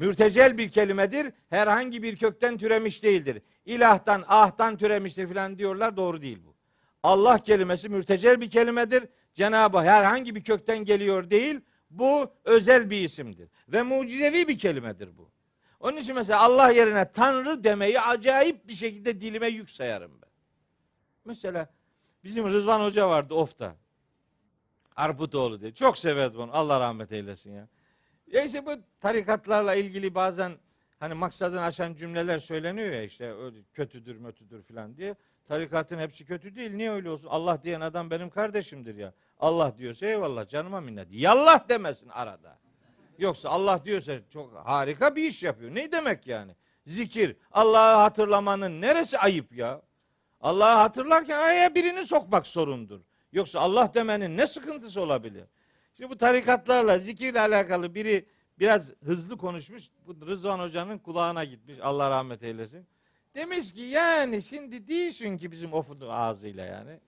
Mürtecel 0.00 0.58
bir 0.58 0.70
kelimedir. 0.70 1.32
Herhangi 1.50 2.02
bir 2.02 2.16
kökten 2.16 2.58
türemiş 2.58 3.02
değildir. 3.02 3.42
İlahtan, 3.64 4.24
ahtan 4.28 4.76
türemiştir 4.76 5.28
filan 5.28 5.58
diyorlar. 5.58 5.96
Doğru 5.96 6.22
değil 6.22 6.38
bu. 6.46 6.56
Allah 7.02 7.38
kelimesi 7.38 7.88
mürtecel 7.88 8.40
bir 8.40 8.50
kelimedir. 8.50 9.08
Cenab-ı 9.34 9.78
herhangi 9.78 10.34
bir 10.34 10.44
kökten 10.44 10.78
geliyor 10.84 11.30
değil. 11.30 11.60
Bu 11.90 12.32
özel 12.44 12.90
bir 12.90 13.00
isimdir. 13.00 13.48
Ve 13.68 13.82
mucizevi 13.82 14.48
bir 14.48 14.58
kelimedir 14.58 15.18
bu. 15.18 15.30
Onun 15.80 15.96
için 15.96 16.14
mesela 16.14 16.40
Allah 16.40 16.70
yerine 16.70 17.12
Tanrı 17.12 17.64
demeyi 17.64 18.00
acayip 18.00 18.68
bir 18.68 18.74
şekilde 18.74 19.20
dilime 19.20 19.48
yük 19.48 19.70
sayarım 19.70 20.12
ben. 20.22 20.30
Mesela 21.24 21.70
bizim 22.24 22.48
Rızvan 22.48 22.84
Hoca 22.84 23.08
vardı 23.08 23.34
Of'ta. 23.34 23.76
Arputoğlu 24.96 25.60
diye. 25.60 25.74
Çok 25.74 25.98
severdim 25.98 26.40
onu. 26.40 26.50
Allah 26.52 26.80
rahmet 26.80 27.12
eylesin 27.12 27.52
ya. 27.52 27.68
Ya 28.30 28.44
işte 28.44 28.66
bu 28.66 28.70
tarikatlarla 29.00 29.74
ilgili 29.74 30.14
bazen 30.14 30.52
hani 30.98 31.14
maksadını 31.14 31.62
aşan 31.62 31.94
cümleler 31.94 32.38
söyleniyor 32.38 32.92
ya 32.92 33.02
işte 33.02 33.34
öyle 33.34 33.56
kötüdür 33.72 34.16
mötüdür 34.16 34.62
filan 34.62 34.96
diye. 34.96 35.14
Tarikatın 35.48 35.98
hepsi 35.98 36.24
kötü 36.24 36.56
değil. 36.56 36.70
Niye 36.70 36.90
öyle 36.90 37.10
olsun? 37.10 37.26
Allah 37.26 37.62
diyen 37.62 37.80
adam 37.80 38.10
benim 38.10 38.30
kardeşimdir 38.30 38.96
ya. 38.96 39.12
Allah 39.38 39.78
diyorsa 39.78 40.06
eyvallah 40.06 40.48
canıma 40.48 40.80
minnet. 40.80 41.08
Yallah 41.10 41.68
demesin 41.68 42.08
arada. 42.08 42.58
Yoksa 43.18 43.48
Allah 43.48 43.84
diyorsa 43.84 44.18
çok 44.32 44.54
harika 44.54 45.16
bir 45.16 45.24
iş 45.24 45.42
yapıyor. 45.42 45.74
Ne 45.74 45.92
demek 45.92 46.26
yani? 46.26 46.52
Zikir, 46.86 47.36
Allah'ı 47.52 47.96
hatırlamanın 47.96 48.80
neresi 48.80 49.18
ayıp 49.18 49.56
ya? 49.56 49.82
Allah'ı 50.40 50.76
hatırlarken 50.76 51.38
araya 51.38 51.74
birini 51.74 52.04
sokmak 52.04 52.46
sorundur. 52.46 53.00
Yoksa 53.32 53.60
Allah 53.60 53.90
demenin 53.94 54.36
ne 54.36 54.46
sıkıntısı 54.46 55.00
olabilir? 55.00 55.44
Şimdi 56.00 56.10
bu 56.10 56.16
tarikatlarla, 56.18 56.98
zikirle 56.98 57.40
alakalı 57.40 57.94
biri 57.94 58.26
biraz 58.58 58.90
hızlı 59.04 59.36
konuşmuş. 59.36 59.84
Bu 60.06 60.26
Rızvan 60.26 60.58
Hoca'nın 60.58 60.98
kulağına 60.98 61.44
gitmiş. 61.44 61.78
Allah 61.82 62.10
rahmet 62.10 62.42
eylesin. 62.42 62.86
Demiş 63.34 63.72
ki 63.74 63.80
yani 63.80 64.42
şimdi 64.42 64.86
diyorsun 64.86 65.36
ki 65.36 65.52
bizim 65.52 65.72
ofun 65.72 66.00
ağzıyla 66.00 66.64
yani. 66.64 67.00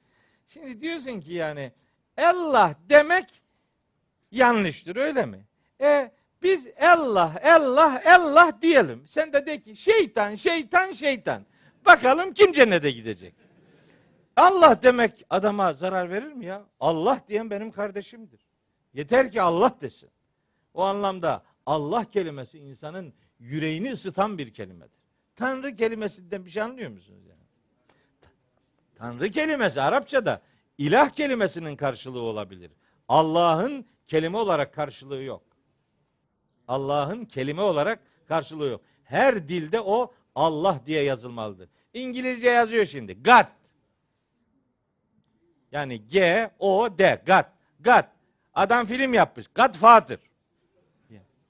Şimdi 0.47 0.81
diyorsun 0.81 1.21
ki 1.21 1.33
yani 1.33 1.73
Allah 2.17 2.75
demek 2.89 3.43
yanlıştır 4.31 4.97
öyle 4.97 5.27
mi? 5.27 5.47
E 5.81 6.11
biz 6.43 6.69
Allah, 6.81 7.41
Allah, 7.45 8.03
Allah 8.07 8.53
diyelim. 8.63 9.07
Sen 9.07 9.33
de 9.33 9.47
de 9.47 9.61
ki 9.61 9.77
şeytan, 9.77 10.35
şeytan, 10.35 10.93
şeytan. 10.93 11.43
Bakalım 11.87 12.33
kim 12.33 12.53
cennete 12.53 12.91
gidecek? 12.91 13.35
Allah 14.37 14.83
demek 14.83 15.25
adama 15.31 15.73
zarar 15.73 16.11
verir 16.11 16.33
mi 16.33 16.47
ya? 16.47 16.65
Allah 16.81 17.21
diyen 17.29 17.51
benim 17.51 17.71
kardeşimdir. 17.71 18.52
Yeter 18.95 19.33
ki 19.33 19.43
Allah 19.43 19.77
desin. 19.81 20.11
O 20.75 20.83
anlamda 20.83 21.43
Allah 21.67 22.11
kelimesi 22.11 22.59
insanın 22.59 23.13
yüreğini 23.39 23.93
ısıtan 23.93 24.39
bir 24.39 24.55
kelimedir. 24.55 25.03
Tanrı 25.37 25.77
kelimesinden 25.77 26.45
bir 26.45 26.51
şey 26.51 26.63
anlıyor 26.63 26.91
musunuz 26.91 27.23
yani? 27.29 27.39
Tanrı 28.95 29.31
kelimesi 29.31 29.83
Arapçada 29.83 30.43
ilah 30.79 31.11
kelimesinin 31.11 31.77
karşılığı 31.77 32.21
olabilir. 32.21 32.71
Allah'ın 33.09 33.87
kelime 34.07 34.39
olarak 34.39 34.75
karşılığı 34.75 35.23
yok. 35.23 35.43
Allah'ın 36.69 37.25
kelime 37.25 37.63
olarak 37.63 38.01
karşılığı 38.29 38.67
yok. 38.67 38.81
Her 39.05 39.49
dilde 39.49 39.81
o 39.81 40.15
Allah 40.35 40.81
diye 40.87 41.03
yazılmalıdır. 41.03 41.69
İngilizce 41.95 42.49
yazıyor 42.49 42.85
şimdi. 42.85 43.23
God. 43.23 43.47
Yani 45.73 46.09
G 46.09 46.51
O 46.59 46.99
D 46.99 47.23
God. 47.27 47.45
God. 47.85 48.05
Adam 48.55 48.87
film 48.87 49.15
yapmış. 49.15 49.47
Godfather. 49.55 50.19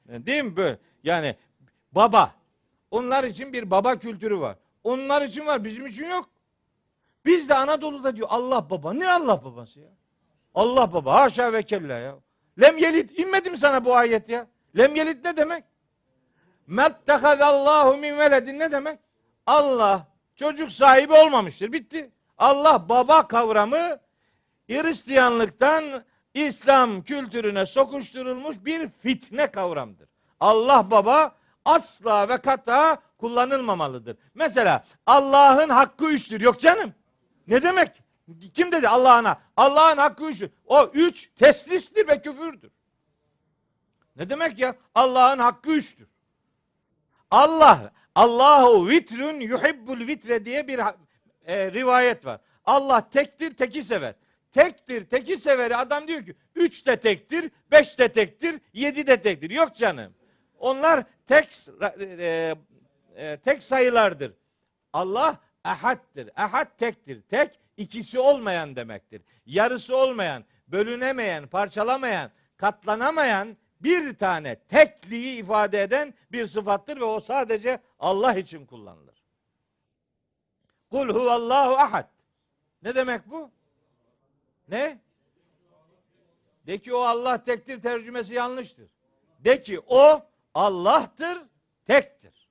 Değil 0.09 0.45
mi 0.45 0.57
böyle? 0.57 0.79
Yani 1.05 1.37
baba. 1.93 2.35
Onlar 2.91 3.25
için 3.25 3.53
bir 3.53 3.71
baba 3.71 3.99
kültürü 3.99 4.41
var. 4.41 4.57
Onlar 4.85 5.23
için 5.23 5.47
var, 5.47 5.65
bizim 5.65 5.87
için 5.87 6.07
yok. 6.07 6.29
Biz 7.25 7.49
de 7.49 7.55
Anadolu'da 7.55 8.17
diyor 8.17 8.29
Allah 8.31 8.71
baba. 8.71 8.93
Ne 8.93 9.11
Allah 9.11 9.45
babası 9.45 9.81
ya? 9.81 9.89
Allah 10.55 10.93
baba. 10.93 11.21
Haşa 11.21 11.53
ve 11.53 11.63
kella 11.63 11.99
ya. 11.99 12.15
Lem 12.61 12.79
yelit. 12.79 13.19
inmedi 13.19 13.51
mi 13.51 13.57
sana 13.57 13.85
bu 13.85 13.97
ayet 13.97 14.29
ya? 14.29 14.47
Lem 14.79 14.97
yelit 14.97 15.25
ne 15.25 15.37
demek? 15.37 15.65
Mettehadallahu 16.67 17.97
min 17.97 18.19
veledin 18.19 18.59
ne 18.59 18.73
demek? 18.73 18.99
Allah 19.47 20.07
çocuk 20.35 20.73
sahibi 20.73 21.13
olmamıştır. 21.13 21.73
Bitti. 21.73 22.11
Allah 22.39 22.89
baba 22.89 23.29
kavramı 23.29 23.99
Hristiyanlıktan 24.69 26.05
İslam 26.35 27.03
kültürüne 27.03 27.67
sokuşturulmuş 27.67 28.65
bir 28.65 28.89
fitne 28.89 29.51
kavramdır. 29.51 30.09
Allah 30.41 30.91
baba 30.91 31.37
asla 31.65 32.29
ve 32.29 32.37
kata 32.37 33.03
kullanılmamalıdır. 33.19 34.17
Mesela 34.35 34.85
Allah'ın 35.07 35.69
hakkı 35.69 36.11
üçtür. 36.11 36.41
Yok 36.41 36.61
canım. 36.61 36.95
Ne 37.47 37.63
demek? 37.63 38.03
Kim 38.55 38.73
dedi 38.73 38.89
Allah'ına? 38.89 39.41
Allah'ın 39.57 39.97
hakkı 39.97 40.29
üçtür. 40.29 40.51
O 40.67 40.91
üç 40.95 41.31
teslistir 41.35 42.09
ve 42.09 42.23
küfürdür. 42.23 42.71
Ne 44.17 44.29
demek 44.29 44.59
ya? 44.59 44.77
Allah'ın 44.95 45.39
hakkı 45.39 45.71
üçtür. 45.71 46.09
Allah, 47.31 47.93
Allahu 48.15 48.89
vitrün 48.89 49.41
yuhibbul 49.41 50.07
vitre 50.07 50.45
diye 50.45 50.69
bir 50.69 50.81
e, 51.47 51.73
rivayet 51.73 52.27
var. 52.27 52.41
Allah 52.65 53.09
tektir, 53.11 53.57
teki 53.57 53.85
sever. 53.85 54.15
Tektir, 54.53 55.05
teki 55.05 55.37
severi 55.37 55.77
adam 55.77 56.09
diyor 56.09 56.25
ki 56.25 56.35
üç 56.55 56.87
de 56.87 56.97
tektir, 56.97 57.51
beş 57.71 57.99
de 57.99 58.13
tektir, 58.13 58.61
yedi 58.73 59.07
de 59.07 59.21
tektir. 59.21 59.51
Yok 59.51 59.77
canım. 59.77 60.15
Onlar 60.59 61.05
tek 61.27 61.59
e, 62.01 62.55
e, 63.17 63.37
tek 63.37 63.63
sayılardır. 63.63 64.33
Allah 64.93 65.41
ehaddir. 65.65 66.31
Ehad 66.39 66.79
tektir. 66.79 67.23
Tek 67.23 67.61
ikisi 67.77 68.19
olmayan 68.19 68.77
demektir. 68.77 69.23
Yarısı 69.47 69.97
olmayan, 69.97 70.45
bölünemeyen, 70.69 71.47
parçalamayan, 71.47 72.31
katlanamayan 72.57 73.57
bir 73.81 74.15
tane 74.15 74.57
tekliği 74.57 75.41
ifade 75.41 75.83
eden 75.83 76.15
bir 76.33 76.47
sıfattır 76.47 77.01
ve 77.01 77.05
o 77.05 77.21
sadece 77.21 77.79
Allah 77.99 78.35
için 78.35 78.67
kullanılır. 78.67 79.23
Kul 80.91 81.09
huvallahu 81.09 81.75
ahad. 81.75 82.09
Ne 82.83 82.95
demek 82.95 83.31
bu? 83.31 83.51
Ne? 84.73 84.99
De 86.67 86.79
ki 86.79 86.95
o 86.95 86.99
Allah 87.01 87.43
tektir 87.43 87.83
tercümesi 87.83 88.35
yanlıştır. 88.35 88.89
De 89.39 89.63
ki 89.63 89.81
o 89.87 90.23
Allah'tır, 90.55 91.39
tektir. 91.85 92.49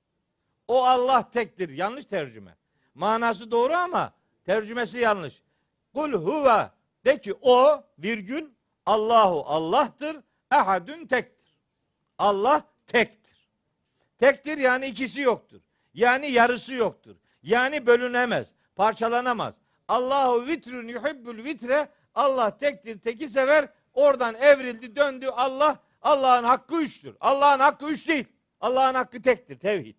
O 0.68 0.84
Allah 0.84 1.30
tektir. 1.30 1.68
Yanlış 1.68 2.04
tercüme. 2.04 2.56
Manası 2.94 3.50
doğru 3.50 3.72
ama 3.72 4.12
tercümesi 4.44 4.98
yanlış. 4.98 5.42
Kul 5.94 6.12
huve 6.12 6.70
de 7.04 7.20
ki 7.20 7.34
o 7.40 7.84
virgül 7.98 8.50
Allahu 8.86 9.44
Allah'tır. 9.46 10.16
Ehadün 10.52 11.06
tektir. 11.06 11.56
Allah 12.18 12.64
tektir. 12.86 13.48
Tektir 14.18 14.58
yani 14.58 14.86
ikisi 14.86 15.20
yoktur. 15.20 15.60
Yani 15.94 16.30
yarısı 16.30 16.72
yoktur. 16.72 17.16
Yani 17.42 17.86
bölünemez, 17.86 18.52
parçalanamaz. 18.76 19.54
Allahu 19.88 20.46
vitrün 20.46 20.88
yuhibbül 20.88 21.44
vitre 21.44 21.88
Allah 22.14 22.58
tektir, 22.58 22.98
teki 22.98 23.28
sever. 23.28 23.68
Oradan 23.94 24.34
evrildi, 24.34 24.96
döndü. 24.96 25.26
Allah 25.26 25.78
Allah'ın 26.02 26.44
hakkı 26.44 26.82
üçtür. 26.82 27.16
Allah'ın 27.20 27.60
hakkı 27.60 27.90
üç 27.90 28.08
değil. 28.08 28.24
Allah'ın 28.60 28.94
hakkı 28.94 29.22
tektir, 29.22 29.58
tevhid. 29.58 29.96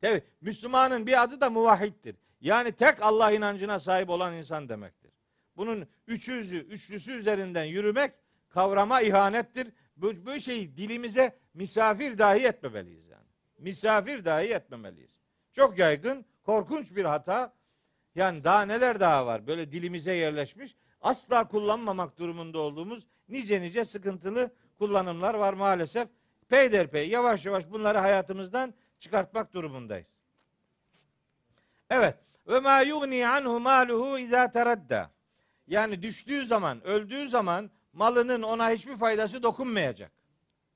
Tevhid. 0.00 0.22
Müslümanın 0.40 1.06
bir 1.06 1.22
adı 1.22 1.40
da 1.40 1.50
muvahhiddir. 1.50 2.16
Yani 2.40 2.72
tek 2.72 3.02
Allah 3.02 3.30
inancına 3.30 3.78
sahip 3.78 4.10
olan 4.10 4.34
insan 4.34 4.68
demektir. 4.68 5.10
Bunun 5.56 5.86
üçüzü, 6.06 6.58
üçlüsü 6.58 7.12
üzerinden 7.12 7.64
yürümek 7.64 8.14
kavrama 8.48 9.00
ihanettir. 9.00 9.68
Bu, 9.96 10.26
bu 10.26 10.40
şeyi 10.40 10.76
dilimize 10.76 11.38
misafir 11.54 12.18
dahi 12.18 12.46
etmemeliyiz 12.46 13.08
yani. 13.08 13.26
Misafir 13.58 14.24
dahi 14.24 14.46
etmemeliyiz. 14.46 15.20
Çok 15.52 15.78
yaygın, 15.78 16.24
korkunç 16.42 16.96
bir 16.96 17.04
hata. 17.04 17.54
Yani 18.14 18.44
daha 18.44 18.62
neler 18.62 19.00
daha 19.00 19.26
var 19.26 19.46
böyle 19.46 19.72
dilimize 19.72 20.14
yerleşmiş. 20.14 20.76
Asla 21.02 21.48
kullanmamak 21.48 22.18
durumunda 22.18 22.58
olduğumuz 22.58 23.06
nice 23.28 23.60
nice 23.60 23.84
sıkıntılı 23.84 24.50
kullanımlar 24.78 25.34
var 25.34 25.52
maalesef. 25.52 26.08
Peyderpey 26.48 27.08
yavaş 27.08 27.46
yavaş 27.46 27.70
bunları 27.70 27.98
hayatımızdan 27.98 28.74
çıkartmak 28.98 29.54
durumundayız. 29.54 30.06
Evet. 31.90 32.16
Ve 32.48 32.60
ma 32.60 32.80
yugni 32.80 33.28
anhu 33.28 33.60
maluhu 33.60 34.18
iza 34.18 34.50
teradda. 34.50 35.10
Yani 35.66 36.02
düştüğü 36.02 36.44
zaman, 36.44 36.84
öldüğü 36.84 37.26
zaman 37.26 37.70
malının 37.92 38.42
ona 38.42 38.70
hiçbir 38.70 38.96
faydası 38.96 39.42
dokunmayacak. 39.42 40.12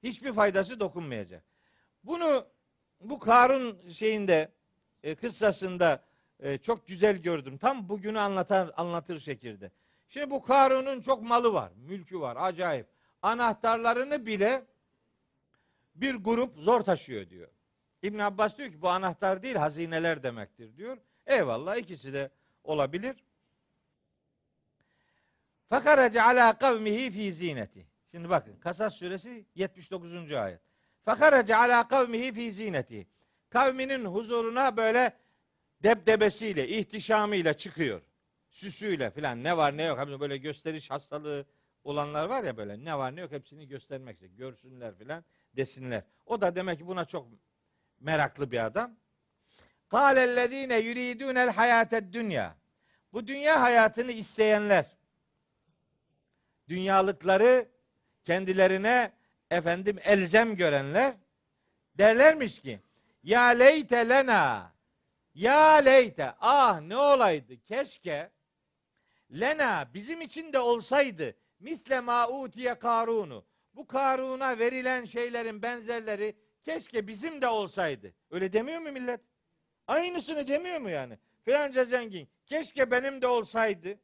Hiçbir 0.03 0.33
faydası 0.33 0.81
dokunmayacak. 0.81 1.45
Bunu 2.05 2.47
bu 3.01 3.19
Karun 3.19 3.89
şeyinde 3.89 4.53
e, 5.03 5.15
kıssasında 5.15 6.05
e, 6.41 6.59
çok 6.59 6.87
güzel 6.89 7.17
gördüm. 7.17 7.59
Tam 7.59 7.89
bugünü 7.89 8.21
anlatar 8.21 8.71
anlatır 8.77 9.21
şekilde. 9.21 9.71
Şimdi 10.09 10.31
bu 10.31 10.43
Karun'un 10.43 11.01
çok 11.01 11.23
malı 11.23 11.53
var, 11.53 11.73
mülkü 11.77 12.21
var, 12.21 12.37
acayip. 12.41 12.87
Anahtarlarını 13.23 14.27
bile 14.27 14.65
bir 15.95 16.15
grup 16.15 16.59
zor 16.59 16.81
taşıyor 16.81 17.31
diyor. 17.31 17.49
İbn 18.03 18.19
Abbas 18.19 18.59
diyor 18.59 18.71
ki 18.71 18.83
bu 18.83 18.89
anahtar 18.89 19.43
değil 19.43 19.57
hazineler 19.57 20.23
demektir 20.23 20.77
diyor. 20.77 20.99
Eyvallah 21.27 21.77
ikisi 21.77 22.13
de 22.13 22.31
olabilir. 22.65 23.17
Fakarace 25.69 26.23
ala 26.23 26.59
kavmihi 26.59 27.11
fi 27.11 27.33
zineti. 27.33 27.87
Şimdi 28.11 28.31
bakın 28.31 28.57
Kasas 28.57 28.95
suresi 28.95 29.47
79. 29.55 30.33
ayet. 30.33 30.61
Fakarace 31.05 31.57
ala 31.57 31.89
kavmihi 31.89 32.33
fi 32.33 32.53
zineti. 32.53 33.07
Kavminin 33.51 34.05
huzuruna 34.05 34.77
böyle 34.77 35.17
debdebesiyle, 35.83 36.69
ihtişamıyla 36.69 37.55
çıkıyor. 37.55 38.03
Süsüyle 38.57 39.11
filan 39.11 39.45
ne 39.45 39.57
var 39.57 39.77
ne 39.77 39.83
yok. 39.83 39.99
Hani 39.99 40.21
böyle 40.21 40.37
gösteriş 40.37 40.91
hastalığı 40.91 41.47
olanlar 41.85 42.27
var 42.27 42.45
ya 42.45 42.57
böyle 42.57 42.85
ne 42.85 42.99
var 42.99 43.17
ne 43.17 43.21
yok 43.21 43.33
hepsini 43.33 43.69
göstermek 43.69 44.15
istiyor. 44.15 44.33
Görsünler 44.33 44.95
filan 44.95 45.25
desinler. 45.57 46.03
O 46.27 46.41
da 46.41 46.57
demek 46.57 46.79
ki 46.79 46.87
buna 46.87 47.05
çok 47.05 47.29
meraklı 48.01 48.51
bir 48.51 48.65
adam. 48.65 48.97
Kâlellezîne 49.89 50.79
yuridûnel 50.79 51.51
hayâted 51.51 52.13
dünya. 52.13 52.57
Bu 53.13 53.27
dünya 53.27 53.61
hayatını 53.61 54.13
isteyenler, 54.13 54.87
dünyalıkları 56.69 57.69
kendilerine 58.25 59.13
efendim 59.51 59.99
elzem 60.05 60.57
görenler 60.57 61.15
derlermiş 61.95 62.61
ki 62.61 62.81
ya 63.23 63.43
leyte 63.43 64.09
lena 64.09 64.73
ya 65.35 65.75
leyte 65.75 66.35
ah 66.41 66.81
ne 66.81 66.97
olaydı 66.97 67.65
keşke 67.65 68.36
lena 69.31 69.91
bizim 69.95 70.21
için 70.21 70.53
de 70.53 70.59
olsaydı 70.59 71.37
misle 71.61 72.01
ma 72.01 72.29
utiye 72.29 72.79
karunu 72.79 73.45
bu 73.77 73.87
karuna 73.87 74.59
verilen 74.59 75.05
şeylerin 75.05 75.63
benzerleri 75.63 76.37
keşke 76.65 77.07
bizim 77.07 77.43
de 77.43 77.49
olsaydı. 77.49 78.15
Öyle 78.31 78.53
demiyor 78.53 78.81
mu 78.81 78.93
millet? 78.93 79.21
Aynısını 79.87 80.47
demiyor 80.47 80.81
mu 80.81 80.91
yani? 80.91 81.19
Filanca 81.45 81.85
zengin. 81.85 82.29
Keşke 82.47 82.91
benim 82.91 83.23
de 83.23 83.27
olsaydı. 83.27 83.99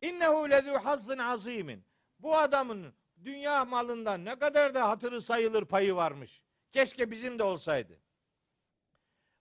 İnnehu 0.00 0.48
lezû 0.48 0.78
hazzın 0.78 1.18
azimin. 1.18 1.84
Bu 2.18 2.36
adamın 2.36 2.94
dünya 3.24 3.64
malından 3.64 4.24
ne 4.24 4.38
kadar 4.38 4.74
da 4.74 4.88
hatırı 4.88 5.22
sayılır 5.22 5.64
payı 5.64 5.94
varmış. 5.94 6.42
Keşke 6.72 7.10
bizim 7.10 7.38
de 7.38 7.42
olsaydı. 7.42 8.00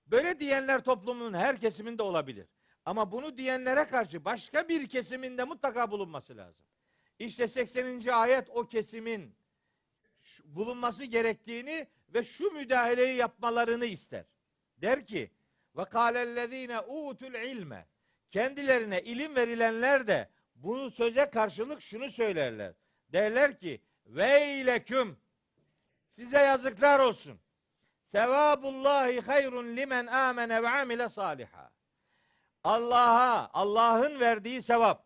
Böyle 0.06 0.40
diyenler 0.40 0.84
toplumun 0.84 1.34
her 1.34 1.60
kesiminde 1.60 2.04
olabilir. 2.04 2.48
Ama 2.86 3.12
bunu 3.12 3.38
diyenlere 3.38 3.88
karşı 3.88 4.26
başka 4.26 4.70
bir 4.70 4.90
kesiminde 4.90 5.44
mutlaka 5.44 5.92
bulunması 5.92 6.38
lazım. 6.38 6.66
İşte 7.20 7.48
80. 7.48 8.08
ayet 8.08 8.50
o 8.50 8.68
kesimin 8.68 9.36
bulunması 10.46 11.04
gerektiğini 11.04 11.88
ve 12.14 12.24
şu 12.24 12.52
müdahaleyi 12.52 13.18
yapmalarını 13.18 13.86
ister. 13.86 14.26
Der 14.78 15.06
ki 15.06 15.32
ve 15.78 15.86
kâlellezîne 15.86 16.80
utul 16.80 17.34
ilme 17.34 17.88
kendilerine 18.32 19.02
ilim 19.02 19.36
verilenler 19.36 20.08
de 20.08 20.30
bunu 20.56 20.90
söze 20.90 21.30
karşılık 21.30 21.82
şunu 21.82 22.10
söylerler. 22.10 22.74
Derler 23.10 23.60
ki 23.60 23.82
veyleküm 24.06 25.18
size 26.10 26.38
yazıklar 26.38 27.00
olsun. 27.00 27.40
Sevabullahi 28.04 29.22
hayrun 29.22 29.76
limen 29.76 30.06
amene 30.06 30.64
ve 30.64 30.70
amile 30.70 31.10
saliha. 31.10 31.75
Allah'a, 32.66 33.50
Allah'ın 33.54 34.20
verdiği 34.20 34.62
sevap, 34.62 35.06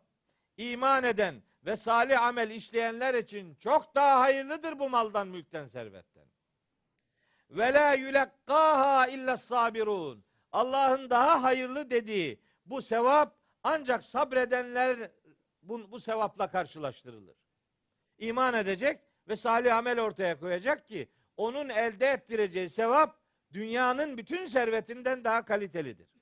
iman 0.57 1.03
eden 1.03 1.35
ve 1.65 1.75
salih 1.75 2.21
amel 2.21 2.49
işleyenler 2.49 3.13
için 3.13 3.55
çok 3.55 3.95
daha 3.95 4.19
hayırlıdır 4.19 4.79
bu 4.79 4.89
maldan, 4.89 5.27
mülkten, 5.27 5.67
servetten. 5.67 6.25
Ve 7.49 7.73
la 7.73 7.93
yulekkaha 7.93 9.07
illa 9.07 9.37
sabirun. 9.37 10.23
Allah'ın 10.51 11.09
daha 11.09 11.43
hayırlı 11.43 11.89
dediği 11.89 12.39
bu 12.65 12.81
sevap 12.81 13.35
ancak 13.63 14.03
sabredenler 14.03 15.11
bu, 15.61 15.91
bu 15.91 15.99
sevapla 15.99 16.51
karşılaştırılır. 16.51 17.37
İman 18.17 18.53
edecek 18.53 18.99
ve 19.27 19.35
salih 19.35 19.77
amel 19.77 19.99
ortaya 19.99 20.39
koyacak 20.39 20.87
ki 20.87 21.09
onun 21.37 21.69
elde 21.69 22.07
ettireceği 22.07 22.69
sevap 22.69 23.19
dünyanın 23.53 24.17
bütün 24.17 24.45
servetinden 24.45 25.23
daha 25.23 25.45
kalitelidir. 25.45 26.18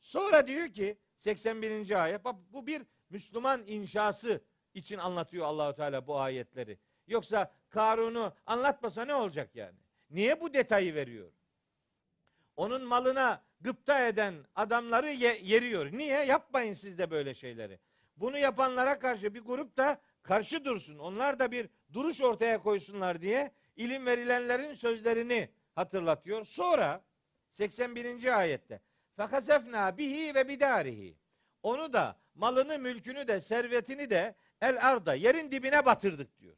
Sonra 0.00 0.46
diyor 0.46 0.68
ki 0.68 0.98
81. 1.16 2.02
ayet 2.04 2.20
bu 2.52 2.66
bir 2.66 2.82
Müslüman 3.10 3.62
inşası 3.66 4.40
için 4.74 4.98
anlatıyor 4.98 5.46
Allahu 5.46 5.74
Teala 5.74 6.06
bu 6.06 6.20
ayetleri. 6.20 6.78
Yoksa 7.06 7.52
Karun'u 7.68 8.32
anlatmasa 8.46 9.04
ne 9.04 9.14
olacak 9.14 9.50
yani? 9.54 9.78
Niye 10.10 10.40
bu 10.40 10.54
detayı 10.54 10.94
veriyor? 10.94 11.32
Onun 12.56 12.82
malına 12.82 13.42
gıpta 13.60 14.06
eden 14.08 14.34
adamları 14.54 15.10
ye- 15.10 15.40
yeriyor. 15.42 15.92
Niye? 15.92 16.24
Yapmayın 16.24 16.72
siz 16.72 16.98
de 16.98 17.10
böyle 17.10 17.34
şeyleri. 17.34 17.78
Bunu 18.16 18.38
yapanlara 18.38 18.98
karşı 18.98 19.34
bir 19.34 19.40
grup 19.40 19.76
da 19.76 20.00
karşı 20.22 20.64
dursun. 20.64 20.98
Onlar 20.98 21.38
da 21.38 21.50
bir 21.52 21.68
duruş 21.92 22.20
ortaya 22.22 22.58
koysunlar 22.58 23.20
diye 23.20 23.52
ilim 23.76 24.06
verilenlerin 24.06 24.72
sözlerini 24.72 25.48
hatırlatıyor. 25.74 26.44
Sonra 26.44 27.04
81. 27.50 28.38
ayette 28.38 28.80
Fakasefna 29.18 29.98
bihi 29.98 30.34
ve 30.34 30.48
bidarihi. 30.48 31.16
Onu 31.62 31.92
da 31.92 32.16
malını, 32.34 32.78
mülkünü 32.78 33.28
de, 33.28 33.40
servetini 33.40 34.10
de 34.10 34.34
el 34.60 34.88
arda 34.88 35.14
yerin 35.14 35.50
dibine 35.50 35.86
batırdık 35.86 36.40
diyor. 36.40 36.56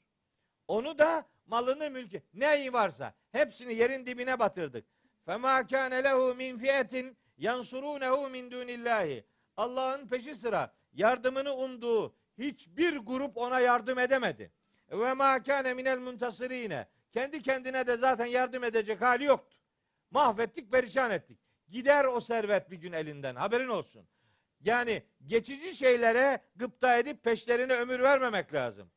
Onu 0.68 0.98
da 0.98 1.26
malını, 1.46 1.90
mülkü 1.90 2.22
neyi 2.34 2.72
varsa 2.72 3.14
hepsini 3.32 3.74
yerin 3.74 4.06
dibine 4.06 4.38
batırdık. 4.38 4.84
Fema 5.26 5.66
kâne 5.66 6.04
lehu 6.04 6.34
min 6.34 6.58
fiyetin 6.58 7.16
yansurunehu 7.38 8.28
min 8.28 8.50
dunillahi. 8.50 9.24
Allah'ın 9.56 10.08
peşi 10.08 10.34
sıra 10.34 10.74
yardımını 10.92 11.54
umduğu 11.54 12.14
hiçbir 12.38 12.96
grup 12.96 13.36
ona 13.36 13.60
yardım 13.60 13.98
edemedi. 13.98 14.52
Ve 14.90 15.12
ma 15.12 15.42
kâne 15.42 15.74
minel 15.74 15.98
muntasirine. 15.98 16.88
Kendi 17.12 17.42
kendine 17.42 17.86
de 17.86 17.96
zaten 17.96 18.26
yardım 18.26 18.64
edecek 18.64 19.00
hali 19.00 19.24
yoktu. 19.24 19.56
Mahvettik, 20.10 20.72
perişan 20.72 21.10
ettik. 21.10 21.49
Gider 21.70 22.04
o 22.04 22.20
servet 22.20 22.70
bir 22.70 22.76
gün 22.76 22.92
elinden. 22.92 23.34
Haberin 23.36 23.68
olsun. 23.68 24.08
Yani 24.60 25.02
geçici 25.26 25.74
şeylere 25.74 26.44
gıpta 26.56 26.98
edip 26.98 27.24
peşlerine 27.24 27.72
ömür 27.72 28.00
vermemek 28.00 28.54
lazım. 28.54 28.90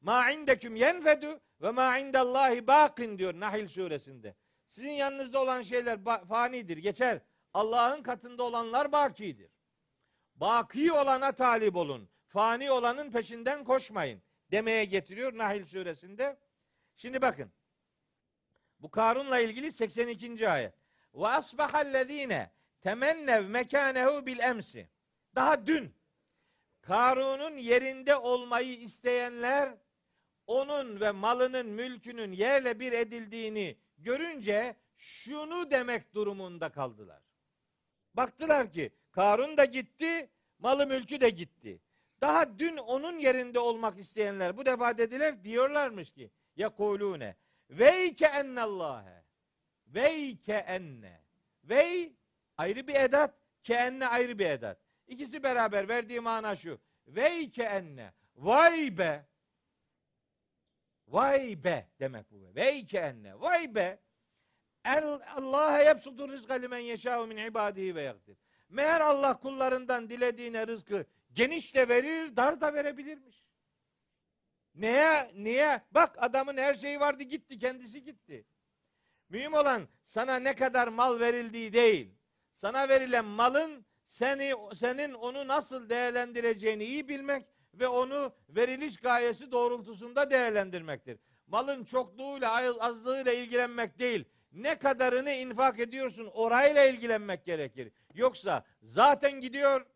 Ma 0.00 0.30
indeküm 0.30 0.76
yenfedu 0.76 1.40
ve 1.60 1.70
ma 1.70 1.98
indallahi 1.98 2.66
bakin 2.66 3.18
diyor 3.18 3.34
Nahil 3.34 3.68
suresinde. 3.68 4.34
Sizin 4.68 4.90
yanınızda 4.90 5.42
olan 5.42 5.62
şeyler 5.62 5.98
fanidir, 6.28 6.76
geçer. 6.76 7.20
Allah'ın 7.54 8.02
katında 8.02 8.42
olanlar 8.42 8.92
bakidir. 8.92 9.50
Baki 10.34 10.92
olana 10.92 11.32
talip 11.32 11.76
olun. 11.76 12.08
Fani 12.26 12.70
olanın 12.70 13.10
peşinden 13.10 13.64
koşmayın 13.64 14.22
demeye 14.50 14.84
getiriyor 14.84 15.38
Nahil 15.38 15.64
suresinde. 15.64 16.38
Şimdi 16.96 17.22
bakın. 17.22 17.52
Bu 18.78 18.90
Karun'la 18.90 19.40
ilgili 19.40 19.72
82. 19.72 20.48
ayet. 20.48 20.83
Ve 21.14 21.26
asbahallezine 21.26 22.50
temennev 22.80 23.48
mekanehu 23.48 24.26
bil 24.26 24.38
emsi. 24.38 24.88
Daha 25.34 25.66
dün 25.66 25.94
Karun'un 26.80 27.56
yerinde 27.56 28.16
olmayı 28.16 28.78
isteyenler 28.78 29.74
onun 30.46 31.00
ve 31.00 31.10
malının 31.10 31.66
mülkünün 31.66 32.32
yerle 32.32 32.80
bir 32.80 32.92
edildiğini 32.92 33.76
görünce 33.98 34.76
şunu 34.96 35.70
demek 35.70 36.14
durumunda 36.14 36.68
kaldılar. 36.68 37.22
Baktılar 38.14 38.72
ki 38.72 38.92
Karun 39.10 39.56
da 39.56 39.64
gitti, 39.64 40.30
malı 40.58 40.86
mülkü 40.86 41.20
de 41.20 41.30
gitti. 41.30 41.80
Daha 42.20 42.58
dün 42.58 42.76
onun 42.76 43.18
yerinde 43.18 43.58
olmak 43.58 43.98
isteyenler 43.98 44.56
bu 44.56 44.66
defa 44.66 44.98
dediler 44.98 45.44
diyorlarmış 45.44 46.10
ki 46.10 46.30
yekulune 46.56 47.36
veyke 47.70 48.26
ennallâhe 48.26 49.13
veyke 49.94 50.54
enne 50.54 51.20
vey 51.64 52.16
ayrı 52.56 52.86
bir 52.88 52.94
edat 52.94 53.34
ke 53.62 53.74
enne 53.74 54.06
ayrı 54.06 54.38
bir 54.38 54.46
edat. 54.46 54.78
İkisi 55.06 55.42
beraber 55.42 55.88
verdiği 55.88 56.20
mana 56.20 56.56
şu. 56.56 56.80
Veyke 57.06 57.62
enne 57.62 58.12
vay 58.36 58.98
be 58.98 59.26
Vay 61.08 61.64
be 61.64 61.88
demek 62.00 62.30
bu. 62.30 62.54
Veyke 62.54 62.98
enne. 62.98 63.40
Vay 63.40 63.74
be. 63.74 63.98
Allah'a 64.84 65.80
yebsutur 65.80 66.28
rızka 66.28 66.54
limen 66.54 66.78
yeşâhu 66.78 67.26
min 67.26 67.36
ibadihi 67.36 67.94
ve 67.94 68.02
yakdir. 68.02 68.36
Meğer 68.68 69.00
Allah 69.00 69.40
kullarından 69.40 70.10
dilediğine 70.10 70.66
rızkı 70.66 71.06
geniş 71.32 71.74
de 71.74 71.88
verir, 71.88 72.36
dar 72.36 72.60
da 72.60 72.74
verebilirmiş. 72.74 73.44
Neye? 74.74 75.30
Niye? 75.34 75.82
Bak 75.90 76.16
adamın 76.18 76.56
her 76.56 76.74
şeyi 76.74 77.00
vardı 77.00 77.22
gitti, 77.22 77.58
kendisi 77.58 78.02
gitti. 78.02 78.44
Mühim 79.28 79.54
olan 79.54 79.88
sana 80.04 80.36
ne 80.36 80.54
kadar 80.54 80.88
mal 80.88 81.20
verildiği 81.20 81.72
değil. 81.72 82.14
Sana 82.54 82.88
verilen 82.88 83.24
malın 83.24 83.86
seni 84.06 84.54
senin 84.74 85.12
onu 85.12 85.48
nasıl 85.48 85.88
değerlendireceğini 85.88 86.84
iyi 86.84 87.08
bilmek 87.08 87.46
ve 87.74 87.88
onu 87.88 88.34
veriliş 88.48 88.96
gayesi 88.96 89.52
doğrultusunda 89.52 90.30
değerlendirmektir. 90.30 91.18
Malın 91.46 91.84
çokluğuyla 91.84 92.52
azlığıyla 92.80 93.32
ilgilenmek 93.32 93.98
değil. 93.98 94.24
Ne 94.52 94.78
kadarını 94.78 95.30
infak 95.30 95.78
ediyorsun 95.80 96.26
orayla 96.26 96.84
ilgilenmek 96.84 97.44
gerekir. 97.44 97.92
Yoksa 98.14 98.64
zaten 98.82 99.40
gidiyor. 99.40 99.86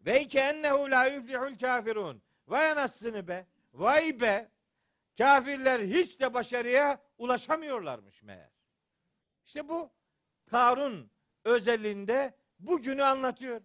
Ve 0.00 0.28
ki 0.28 0.38
ennehu 0.38 0.90
la 0.90 1.06
yuflihul 1.06 1.58
kafirun. 1.58 2.22
Vay 2.48 2.70
anasını 2.70 3.28
be. 3.28 3.46
Vay 3.74 4.20
be. 4.20 4.48
Kafirler 5.18 5.80
hiç 5.80 6.20
de 6.20 6.34
başarıya 6.34 7.02
ulaşamıyorlarmış 7.18 8.22
meğer. 8.22 8.50
İşte 9.44 9.68
bu 9.68 9.90
Karun 10.50 11.10
özelliğinde 11.44 12.34
bugünü 12.58 13.04
anlatıyor. 13.04 13.60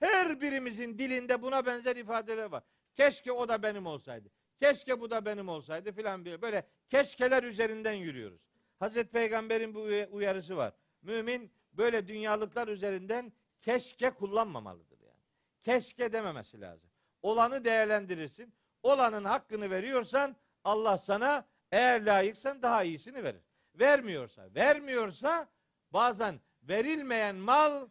Her 0.00 0.40
birimizin 0.40 0.98
dilinde 0.98 1.42
buna 1.42 1.66
benzer 1.66 1.96
ifadeler 1.96 2.44
var. 2.44 2.62
Keşke 2.94 3.32
o 3.32 3.48
da 3.48 3.62
benim 3.62 3.86
olsaydı. 3.86 4.28
Keşke 4.60 5.00
bu 5.00 5.10
da 5.10 5.24
benim 5.24 5.48
olsaydı 5.48 5.92
filan 5.92 6.24
böyle. 6.24 6.42
Böyle 6.42 6.66
keşkeler 6.88 7.42
üzerinden 7.42 7.92
yürüyoruz. 7.92 8.40
Hazreti 8.78 9.10
Peygamber'in 9.10 9.74
bu 9.74 9.80
uyarısı 10.16 10.56
var. 10.56 10.72
Mümin 11.02 11.52
böyle 11.72 12.08
dünyalıklar 12.08 12.68
üzerinden 12.68 13.32
keşke 13.60 14.10
kullanmamalıdır 14.10 15.00
yani. 15.00 15.22
Keşke 15.62 16.12
dememesi 16.12 16.60
lazım. 16.60 16.90
Olanı 17.22 17.64
değerlendirirsin. 17.64 18.54
Olanın 18.82 19.24
hakkını 19.24 19.70
veriyorsan 19.70 20.36
Allah 20.64 20.98
sana 20.98 21.48
eğer 21.72 22.06
layıksan 22.06 22.62
daha 22.62 22.82
iyisini 22.82 23.24
verir. 23.24 23.42
Vermiyorsa, 23.74 24.54
vermiyorsa 24.54 25.48
bazen 25.90 26.40
verilmeyen 26.62 27.36
mal 27.36 27.88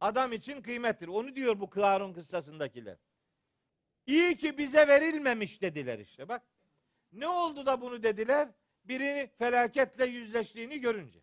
adam 0.00 0.32
için 0.32 0.62
kıymettir. 0.62 1.08
Onu 1.08 1.36
diyor 1.36 1.60
bu 1.60 1.70
Karun 1.70 2.12
kıssasındakiler. 2.12 2.96
İyi 4.06 4.36
ki 4.36 4.58
bize 4.58 4.88
verilmemiş 4.88 5.62
dediler 5.62 5.98
işte 5.98 6.28
bak. 6.28 6.42
Ne 7.12 7.28
oldu 7.28 7.66
da 7.66 7.80
bunu 7.80 8.02
dediler? 8.02 8.48
Birini 8.84 9.30
felaketle 9.38 10.06
yüzleştiğini 10.06 10.80
görünce. 10.80 11.20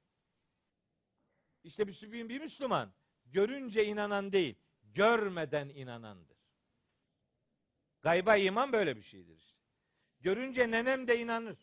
İşte 1.63 1.87
bir, 1.87 2.29
bir 2.29 2.39
Müslüman 2.39 2.93
görünce 3.25 3.85
inanan 3.85 4.31
değil, 4.31 4.55
görmeden 4.83 5.69
inanandır. 5.69 6.37
Gayba 8.01 8.35
iman 8.35 8.71
böyle 8.71 8.97
bir 8.97 9.01
şeydir 9.01 9.37
işte. 9.37 9.58
Görünce 10.21 10.71
nenem 10.71 11.07
de 11.07 11.19
inanır. 11.19 11.57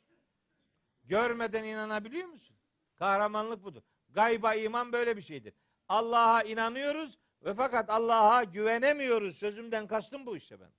Görmeden 1.04 1.64
inanabiliyor 1.64 2.28
musun? 2.28 2.56
Kahramanlık 2.96 3.64
budur. 3.64 3.82
Gayba 4.08 4.54
iman 4.54 4.92
böyle 4.92 5.16
bir 5.16 5.22
şeydir. 5.22 5.54
Allah'a 5.88 6.42
inanıyoruz 6.42 7.18
ve 7.44 7.54
fakat 7.54 7.90
Allah'a 7.90 8.44
güvenemiyoruz. 8.44 9.36
Sözümden 9.38 9.86
kastım 9.86 10.26
bu 10.26 10.36
işte 10.36 10.60
ben. 10.60 10.70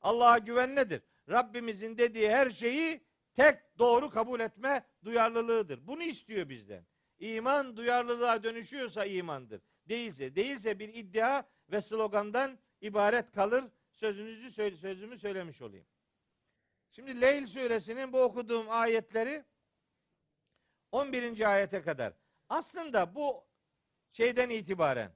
Allah'a 0.00 0.38
güven 0.38 0.76
nedir? 0.76 1.02
Rabbimizin 1.28 1.98
dediği 1.98 2.30
her 2.30 2.50
şeyi 2.50 3.00
tek 3.34 3.78
doğru 3.78 4.10
kabul 4.10 4.40
etme 4.40 4.86
duyarlılığıdır. 5.04 5.86
Bunu 5.86 6.02
istiyor 6.02 6.48
bizden. 6.48 6.86
İman 7.18 7.76
duyarlılığa 7.76 8.42
dönüşüyorsa 8.42 9.04
imandır. 9.04 9.62
Değilse, 9.88 10.36
değilse 10.36 10.78
bir 10.78 10.94
iddia 10.94 11.42
ve 11.70 11.80
slogandan 11.80 12.58
ibaret 12.80 13.32
kalır. 13.32 13.64
Sözünüzü 13.90 14.50
sözümü 14.76 15.18
söylemiş 15.18 15.62
olayım. 15.62 15.86
Şimdi 16.94 17.20
Leyl 17.20 17.46
suresinin 17.46 18.12
bu 18.12 18.22
okuduğum 18.22 18.70
ayetleri 18.70 19.44
11. 20.92 21.52
ayete 21.52 21.82
kadar. 21.82 22.12
Aslında 22.48 23.14
bu 23.14 23.46
şeyden 24.12 24.50
itibaren 24.50 25.12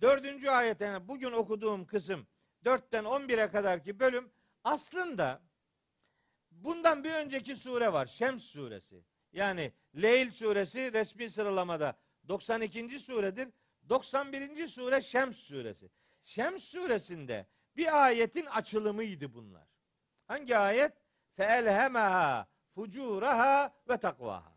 dördüncü 0.00 0.48
ayetten 0.48 1.08
bugün 1.08 1.32
okuduğum 1.32 1.86
kısım 1.86 2.26
4'ten 2.64 3.04
11'e 3.04 3.50
kadarki 3.50 4.00
bölüm 4.00 4.32
aslında 4.64 5.42
bundan 6.50 7.04
bir 7.04 7.12
önceki 7.12 7.56
sure 7.56 7.92
var. 7.92 8.06
Şems 8.06 8.42
suresi. 8.44 9.04
Yani 9.32 9.72
Leyl 10.02 10.30
suresi 10.30 10.92
resmi 10.92 11.30
sıralamada 11.30 11.98
92. 12.28 12.98
suredir. 12.98 13.48
91. 13.88 14.66
sure 14.66 15.00
Şems 15.00 15.36
suresi. 15.36 15.90
Şems 16.24 16.64
suresinde 16.64 17.46
bir 17.76 18.04
ayetin 18.04 18.46
açılımıydı 18.46 19.34
bunlar. 19.34 19.68
Hangi 20.26 20.56
ayet? 20.56 21.03
Feelhemaha 21.36 22.46
fucuraha 22.74 23.74
ve 23.88 23.96
takvaha. 23.96 24.52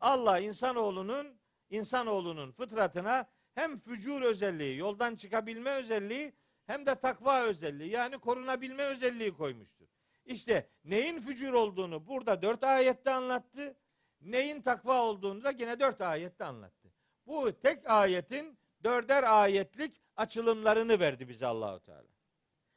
Allah 0.00 0.38
insanoğlunun 0.38 1.38
insanoğlunun 1.70 2.52
fıtratına 2.52 3.26
hem 3.54 3.78
fücur 3.80 4.22
özelliği, 4.22 4.78
yoldan 4.78 5.16
çıkabilme 5.16 5.70
özelliği 5.70 6.32
hem 6.66 6.86
de 6.86 6.94
takva 6.94 7.42
özelliği 7.42 7.90
yani 7.90 8.18
korunabilme 8.18 8.82
özelliği 8.82 9.34
koymuştur. 9.34 9.86
İşte 10.24 10.68
neyin 10.84 11.20
fücur 11.20 11.52
olduğunu 11.52 12.06
burada 12.06 12.42
dört 12.42 12.64
ayette 12.64 13.10
anlattı. 13.10 13.76
Neyin 14.20 14.62
takva 14.62 15.02
olduğunu 15.02 15.44
da 15.44 15.50
yine 15.50 15.80
dört 15.80 16.00
ayette 16.00 16.44
anlattı. 16.44 16.88
Bu 17.26 17.60
tek 17.60 17.90
ayetin 17.90 18.58
dörder 18.84 19.22
ayetlik 19.42 20.00
açılımlarını 20.16 21.00
verdi 21.00 21.28
bize 21.28 21.46
Allahu 21.46 21.80
Teala. 21.80 22.08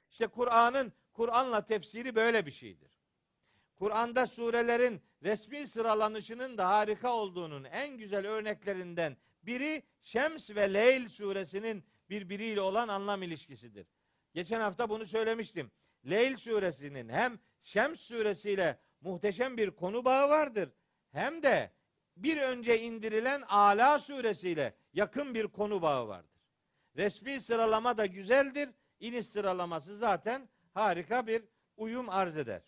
İşte 0.09 0.27
Kur'an'ın 0.27 0.93
Kur'an'la 1.13 1.65
tefsiri 1.65 2.15
böyle 2.15 2.45
bir 2.45 2.51
şeydir. 2.51 2.96
Kur'an'da 3.79 4.25
surelerin 4.25 5.01
resmi 5.23 5.67
sıralanışının 5.67 6.57
da 6.57 6.69
harika 6.69 7.13
olduğunun 7.13 7.63
en 7.63 7.97
güzel 7.97 8.27
örneklerinden 8.27 9.17
biri 9.43 9.83
Şems 10.01 10.49
ve 10.49 10.73
Leyl 10.73 11.09
suresinin 11.09 11.83
birbiriyle 12.09 12.61
olan 12.61 12.87
anlam 12.87 13.23
ilişkisidir. 13.23 13.87
Geçen 14.33 14.59
hafta 14.59 14.89
bunu 14.89 15.05
söylemiştim. 15.05 15.71
Leyl 16.09 16.37
suresinin 16.37 17.09
hem 17.09 17.39
Şems 17.61 17.99
suresiyle 17.99 18.79
muhteşem 19.01 19.57
bir 19.57 19.71
konu 19.71 20.05
bağı 20.05 20.29
vardır. 20.29 20.69
Hem 21.11 21.43
de 21.43 21.71
bir 22.17 22.37
önce 22.37 22.81
indirilen 22.81 23.41
Ala 23.41 23.99
suresiyle 23.99 24.75
yakın 24.93 25.35
bir 25.35 25.47
konu 25.47 25.81
bağı 25.81 26.07
vardır. 26.07 26.41
Resmi 26.97 27.41
sıralama 27.41 27.97
da 27.97 28.05
güzeldir. 28.05 28.69
İniş 28.99 29.25
sıralaması 29.25 29.97
zaten 29.97 30.49
harika 30.73 31.27
bir 31.27 31.43
uyum 31.77 32.09
arz 32.09 32.37
eder. 32.37 32.61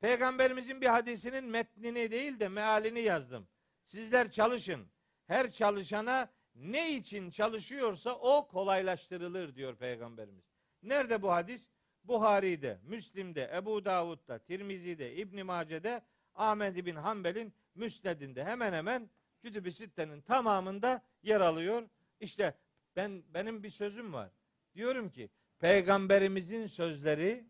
Peygamberimizin 0.00 0.80
bir 0.80 0.86
hadisinin 0.86 1.44
metnini 1.44 2.10
değil 2.10 2.40
de 2.40 2.48
mealini 2.48 3.00
yazdım. 3.00 3.48
Sizler 3.84 4.30
çalışın. 4.30 4.86
Her 5.26 5.50
çalışana 5.50 6.32
ne 6.54 6.96
için 6.96 7.30
çalışıyorsa 7.30 8.14
o 8.14 8.48
kolaylaştırılır 8.48 9.54
diyor 9.54 9.76
Peygamberimiz. 9.76 10.44
Nerede 10.82 11.22
bu 11.22 11.32
hadis? 11.32 11.68
Buhari'de, 12.04 12.78
Müslim'de, 12.82 13.50
Ebu 13.54 13.84
Davud'da, 13.84 14.38
Tirmizi'de, 14.38 15.14
İbn 15.14 15.44
Mace'de, 15.44 16.02
Ahmed 16.34 16.86
bin 16.86 16.96
Hanbel'in 16.96 17.52
Müsned'inde 17.74 18.44
hemen 18.44 18.72
hemen 18.72 19.10
Kütüb-i 19.42 19.72
Sitte'nin 19.72 20.20
tamamında 20.20 21.02
yer 21.22 21.40
alıyor. 21.40 21.88
İşte 22.20 22.54
ben 22.96 23.22
benim 23.34 23.62
bir 23.62 23.70
sözüm 23.70 24.12
var. 24.12 24.30
Diyorum 24.74 25.10
ki 25.10 25.30
peygamberimizin 25.58 26.66
sözleri 26.66 27.49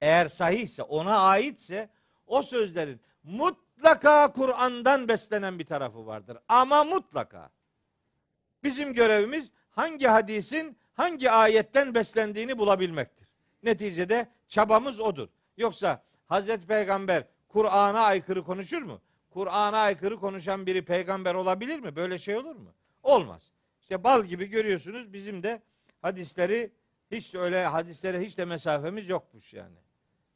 eğer 0.00 0.28
sahihse, 0.28 0.82
ona 0.82 1.18
aitse 1.18 1.88
o 2.26 2.42
sözlerin 2.42 3.00
mutlaka 3.22 4.32
Kur'an'dan 4.32 5.08
beslenen 5.08 5.58
bir 5.58 5.66
tarafı 5.66 6.06
vardır. 6.06 6.38
Ama 6.48 6.84
mutlaka. 6.84 7.50
Bizim 8.64 8.94
görevimiz 8.94 9.52
hangi 9.70 10.06
hadisin 10.06 10.76
hangi 10.94 11.30
ayetten 11.30 11.94
beslendiğini 11.94 12.58
bulabilmektir. 12.58 13.28
Neticede 13.62 14.28
çabamız 14.48 15.00
odur. 15.00 15.28
Yoksa 15.56 16.02
Hazreti 16.26 16.66
Peygamber 16.66 17.24
Kur'an'a 17.48 18.00
aykırı 18.00 18.44
konuşur 18.44 18.82
mu? 18.82 19.00
Kur'an'a 19.30 19.78
aykırı 19.78 20.20
konuşan 20.20 20.66
biri 20.66 20.84
peygamber 20.84 21.34
olabilir 21.34 21.80
mi? 21.80 21.96
Böyle 21.96 22.18
şey 22.18 22.36
olur 22.36 22.56
mu? 22.56 22.74
Olmaz. 23.02 23.52
İşte 23.80 24.04
bal 24.04 24.24
gibi 24.24 24.46
görüyorsunuz 24.46 25.12
bizim 25.12 25.42
de 25.42 25.62
hadisleri 26.02 26.72
hiç 27.10 27.34
de 27.34 27.38
öyle 27.38 27.66
hadislere 27.66 28.20
hiç 28.20 28.38
de 28.38 28.44
mesafemiz 28.44 29.08
yokmuş 29.08 29.54
yani. 29.54 29.76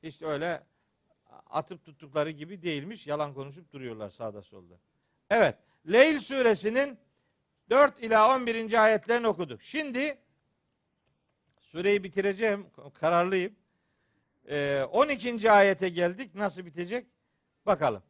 De 0.05 0.27
öyle 0.27 0.63
atıp 1.51 1.85
tuttukları 1.85 2.31
gibi 2.31 2.63
değilmiş. 2.63 3.07
Yalan 3.07 3.35
konuşup 3.35 3.73
duruyorlar 3.73 4.11
sağda 4.11 4.43
solda. 4.43 4.75
Evet. 5.31 5.57
Leyl 5.93 6.21
suresinin 6.21 6.99
4 7.71 8.03
ila 8.03 8.37
11. 8.37 8.85
ayetlerini 8.85 9.29
okuduk. 9.29 9.63
Şimdi 9.63 10.19
sureyi 11.61 12.05
bitireceğim. 12.05 12.67
Kararlıyım. 12.95 13.53
Ee, 14.49 14.85
12. 14.93 15.51
ayete 15.51 15.89
geldik. 15.89 16.35
Nasıl 16.35 16.67
bitecek? 16.67 17.07
Bakalım. 17.67 18.03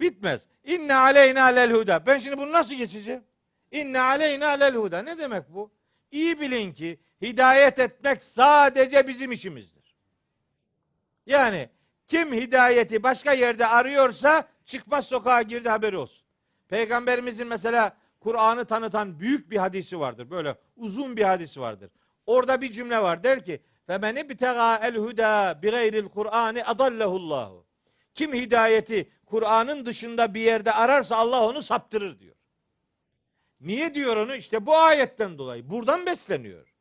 Bitmez. 0.00 0.42
İnne 0.64 0.94
aleyna 0.94 1.44
lel 1.44 1.72
huda. 1.72 2.06
Ben 2.06 2.18
şimdi 2.18 2.38
bunu 2.38 2.52
nasıl 2.52 2.74
geçeceğim? 2.74 3.24
İnne 3.70 4.00
aleyna 4.00 4.48
lel 4.48 4.74
huda. 4.74 5.02
Ne 5.02 5.18
demek 5.18 5.48
bu? 5.48 5.70
İyi 6.10 6.40
bilin 6.40 6.72
ki 6.72 7.00
hidayet 7.22 7.78
etmek 7.78 8.22
sadece 8.22 9.08
bizim 9.08 9.32
işimizdir. 9.32 9.79
Yani 11.30 11.68
kim 12.06 12.32
hidayeti 12.32 13.02
başka 13.02 13.32
yerde 13.32 13.66
arıyorsa 13.66 14.48
çıkmaz 14.64 15.06
sokağa 15.06 15.42
girdi 15.42 15.68
haberi 15.68 15.96
olsun. 15.96 16.26
Peygamberimizin 16.68 17.46
mesela 17.46 17.96
Kur'an'ı 18.20 18.64
tanıtan 18.64 19.20
büyük 19.20 19.50
bir 19.50 19.56
hadisi 19.56 20.00
vardır. 20.00 20.30
Böyle 20.30 20.56
uzun 20.76 21.16
bir 21.16 21.22
hadisi 21.22 21.60
vardır. 21.60 21.90
Orada 22.26 22.60
bir 22.60 22.70
cümle 22.70 23.02
var. 23.02 23.24
Der 23.24 23.44
ki: 23.44 23.60
"Ve 23.88 23.98
men 23.98 24.16
ibtaga 24.16 24.76
el 24.76 24.96
huda 24.96 25.58
bi 25.62 25.70
gayril 25.70 26.08
Kur'ani 26.08 26.64
adallahullahu." 26.64 27.66
Kim 28.14 28.34
hidayeti 28.34 29.10
Kur'an'ın 29.26 29.86
dışında 29.86 30.34
bir 30.34 30.40
yerde 30.40 30.72
ararsa 30.72 31.16
Allah 31.16 31.46
onu 31.48 31.62
saptırır 31.62 32.18
diyor. 32.18 32.36
Niye 33.60 33.94
diyor 33.94 34.16
onu? 34.16 34.34
İşte 34.34 34.66
bu 34.66 34.76
ayetten 34.76 35.38
dolayı. 35.38 35.70
Buradan 35.70 36.06
besleniyor. 36.06 36.74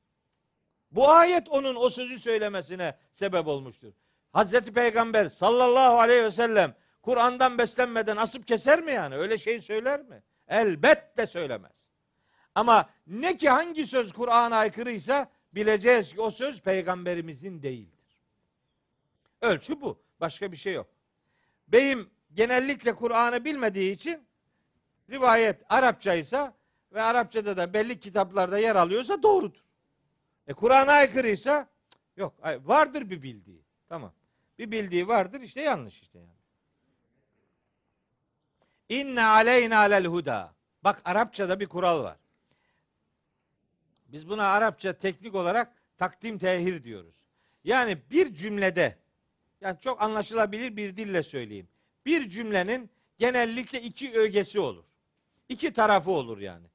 Bu 0.91 1.09
ayet 1.09 1.49
onun 1.49 1.75
o 1.75 1.89
sözü 1.89 2.19
söylemesine 2.19 2.97
sebep 3.11 3.47
olmuştur. 3.47 3.93
Hazreti 4.33 4.73
Peygamber 4.73 5.27
sallallahu 5.27 5.99
aleyhi 5.99 6.23
ve 6.23 6.31
sellem 6.31 6.75
Kur'an'dan 7.01 7.57
beslenmeden 7.57 8.17
asıp 8.17 8.47
keser 8.47 8.81
mi 8.81 8.91
yani? 8.91 9.15
Öyle 9.15 9.37
şey 9.37 9.59
söyler 9.59 10.01
mi? 10.01 10.23
Elbette 10.47 11.27
söylemez. 11.27 11.71
Ama 12.55 12.89
ne 13.07 13.37
ki 13.37 13.49
hangi 13.49 13.85
söz 13.85 14.13
Kur'an'a 14.13 14.57
aykırıysa 14.57 15.31
bileceğiz 15.53 16.13
ki 16.13 16.21
o 16.21 16.31
söz 16.31 16.61
peygamberimizin 16.61 17.61
değildir. 17.61 18.19
Ölçü 19.41 19.81
bu. 19.81 20.01
Başka 20.19 20.51
bir 20.51 20.57
şey 20.57 20.73
yok. 20.73 20.87
Beyim 21.67 22.09
genellikle 22.33 22.95
Kur'an'ı 22.95 23.45
bilmediği 23.45 23.91
için 23.91 24.27
rivayet 25.09 25.61
Arapçaysa 25.69 26.53
ve 26.93 27.01
Arapçada 27.01 27.57
da 27.57 27.73
belli 27.73 27.99
kitaplarda 27.99 28.57
yer 28.57 28.75
alıyorsa 28.75 29.23
doğrudur. 29.23 29.63
E 30.47 30.53
Kur'an'a 30.53 30.91
aykırıysa 30.91 31.67
yok 32.17 32.33
vardır 32.43 33.09
bir 33.09 33.21
bildiği. 33.21 33.63
Tamam. 33.89 34.13
Bir 34.59 34.71
bildiği 34.71 35.07
vardır 35.07 35.41
işte 35.41 35.61
yanlış 35.61 36.01
işte 36.01 36.19
yani. 36.19 36.29
İnne 38.89 39.23
aleyna 39.23 39.79
lel 39.79 40.05
huda. 40.05 40.53
Bak 40.83 41.01
Arapçada 41.05 41.59
bir 41.59 41.65
kural 41.65 42.03
var. 42.03 42.17
Biz 44.07 44.29
buna 44.29 44.47
Arapça 44.47 44.93
teknik 44.93 45.35
olarak 45.35 45.73
takdim 45.97 46.37
tehir 46.37 46.83
diyoruz. 46.83 47.15
Yani 47.63 47.97
bir 48.11 48.33
cümlede 48.33 48.97
yani 49.61 49.77
çok 49.81 50.01
anlaşılabilir 50.01 50.77
bir 50.77 50.97
dille 50.97 51.23
söyleyeyim. 51.23 51.67
Bir 52.05 52.29
cümlenin 52.29 52.89
genellikle 53.17 53.81
iki 53.81 54.19
ögesi 54.19 54.59
olur. 54.59 54.83
İki 55.49 55.73
tarafı 55.73 56.11
olur 56.11 56.37
yani. 56.37 56.67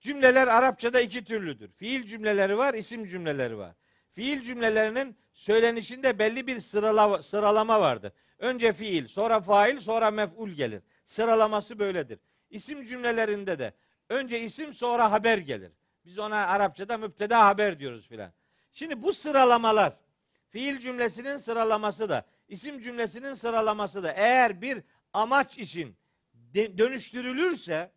Cümleler 0.00 0.48
Arapçada 0.48 1.00
iki 1.00 1.24
türlüdür. 1.24 1.70
Fiil 1.72 2.02
cümleleri 2.02 2.58
var, 2.58 2.74
isim 2.74 3.06
cümleleri 3.06 3.58
var. 3.58 3.74
Fiil 4.12 4.42
cümlelerinin 4.42 5.16
söylenişinde 5.40 6.18
belli 6.18 6.46
bir 6.46 6.60
sırala, 6.60 7.22
sıralama 7.22 7.80
vardır. 7.80 8.12
Önce 8.38 8.72
fiil, 8.72 9.08
sonra 9.08 9.40
fail, 9.40 9.80
sonra 9.80 10.10
mef'ul 10.10 10.48
gelir. 10.48 10.82
Sıralaması 11.06 11.78
böyledir. 11.78 12.18
İsim 12.50 12.82
cümlelerinde 12.84 13.58
de 13.58 13.74
önce 14.08 14.40
isim 14.40 14.74
sonra 14.74 15.10
haber 15.10 15.38
gelir. 15.38 15.72
Biz 16.04 16.18
ona 16.18 16.36
Arapçada 16.36 16.98
müpteda 16.98 17.46
haber 17.46 17.78
diyoruz 17.78 18.08
filan. 18.08 18.32
Şimdi 18.72 19.02
bu 19.02 19.12
sıralamalar 19.12 19.96
fiil 20.48 20.78
cümlesinin 20.78 21.36
sıralaması 21.36 22.08
da 22.08 22.26
isim 22.48 22.80
cümlesinin 22.80 23.34
sıralaması 23.34 24.02
da 24.02 24.12
eğer 24.12 24.62
bir 24.62 24.82
amaç 25.12 25.58
için 25.58 25.96
dönüştürülürse 26.54 27.92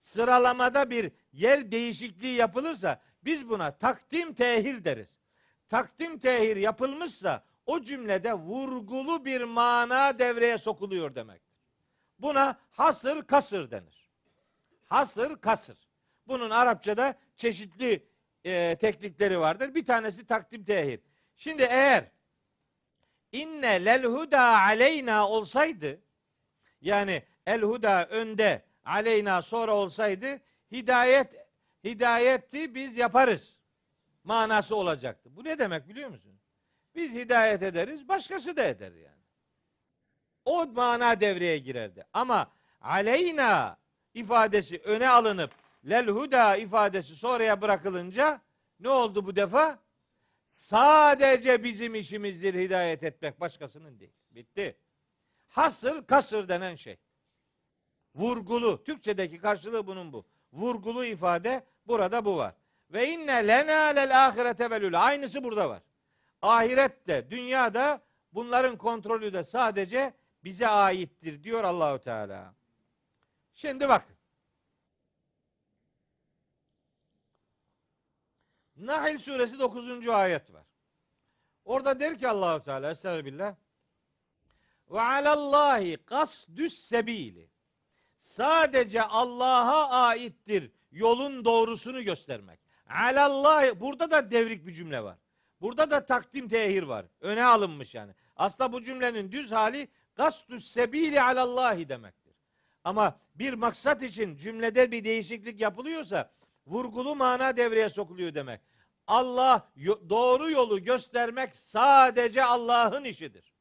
sıralamada 0.00 0.90
bir 0.90 1.12
yer 1.32 1.72
değişikliği 1.72 2.34
yapılırsa 2.34 3.00
biz 3.24 3.48
buna 3.48 3.70
takdim 3.78 4.34
tehir 4.34 4.84
deriz. 4.84 5.15
Takdim 5.68 6.18
tehir 6.18 6.56
yapılmışsa 6.56 7.44
o 7.66 7.82
cümlede 7.82 8.34
vurgulu 8.34 9.24
bir 9.24 9.42
mana 9.42 10.18
devreye 10.18 10.58
sokuluyor 10.58 11.14
demektir. 11.14 11.56
Buna 12.18 12.58
hasır 12.70 13.26
kasır 13.26 13.70
denir. 13.70 14.10
Hasır 14.84 15.40
kasır. 15.40 15.78
Bunun 16.26 16.50
Arapçada 16.50 17.14
çeşitli 17.36 18.06
e, 18.44 18.76
teknikleri 18.80 19.40
vardır. 19.40 19.74
Bir 19.74 19.84
tanesi 19.84 20.26
takdim 20.26 20.64
tehir. 20.64 21.00
Şimdi 21.36 21.62
eğer 21.62 22.04
inne 23.32 23.84
lel 23.84 24.04
huda 24.04 24.40
aleyna 24.42 25.28
olsaydı 25.28 26.00
yani 26.80 27.22
el 27.46 27.60
huda 27.60 28.06
önde 28.06 28.64
aleyna 28.84 29.42
sonra 29.42 29.76
olsaydı 29.76 30.40
hidayet 30.72 31.46
hidayeti 31.84 32.74
biz 32.74 32.96
yaparız 32.96 33.60
manası 34.26 34.76
olacaktı. 34.76 35.36
Bu 35.36 35.44
ne 35.44 35.58
demek 35.58 35.88
biliyor 35.88 36.10
musun? 36.10 36.32
Biz 36.94 37.14
hidayet 37.14 37.62
ederiz, 37.62 38.08
başkası 38.08 38.56
da 38.56 38.64
eder 38.64 38.92
yani. 38.92 39.16
O 40.44 40.66
mana 40.66 41.20
devreye 41.20 41.58
girerdi. 41.58 42.04
Ama 42.12 42.50
aleyna 42.80 43.78
ifadesi 44.14 44.78
öne 44.78 45.08
alınıp 45.08 45.50
lel 45.88 46.06
huda 46.06 46.56
ifadesi 46.56 47.16
sonraya 47.16 47.60
bırakılınca 47.60 48.40
ne 48.80 48.88
oldu 48.88 49.26
bu 49.26 49.36
defa? 49.36 49.78
Sadece 50.48 51.64
bizim 51.64 51.94
işimizdir 51.94 52.54
hidayet 52.54 53.02
etmek, 53.02 53.40
başkasının 53.40 54.00
değil. 54.00 54.12
Bitti. 54.30 54.76
Hasır 55.48 56.06
kasır 56.06 56.48
denen 56.48 56.74
şey. 56.76 56.96
Vurgulu. 58.14 58.84
Türkçedeki 58.84 59.38
karşılığı 59.38 59.86
bunun 59.86 60.12
bu. 60.12 60.26
Vurgulu 60.52 61.04
ifade 61.04 61.66
burada 61.86 62.24
bu 62.24 62.36
var. 62.36 62.54
Ve 62.90 63.08
inne 63.08 63.48
lena 63.48 63.84
lel 63.84 64.26
ahirete 64.26 64.70
velül. 64.70 65.06
Aynısı 65.06 65.44
burada 65.44 65.70
var. 65.70 65.82
Ahirette, 66.42 67.30
dünyada 67.30 68.02
bunların 68.32 68.78
kontrolü 68.78 69.32
de 69.32 69.44
sadece 69.44 70.14
bize 70.44 70.68
aittir 70.68 71.42
diyor 71.42 71.64
Allahu 71.64 71.98
Teala. 71.98 72.54
Şimdi 73.54 73.88
bakın. 73.88 74.16
Nahl 78.76 79.18
suresi 79.18 79.58
9. 79.58 80.08
ayet 80.08 80.52
var. 80.52 80.64
Orada 81.64 82.00
der 82.00 82.18
ki 82.18 82.28
Allahu 82.28 82.62
Teala 82.62 82.90
Estağfirullah. 82.90 83.54
Ve 84.90 85.00
alallahi 85.00 85.96
kasdüs 85.96 86.78
sebili. 86.78 87.50
Sadece 88.20 89.02
Allah'a 89.02 89.90
aittir 89.90 90.70
yolun 90.90 91.44
doğrusunu 91.44 92.02
göstermek. 92.02 92.65
Alallahi 92.88 93.80
burada 93.80 94.10
da 94.10 94.30
devrik 94.30 94.66
bir 94.66 94.72
cümle 94.72 95.04
var. 95.04 95.18
Burada 95.60 95.90
da 95.90 96.06
takdim 96.06 96.48
tehir 96.48 96.82
var. 96.82 97.06
Öne 97.20 97.44
alınmış 97.44 97.94
yani. 97.94 98.12
Aslında 98.36 98.72
bu 98.72 98.82
cümlenin 98.82 99.32
düz 99.32 99.52
hali 99.52 99.88
kasdüs 100.14 100.70
sebili 100.70 101.22
alallahi 101.22 101.88
demektir. 101.88 102.34
Ama 102.84 103.18
bir 103.34 103.52
maksat 103.54 104.02
için 104.02 104.36
cümlede 104.36 104.90
bir 104.90 105.04
değişiklik 105.04 105.60
yapılıyorsa 105.60 106.30
vurgulu 106.66 107.16
mana 107.16 107.56
devreye 107.56 107.88
sokuluyor 107.88 108.34
demek. 108.34 108.60
Allah 109.06 109.68
doğru 110.08 110.50
yolu 110.50 110.82
göstermek 110.82 111.56
sadece 111.56 112.44
Allah'ın 112.44 113.04
işidir. 113.04 113.52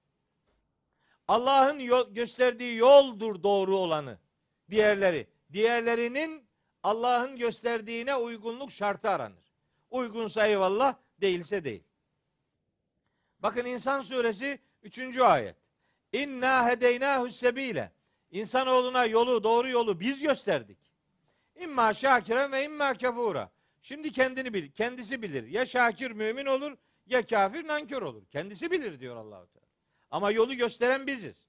Allah'ın 1.27 2.13
gösterdiği 2.13 2.75
yoldur 2.75 3.43
doğru 3.43 3.77
olanı. 3.77 4.19
Diğerleri. 4.69 5.27
Diğerlerinin 5.53 6.44
Allah'ın 6.85 7.37
gösterdiğine 7.37 8.15
uygunluk 8.15 8.71
şartı 8.71 9.09
aranır. 9.09 9.53
Uygunsa 9.91 10.47
eyvallah, 10.47 10.95
değilse 11.21 11.63
değil. 11.63 11.83
Bakın 13.39 13.65
İnsan 13.65 14.01
suresi 14.01 14.59
3. 14.83 15.17
ayet. 15.17 15.55
İnna 16.13 16.67
hedeynahu 16.69 17.29
sebile. 17.29 17.91
İnsanoğluna 18.31 19.05
yolu, 19.05 19.43
doğru 19.43 19.69
yolu 19.69 19.99
biz 19.99 20.21
gösterdik. 20.21 20.77
İmma 21.55 21.93
şakiren 21.93 22.51
ve 22.51 22.63
imma 22.63 22.93
kefura. 22.93 23.51
Şimdi 23.81 24.11
kendini 24.11 24.53
bil, 24.53 24.71
kendisi 24.71 25.21
bilir. 25.21 25.47
Ya 25.47 25.65
şakir 25.65 26.11
mümin 26.11 26.45
olur 26.45 26.77
ya 27.05 27.25
kafir 27.25 27.67
nankör 27.67 28.01
olur. 28.01 28.25
Kendisi 28.25 28.71
bilir 28.71 28.99
diyor 28.99 29.15
Allahu 29.15 29.47
Teala. 29.47 29.67
Ama 30.11 30.31
yolu 30.31 30.55
gösteren 30.55 31.07
biziz. 31.07 31.45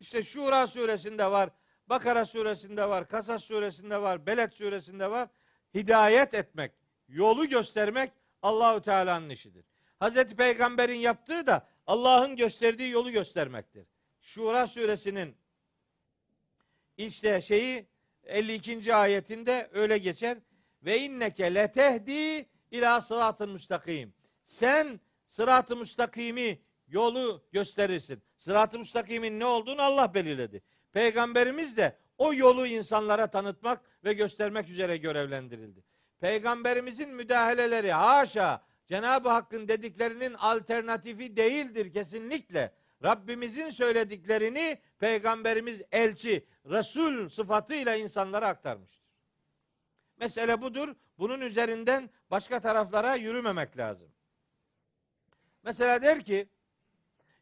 İşte 0.00 0.22
Şura 0.22 0.66
suresinde 0.66 1.30
var, 1.30 1.50
Bakara 1.88 2.24
suresinde 2.24 2.88
var, 2.88 3.08
Kasas 3.08 3.44
suresinde 3.44 4.02
var, 4.02 4.26
Beled 4.26 4.52
suresinde 4.52 5.10
var. 5.10 5.28
Hidayet 5.74 6.34
etmek, 6.34 6.72
yolu 7.08 7.48
göstermek 7.48 8.12
Allahu 8.42 8.82
Teala'nın 8.82 9.30
işidir. 9.30 9.64
Hazreti 9.98 10.36
Peygamber'in 10.36 10.98
yaptığı 10.98 11.46
da 11.46 11.68
Allah'ın 11.86 12.36
gösterdiği 12.36 12.90
yolu 12.90 13.10
göstermektir. 13.10 13.86
Şura 14.20 14.66
suresinin 14.66 15.36
işte 16.96 17.40
şeyi 17.40 17.86
52. 18.24 18.94
ayetinde 18.94 19.70
öyle 19.72 19.98
geçer. 19.98 20.38
Ve 20.82 21.00
inneke 21.00 21.54
letehdi 21.54 22.48
ila 22.70 23.00
sıratın 23.00 23.50
müstakim. 23.50 24.14
Sen 24.46 25.00
sırat-ı 25.26 25.76
müstakimi 25.76 26.60
yolu 26.88 27.44
gösterirsin. 27.52 28.22
Sırat-ı 28.36 28.78
müstakimin 28.78 29.40
ne 29.40 29.46
olduğunu 29.46 29.82
Allah 29.82 30.14
belirledi. 30.14 30.62
Peygamberimiz 30.94 31.76
de 31.76 31.96
o 32.18 32.34
yolu 32.34 32.66
insanlara 32.66 33.26
tanıtmak 33.26 33.80
ve 34.04 34.12
göstermek 34.12 34.68
üzere 34.68 34.96
görevlendirildi. 34.96 35.84
Peygamberimizin 36.20 37.10
müdahaleleri 37.10 37.92
haşa 37.92 38.62
Cenab-ı 38.86 39.28
Hakk'ın 39.28 39.68
dediklerinin 39.68 40.34
alternatifi 40.34 41.36
değildir 41.36 41.92
kesinlikle. 41.92 42.72
Rabbimizin 43.02 43.70
söylediklerini 43.70 44.78
peygamberimiz 44.98 45.82
elçi, 45.92 46.46
Resul 46.66 47.28
sıfatıyla 47.28 47.94
insanlara 47.94 48.48
aktarmıştır. 48.48 49.04
Mesele 50.16 50.62
budur. 50.62 50.94
Bunun 51.18 51.40
üzerinden 51.40 52.10
başka 52.30 52.60
taraflara 52.60 53.14
yürümemek 53.14 53.78
lazım. 53.78 54.08
Mesela 55.62 56.02
der 56.02 56.24
ki 56.24 56.48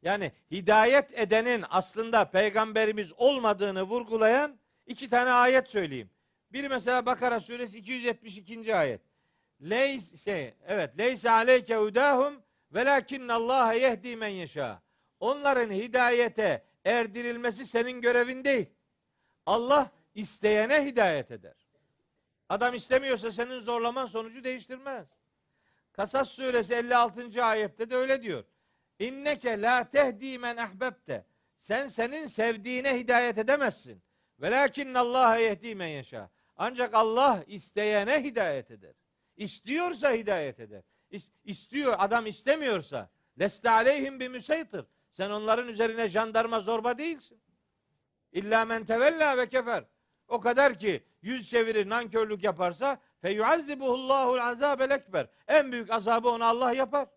yani 0.03 0.33
hidayet 0.51 1.19
edenin 1.19 1.65
aslında 1.70 2.24
peygamberimiz 2.31 3.12
olmadığını 3.12 3.83
vurgulayan 3.83 4.59
iki 4.87 5.09
tane 5.09 5.31
ayet 5.31 5.69
söyleyeyim. 5.70 6.11
Biri 6.53 6.69
mesela 6.69 7.07
Bakara 7.07 7.41
suresi 7.41 7.79
272. 7.79 8.77
ayet. 8.77 9.01
Leys 9.62 10.24
şey 10.24 10.55
evet 10.66 10.99
leyse 10.99 11.31
aleyke 11.31 11.77
hudahum 11.77 12.43
velakin 12.73 13.29
Allah 13.29 13.73
yehdi 13.73 14.16
men 14.16 14.29
yeşâ. 14.29 14.83
Onların 15.20 15.70
hidayete 15.70 16.65
erdirilmesi 16.85 17.66
senin 17.66 18.01
görevin 18.01 18.45
değil. 18.45 18.66
Allah 19.47 19.91
isteyene 20.15 20.85
hidayet 20.85 21.31
eder. 21.31 21.55
Adam 22.49 22.74
istemiyorsa 22.74 23.31
senin 23.31 23.59
zorlaman 23.59 24.07
sonucu 24.07 24.45
değiştirmez. 24.45 25.07
Kasas 25.93 26.31
suresi 26.31 26.74
56. 26.74 27.45
ayette 27.45 27.91
de 27.91 27.97
öyle 27.97 28.23
diyor. 28.23 28.45
İnneke 28.98 29.62
la 29.62 29.90
tehdi 29.90 30.39
men 30.39 30.56
ahbebte. 30.56 31.27
Sen 31.59 31.89
senin 31.89 32.27
sevdiğine 32.27 32.98
hidayet 32.98 33.39
edemezsin. 33.39 34.02
Velakin 34.40 34.94
Allah 34.94 35.36
yehdi 35.36 35.74
men 35.74 35.86
yaşa. 35.86 36.31
Ancak 36.56 36.94
Allah 36.94 37.44
isteyene 37.47 38.23
hidayet 38.23 38.70
eder. 38.70 38.94
İstiyorsa 39.36 40.12
hidayet 40.12 40.60
eder. 40.60 40.82
İstiyor, 41.44 41.94
adam 41.98 42.27
istemiyorsa 42.27 43.10
leste 43.40 43.70
aleyhim 43.70 44.20
bir 44.20 44.28
müseytir. 44.28 44.85
Sen 45.12 45.31
onların 45.31 45.69
üzerine 45.69 46.09
jandarma 46.09 46.60
zorba 46.60 46.98
değilsin. 46.98 47.43
İlla 48.32 48.64
men 48.64 48.85
tevella 48.85 49.39
ve 49.39 49.48
kefer. 49.48 49.85
O 50.28 50.40
kadar 50.40 50.78
ki 50.78 51.05
yüz 51.23 51.51
çevirir, 51.51 51.89
nankörlük 51.89 52.44
yaparsa 52.44 53.01
feyuazzibuhullahul 53.20 54.39
azabel 54.39 54.90
ekber. 54.90 55.27
En 55.48 55.73
büyük 55.73 55.90
azabı 55.90 56.28
ona 56.28 56.47
Allah 56.47 56.73
yapar. 56.73 57.09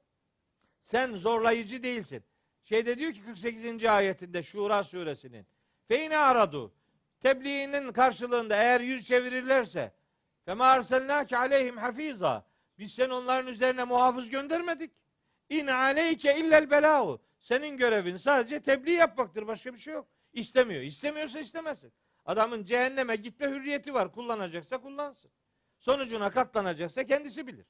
Sen 0.85 1.15
zorlayıcı 1.15 1.83
değilsin. 1.83 2.23
Şeyde 2.63 2.97
diyor 2.97 3.13
ki 3.13 3.23
48. 3.25 3.85
ayetinde 3.85 4.43
Şura 4.43 4.83
suresinin. 4.83 5.47
Feyne 5.87 6.17
aradu. 6.17 6.73
Tebliğinin 7.19 7.91
karşılığında 7.91 8.55
eğer 8.55 8.81
yüz 8.81 9.07
çevirirlerse 9.07 9.93
Fema 10.45 10.65
arselnâke 10.65 11.37
aleyhim 11.37 11.77
hafiza. 11.77 12.45
Biz 12.77 12.93
sen 12.93 13.09
onların 13.09 13.47
üzerine 13.47 13.83
muhafız 13.83 14.29
göndermedik. 14.29 14.91
İn 15.49 15.67
aleyke 15.67 16.37
illel 16.37 16.69
belâhu. 16.71 17.21
Senin 17.39 17.77
görevin 17.77 18.17
sadece 18.17 18.61
tebliğ 18.61 18.91
yapmaktır. 18.91 19.47
Başka 19.47 19.73
bir 19.73 19.79
şey 19.79 19.93
yok. 19.93 20.07
İstemiyor. 20.33 20.81
İstemiyorsa 20.81 21.39
istemezsin. 21.39 21.93
Adamın 22.25 22.63
cehenneme 22.63 23.15
gitme 23.15 23.47
hürriyeti 23.47 23.93
var. 23.93 24.11
Kullanacaksa 24.11 24.81
kullansın. 24.81 25.31
Sonucuna 25.79 26.31
katlanacaksa 26.31 27.05
kendisi 27.05 27.47
bilir. 27.47 27.65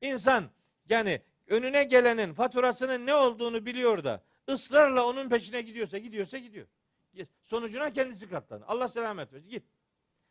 İnsan 0.00 0.50
yani 0.88 1.22
önüne 1.50 1.84
gelenin 1.84 2.32
faturasının 2.32 3.06
ne 3.06 3.14
olduğunu 3.14 3.66
biliyor 3.66 4.04
da 4.04 4.22
ısrarla 4.48 5.06
onun 5.06 5.28
peşine 5.28 5.62
gidiyorsa 5.62 5.98
gidiyorsa 5.98 6.38
gidiyor. 6.38 6.66
Sonucuna 7.44 7.92
kendisi 7.92 8.28
katlanır. 8.28 8.64
Allah 8.66 8.88
selamet 8.88 9.32
versin. 9.32 9.48
Git. 9.48 9.64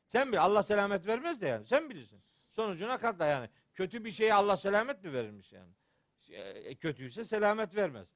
Sen 0.08 0.32
bil. 0.32 0.44
Allah 0.44 0.64
selamet 0.64 1.08
vermez 1.08 1.41
de 1.41 1.48
yani. 1.48 1.68
Sen 1.68 1.90
bilirsin. 1.90 2.22
Sonucuna 2.52 2.98
katla 2.98 3.26
yani. 3.26 3.50
Kötü 3.74 4.06
bir 4.06 4.12
şeye 4.12 4.34
Allah 4.34 4.58
selamet 4.58 5.04
mi 5.04 5.14
verirmiş 5.14 5.52
yani? 5.52 5.74
E, 6.30 6.76
kötüyse 6.76 7.24
selamet 7.24 7.76
vermez. 7.76 8.14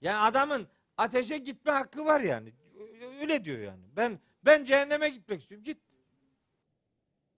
Yani 0.00 0.18
adamın 0.18 0.68
ateşe 0.96 1.38
gitme 1.38 1.72
hakkı 1.72 2.04
var 2.04 2.20
yani. 2.20 2.52
Öyle 3.20 3.44
diyor 3.44 3.58
yani. 3.58 3.84
Ben 3.96 4.20
ben 4.44 4.64
cehenneme 4.64 5.08
gitmek 5.08 5.40
istiyorum. 5.42 5.64
Git. 5.64 5.82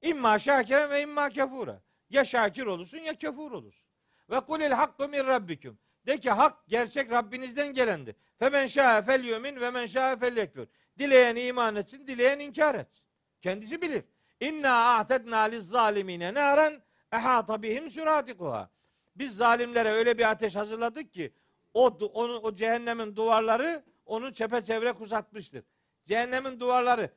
İmma 0.03 0.39
şakiren 0.39 0.91
ve 0.91 1.03
imma 1.03 1.29
kefura. 1.29 1.83
Ya 2.11 2.25
şakir 2.25 2.67
olursun 2.67 2.99
ya 2.99 3.15
kefur 3.15 3.53
olursun. 3.53 3.92
Ve 4.31 4.41
kulil 4.41 4.71
hakku 4.71 5.09
min 5.09 5.27
rabbikum. 5.27 5.79
De 6.07 6.19
ki 6.21 6.31
hak 6.31 6.69
gerçek 6.69 7.11
Rabbinizden 7.11 7.75
gelendi. 7.75 8.17
Femen 8.39 8.67
şahe 8.67 9.03
fel 9.03 9.25
yumin 9.25 9.61
ve 9.61 9.71
men 9.71 9.87
şahe 9.87 10.17
fel 10.17 10.37
yekfur. 10.37 10.67
Dileyen 10.99 11.37
iman 11.37 11.77
etsin, 11.77 12.07
dileyen 12.07 12.39
inkar 12.39 12.75
etsin. 12.75 13.05
Kendisi 13.41 13.83
bilir. 13.83 14.05
İnna 14.41 14.97
a'tedna 14.97 15.39
liz 15.39 15.69
zalimine 15.69 16.35
naran 16.35 16.83
ehata 17.13 17.63
bihim 17.63 17.91
suratikuha. 17.91 18.71
Biz 19.17 19.37
zalimlere 19.37 19.93
öyle 19.93 20.19
bir 20.19 20.31
ateş 20.31 20.57
hazırladık 20.57 21.13
ki 21.13 21.33
o 21.75 21.87
onu 21.87 22.39
o 22.39 22.55
cehennemin 22.55 23.17
duvarları 23.17 23.85
onu 24.07 24.33
çepeçevre 24.33 24.93
kuşatmıştır. 24.93 25.65
Cehennemin 26.05 26.61
duvarları 26.61 27.11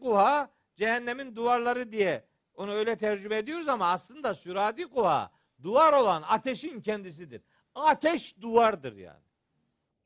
kuha 0.00 0.50
cehennemin 0.76 1.36
duvarları 1.36 1.92
diye 1.92 2.24
onu 2.54 2.72
öyle 2.72 2.96
tercüme 2.96 3.36
ediyoruz 3.36 3.68
ama 3.68 3.92
aslında 3.92 4.34
kuha 4.90 5.30
Duvar 5.62 5.92
olan 5.92 6.22
ateşin 6.28 6.80
kendisidir. 6.80 7.42
Ateş 7.74 8.40
duvardır 8.40 8.96
yani. 8.96 9.24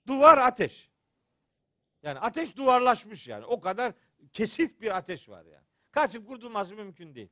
Duvar 0.07 0.39
ateş. 0.39 0.91
Yani 2.03 2.19
ateş 2.19 2.57
duvarlaşmış 2.57 3.29
yani. 3.29 3.45
O 3.45 3.61
kadar 3.61 3.93
kesif 4.33 4.81
bir 4.81 4.97
ateş 4.97 5.29
var 5.29 5.45
yani. 5.45 5.65
Kaçıp 5.91 6.27
kurtulması 6.29 6.75
mümkün 6.75 7.15
değil. 7.15 7.29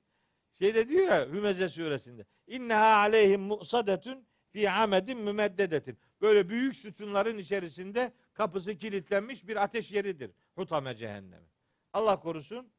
Şeyde 0.58 0.88
diyor 0.88 1.08
ya 1.08 1.28
Hümeze 1.28 1.68
suresinde. 1.68 2.26
İnneha 2.46 2.96
aleyhim 2.96 3.40
mu'sadetun 3.40 4.26
fi 4.50 4.70
amedin 4.70 5.18
mümeddedetin. 5.18 5.98
Böyle 6.20 6.48
büyük 6.48 6.76
sütunların 6.76 7.38
içerisinde 7.38 8.12
kapısı 8.34 8.76
kilitlenmiş 8.76 9.48
bir 9.48 9.62
ateş 9.62 9.92
yeridir. 9.92 10.30
Hutame 10.54 10.94
cehennemi. 10.94 11.46
Allah 11.92 12.20
korusun. 12.20 12.72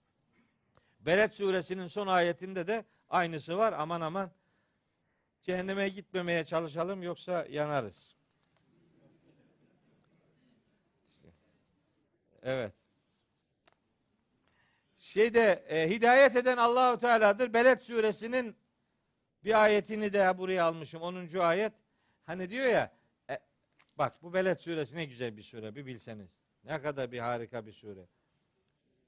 Beled 0.99 1.31
suresinin 1.31 1.87
son 1.87 2.07
ayetinde 2.07 2.67
de 2.67 2.85
aynısı 3.09 3.57
var. 3.57 3.73
Aman 3.77 4.01
aman 4.01 4.31
cehenneme 5.43 5.89
gitmemeye 5.89 6.45
çalışalım 6.45 7.03
yoksa 7.03 7.45
yanarız. 7.49 8.13
Evet. 12.43 12.73
Şeyde 14.97 15.65
e, 15.67 15.89
hidayet 15.89 16.35
eden 16.35 16.57
Allahu 16.57 16.97
Teala'dır. 16.97 17.53
Beled 17.53 17.79
suresinin 17.79 18.55
bir 19.43 19.63
ayetini 19.63 20.13
de 20.13 20.37
buraya 20.37 20.65
almışım. 20.65 21.01
10. 21.01 21.39
ayet. 21.39 21.73
Hani 22.23 22.49
diyor 22.49 22.65
ya 22.65 22.93
e, 23.29 23.39
bak 23.97 24.23
bu 24.23 24.33
Beled 24.33 24.59
suresi 24.59 24.95
ne 24.95 25.05
güzel 25.05 25.37
bir 25.37 25.43
sure 25.43 25.75
bir 25.75 25.85
bilseniz. 25.85 26.29
Ne 26.63 26.81
kadar 26.81 27.11
bir 27.11 27.19
harika 27.19 27.65
bir 27.65 27.71
sure. 27.71 28.07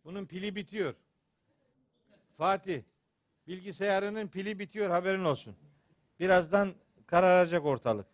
Bunun 0.04 0.26
pili 0.26 0.56
bitiyor. 0.56 0.96
Fatih 2.38 2.84
bilgisayarının 3.48 4.28
pili 4.28 4.60
bitiyor 4.60 4.90
haberin 4.90 5.24
olsun. 5.24 5.56
Birazdan 6.20 6.74
kararacak 7.08 7.66
ortalık. 7.66 8.08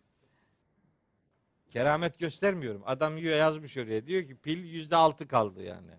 Keramet 1.70 2.18
göstermiyorum. 2.18 2.82
Adam 2.86 3.18
yazmış 3.18 3.76
oraya. 3.76 4.06
Diyor 4.06 4.22
ki 4.22 4.36
pil 4.36 4.64
yüzde 4.64 4.96
altı 4.96 5.28
kaldı 5.28 5.62
yani. 5.62 5.90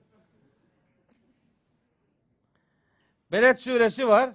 Beled 3.32 3.58
suresi 3.58 4.08
var. 4.08 4.30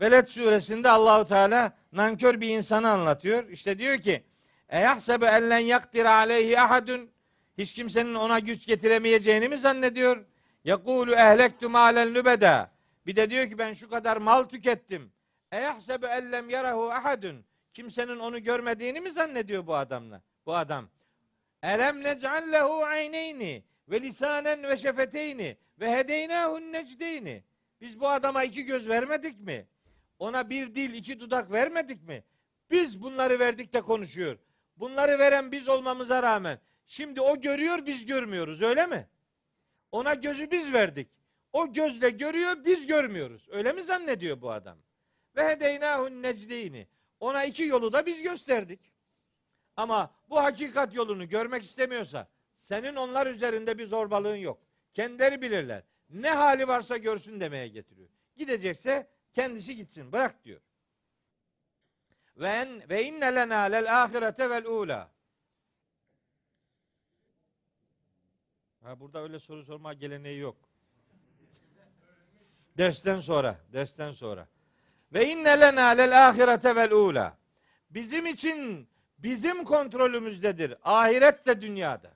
Beled 0.00 0.26
suresinde 0.26 0.90
Allahu 0.90 1.26
Teala 1.26 1.76
nankör 1.92 2.40
bir 2.40 2.48
insanı 2.48 2.90
anlatıyor. 2.90 3.48
İşte 3.48 3.78
diyor 3.78 3.98
ki: 3.98 4.24
"Eyahsebe 4.68 5.26
ellen 5.26 5.58
yakdir 5.58 6.04
aleyhi 6.04 6.60
ahadun" 6.60 7.12
Hiç 7.58 7.74
kimsenin 7.74 8.14
ona 8.14 8.38
güç 8.38 8.66
getiremeyeceğini 8.66 9.48
mi 9.48 9.58
zannediyor? 9.58 10.24
Yakulu 10.64 11.14
ehlektu 11.14 11.70
malen 11.70 12.14
lübeda. 12.14 12.70
Bir 13.06 13.16
de 13.16 13.30
diyor 13.30 13.48
ki 13.48 13.58
ben 13.58 13.74
şu 13.74 13.90
kadar 13.90 14.16
mal 14.16 14.44
tükettim. 14.44 15.12
Eyahsebe 15.52 16.06
ellem 16.06 16.50
yarahu 16.50 16.90
ahadun. 16.90 17.44
Kimsenin 17.74 18.18
onu 18.18 18.42
görmediğini 18.42 19.00
mi 19.00 19.12
zannediyor 19.12 19.66
bu 19.66 19.74
adamla? 19.76 20.22
Bu 20.46 20.56
adam. 20.56 20.88
Elem 21.62 22.02
nec'al 22.02 22.52
lehu 22.52 22.84
ayneyni 22.84 23.64
ve 23.88 24.00
lisanen 24.00 24.62
ve 24.62 24.76
şefeteyni 24.76 25.56
ve 25.80 25.96
hedeynahu'n 25.96 26.72
necdeyni. 26.72 27.42
Biz 27.80 28.00
bu 28.00 28.08
adama 28.08 28.44
iki 28.44 28.64
göz 28.64 28.88
vermedik 28.88 29.40
mi? 29.40 29.66
Ona 30.18 30.50
bir 30.50 30.74
dil, 30.74 30.94
iki 30.94 31.20
dudak 31.20 31.52
vermedik 31.52 32.02
mi? 32.02 32.24
Biz 32.70 33.02
bunları 33.02 33.38
verdik 33.38 33.74
de 33.74 33.80
konuşuyor. 33.80 34.38
Bunları 34.76 35.18
veren 35.18 35.52
biz 35.52 35.68
olmamıza 35.68 36.22
rağmen 36.22 36.58
şimdi 36.86 37.20
o 37.20 37.40
görüyor 37.40 37.86
biz 37.86 38.06
görmüyoruz 38.06 38.62
öyle 38.62 38.86
mi? 38.86 39.08
Ona 39.92 40.14
gözü 40.14 40.50
biz 40.50 40.72
verdik. 40.72 41.08
O 41.52 41.72
gözle 41.72 42.10
görüyor 42.10 42.64
biz 42.64 42.86
görmüyoruz. 42.86 43.48
Öyle 43.50 43.72
mi 43.72 43.82
zannediyor 43.82 44.40
bu 44.40 44.50
adam? 44.50 44.78
Ve 45.36 45.48
hedeynahun 45.48 46.22
necdeyni. 46.22 46.88
Ona 47.20 47.44
iki 47.44 47.62
yolu 47.62 47.92
da 47.92 48.06
biz 48.06 48.22
gösterdik. 48.22 48.92
Ama 49.76 50.14
bu 50.30 50.36
hakikat 50.36 50.94
yolunu 50.94 51.28
görmek 51.28 51.62
istemiyorsa 51.62 52.28
senin 52.56 52.96
onlar 52.96 53.26
üzerinde 53.26 53.78
bir 53.78 53.86
zorbalığın 53.86 54.36
yok. 54.36 54.58
Kendileri 54.94 55.42
bilirler. 55.42 55.82
Ne 56.10 56.30
hali 56.30 56.68
varsa 56.68 56.96
görsün 56.96 57.40
demeye 57.40 57.68
getiriyor. 57.68 58.08
Gidecekse 58.36 59.10
kendisi 59.34 59.76
gitsin. 59.76 60.12
Bırak 60.12 60.44
diyor. 60.44 60.60
Ve 62.36 62.48
en 62.48 62.88
ve 62.88 63.04
inne 63.04 63.34
lena 63.34 63.60
lel 63.60 64.02
ahirete 64.02 64.50
vel 64.50 64.66
ula. 64.66 65.10
Ha 68.82 69.00
burada 69.00 69.22
öyle 69.22 69.38
soru 69.38 69.64
sorma 69.64 69.94
geleneği 69.94 70.38
yok. 70.38 70.56
Dersten 72.78 73.18
sonra, 73.18 73.60
dersten 73.72 74.10
sonra. 74.12 74.48
Ve 75.12 75.28
inne 75.28 75.60
lena 75.60 75.88
lel 75.88 76.28
ahirete 76.28 76.76
vel 76.76 76.92
ula. 76.92 77.36
Bizim 77.90 78.26
için 78.26 78.88
bizim 79.18 79.64
kontrolümüzdedir. 79.64 80.74
Ahiret 80.84 81.46
de 81.46 81.60
dünyada. 81.60 82.14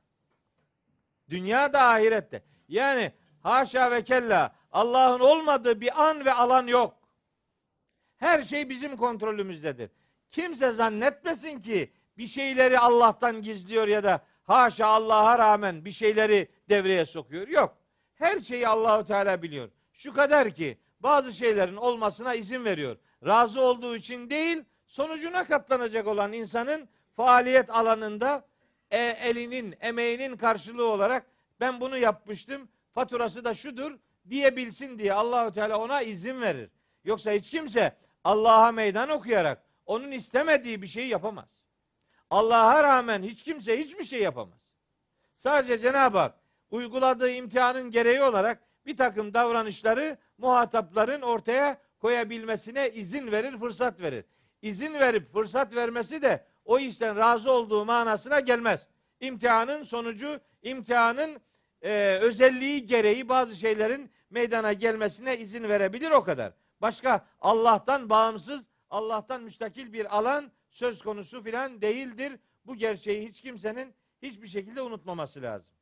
Dünya 1.30 1.72
da 1.72 1.82
ahirette. 1.82 2.42
Yani 2.68 3.12
haşa 3.42 3.90
ve 3.90 4.04
kella 4.04 4.54
Allah'ın 4.72 5.20
olmadığı 5.20 5.80
bir 5.80 6.02
an 6.08 6.24
ve 6.24 6.32
alan 6.32 6.66
yok. 6.66 6.94
Her 8.16 8.42
şey 8.42 8.68
bizim 8.68 8.96
kontrolümüzdedir. 8.96 9.90
Kimse 10.30 10.70
zannetmesin 10.70 11.60
ki 11.60 11.92
bir 12.18 12.26
şeyleri 12.26 12.78
Allah'tan 12.78 13.42
gizliyor 13.42 13.88
ya 13.88 14.04
da 14.04 14.24
haşa 14.44 14.86
Allah'a 14.86 15.38
rağmen 15.38 15.84
bir 15.84 15.92
şeyleri 15.92 16.48
devreye 16.68 17.04
sokuyor. 17.06 17.48
Yok. 17.48 17.76
Her 18.14 18.40
şeyi 18.40 18.68
Allahu 18.68 19.04
Teala 19.04 19.42
biliyor. 19.42 19.68
Şu 19.92 20.12
kadar 20.12 20.50
ki 20.50 20.78
bazı 21.00 21.32
şeylerin 21.32 21.76
olmasına 21.76 22.34
izin 22.34 22.64
veriyor. 22.64 22.96
Razı 23.26 23.60
olduğu 23.60 23.96
için 23.96 24.30
değil, 24.30 24.64
sonucuna 24.86 25.44
katlanacak 25.44 26.06
olan 26.06 26.32
insanın 26.32 26.88
faaliyet 27.12 27.70
alanında 27.70 28.46
e, 28.90 28.98
elinin, 28.98 29.74
emeğinin 29.80 30.36
karşılığı 30.36 30.86
olarak 30.86 31.26
ben 31.60 31.80
bunu 31.80 31.98
yapmıştım, 31.98 32.68
faturası 32.92 33.44
da 33.44 33.54
şudur 33.54 33.98
diyebilsin 34.30 34.98
diye 34.98 35.12
Allahu 35.12 35.52
Teala 35.52 35.78
ona 35.78 36.02
izin 36.02 36.40
verir. 36.40 36.70
Yoksa 37.04 37.32
hiç 37.32 37.50
kimse 37.50 37.96
Allah'a 38.24 38.72
meydan 38.72 39.08
okuyarak 39.08 39.62
onun 39.86 40.10
istemediği 40.10 40.82
bir 40.82 40.86
şeyi 40.86 41.08
yapamaz. 41.08 41.48
Allah'a 42.30 42.82
rağmen 42.82 43.22
hiç 43.22 43.42
kimse 43.42 43.78
hiçbir 43.78 44.04
şey 44.04 44.22
yapamaz. 44.22 44.76
Sadece 45.36 45.78
Cenab-ı 45.78 46.18
Hak 46.18 46.34
uyguladığı 46.70 47.30
imtihanın 47.30 47.90
gereği 47.90 48.22
olarak 48.22 48.65
bir 48.86 48.96
takım 48.96 49.34
davranışları 49.34 50.18
muhatapların 50.38 51.22
ortaya 51.22 51.78
koyabilmesine 51.98 52.90
izin 52.90 53.32
verir, 53.32 53.58
fırsat 53.58 54.00
verir. 54.00 54.24
İzin 54.62 54.94
verip 54.94 55.32
fırsat 55.32 55.74
vermesi 55.74 56.22
de 56.22 56.44
o 56.64 56.78
işten 56.78 57.16
razı 57.16 57.52
olduğu 57.52 57.84
manasına 57.84 58.40
gelmez. 58.40 58.88
İmtihanın 59.20 59.82
sonucu, 59.82 60.40
imtihanın 60.62 61.40
e, 61.82 62.18
özelliği 62.22 62.86
gereği 62.86 63.28
bazı 63.28 63.56
şeylerin 63.56 64.10
meydana 64.30 64.72
gelmesine 64.72 65.38
izin 65.38 65.62
verebilir 65.68 66.10
o 66.10 66.24
kadar. 66.24 66.52
Başka 66.80 67.26
Allah'tan 67.40 68.10
bağımsız, 68.10 68.66
Allah'tan 68.90 69.42
müstakil 69.42 69.92
bir 69.92 70.16
alan 70.16 70.52
söz 70.70 71.02
konusu 71.02 71.42
filan 71.42 71.80
değildir. 71.80 72.38
Bu 72.66 72.76
gerçeği 72.76 73.28
hiç 73.28 73.40
kimsenin 73.40 73.94
hiçbir 74.22 74.46
şekilde 74.46 74.82
unutmaması 74.82 75.42
lazım. 75.42 75.75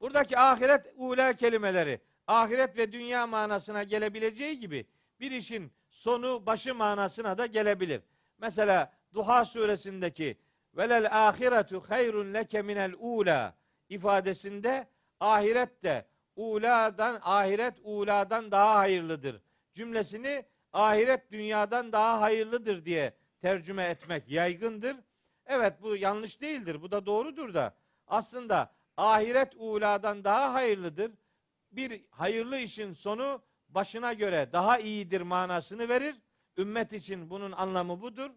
Buradaki 0.00 0.38
ahiret 0.38 0.94
ula 0.96 1.32
kelimeleri 1.32 2.00
ahiret 2.26 2.76
ve 2.76 2.92
dünya 2.92 3.26
manasına 3.26 3.82
gelebileceği 3.82 4.58
gibi 4.58 4.86
bir 5.20 5.30
işin 5.30 5.72
sonu 5.90 6.46
başı 6.46 6.74
manasına 6.74 7.38
da 7.38 7.46
gelebilir. 7.46 8.02
Mesela 8.38 8.92
Duha 9.14 9.44
suresindeki 9.44 10.38
velel 10.76 11.28
ahiretu 11.28 11.80
hayrun 11.88 12.34
leke 12.34 12.62
minel 12.62 12.92
ula 12.98 13.54
ifadesinde 13.88 14.88
ahiret 15.20 15.82
de 15.82 16.06
uladan 16.36 17.18
ahiret 17.22 17.74
uladan 17.82 18.50
daha 18.50 18.74
hayırlıdır 18.78 19.42
cümlesini 19.74 20.44
ahiret 20.72 21.32
dünyadan 21.32 21.92
daha 21.92 22.20
hayırlıdır 22.20 22.84
diye 22.84 23.14
tercüme 23.40 23.84
etmek 23.84 24.28
yaygındır. 24.28 24.96
Evet 25.46 25.82
bu 25.82 25.96
yanlış 25.96 26.40
değildir. 26.40 26.82
Bu 26.82 26.90
da 26.90 27.06
doğrudur 27.06 27.54
da 27.54 27.74
aslında 28.06 28.72
ahiret 29.00 29.52
uladan 29.56 30.24
daha 30.24 30.54
hayırlıdır. 30.54 31.12
Bir 31.72 32.04
hayırlı 32.10 32.58
işin 32.58 32.92
sonu 32.92 33.42
başına 33.68 34.12
göre 34.12 34.48
daha 34.52 34.78
iyidir 34.78 35.20
manasını 35.20 35.88
verir. 35.88 36.16
Ümmet 36.56 36.92
için 36.92 37.30
bunun 37.30 37.52
anlamı 37.52 38.00
budur. 38.00 38.30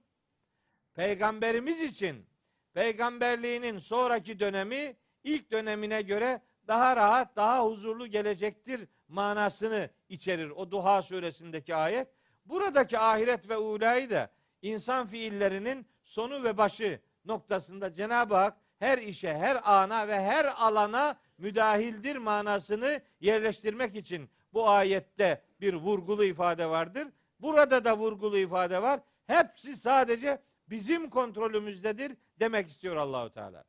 Peygamberimiz 0.94 1.82
için 1.82 2.26
peygamberliğinin 2.74 3.80
sonraki 3.80 4.40
dönemi 4.40 4.96
ilk 5.24 5.52
dönemine 5.52 6.02
göre 6.02 6.42
daha 6.68 6.96
rahat, 6.96 7.36
daha 7.36 7.66
huzurlu 7.66 8.08
gelecektir 8.08 8.88
manasını 9.08 9.90
içerir 10.10 10.50
o 10.50 10.72
Duha 10.72 11.02
suresindeki 11.02 11.76
ayet. 11.76 12.08
Buradaki 12.46 13.00
ahiret 13.00 13.50
ve 13.50 13.58
ulayı 13.58 14.10
da 14.10 14.32
insan 14.62 15.08
fiillerinin 15.08 15.88
sonu 16.04 16.44
ve 16.44 16.58
başı 16.58 17.00
noktasında 17.26 17.94
Cenab-ı 17.94 18.36
Hak 18.36 18.58
her 18.84 18.98
işe, 18.98 19.34
her 19.38 19.72
ana 19.72 20.08
ve 20.08 20.22
her 20.22 20.46
alana 20.46 21.16
müdahildir 21.38 22.16
manasını 22.16 23.02
yerleştirmek 23.20 23.96
için 23.96 24.30
bu 24.54 24.70
ayette 24.70 25.42
bir 25.62 25.74
vurgulu 25.74 26.24
ifade 26.26 26.70
vardır. 26.70 27.08
Burada 27.40 27.86
da 27.86 27.98
vurgulu 27.98 28.38
ifade 28.38 28.82
var. 28.82 29.00
hepsi 29.28 29.76
sadece 29.78 30.42
bizim 30.68 31.10
kontrolümüzdedir 31.10 32.18
demek 32.40 32.68
istiyor 32.68 32.96
Allahu 32.96 33.30
Teala. 33.30 33.64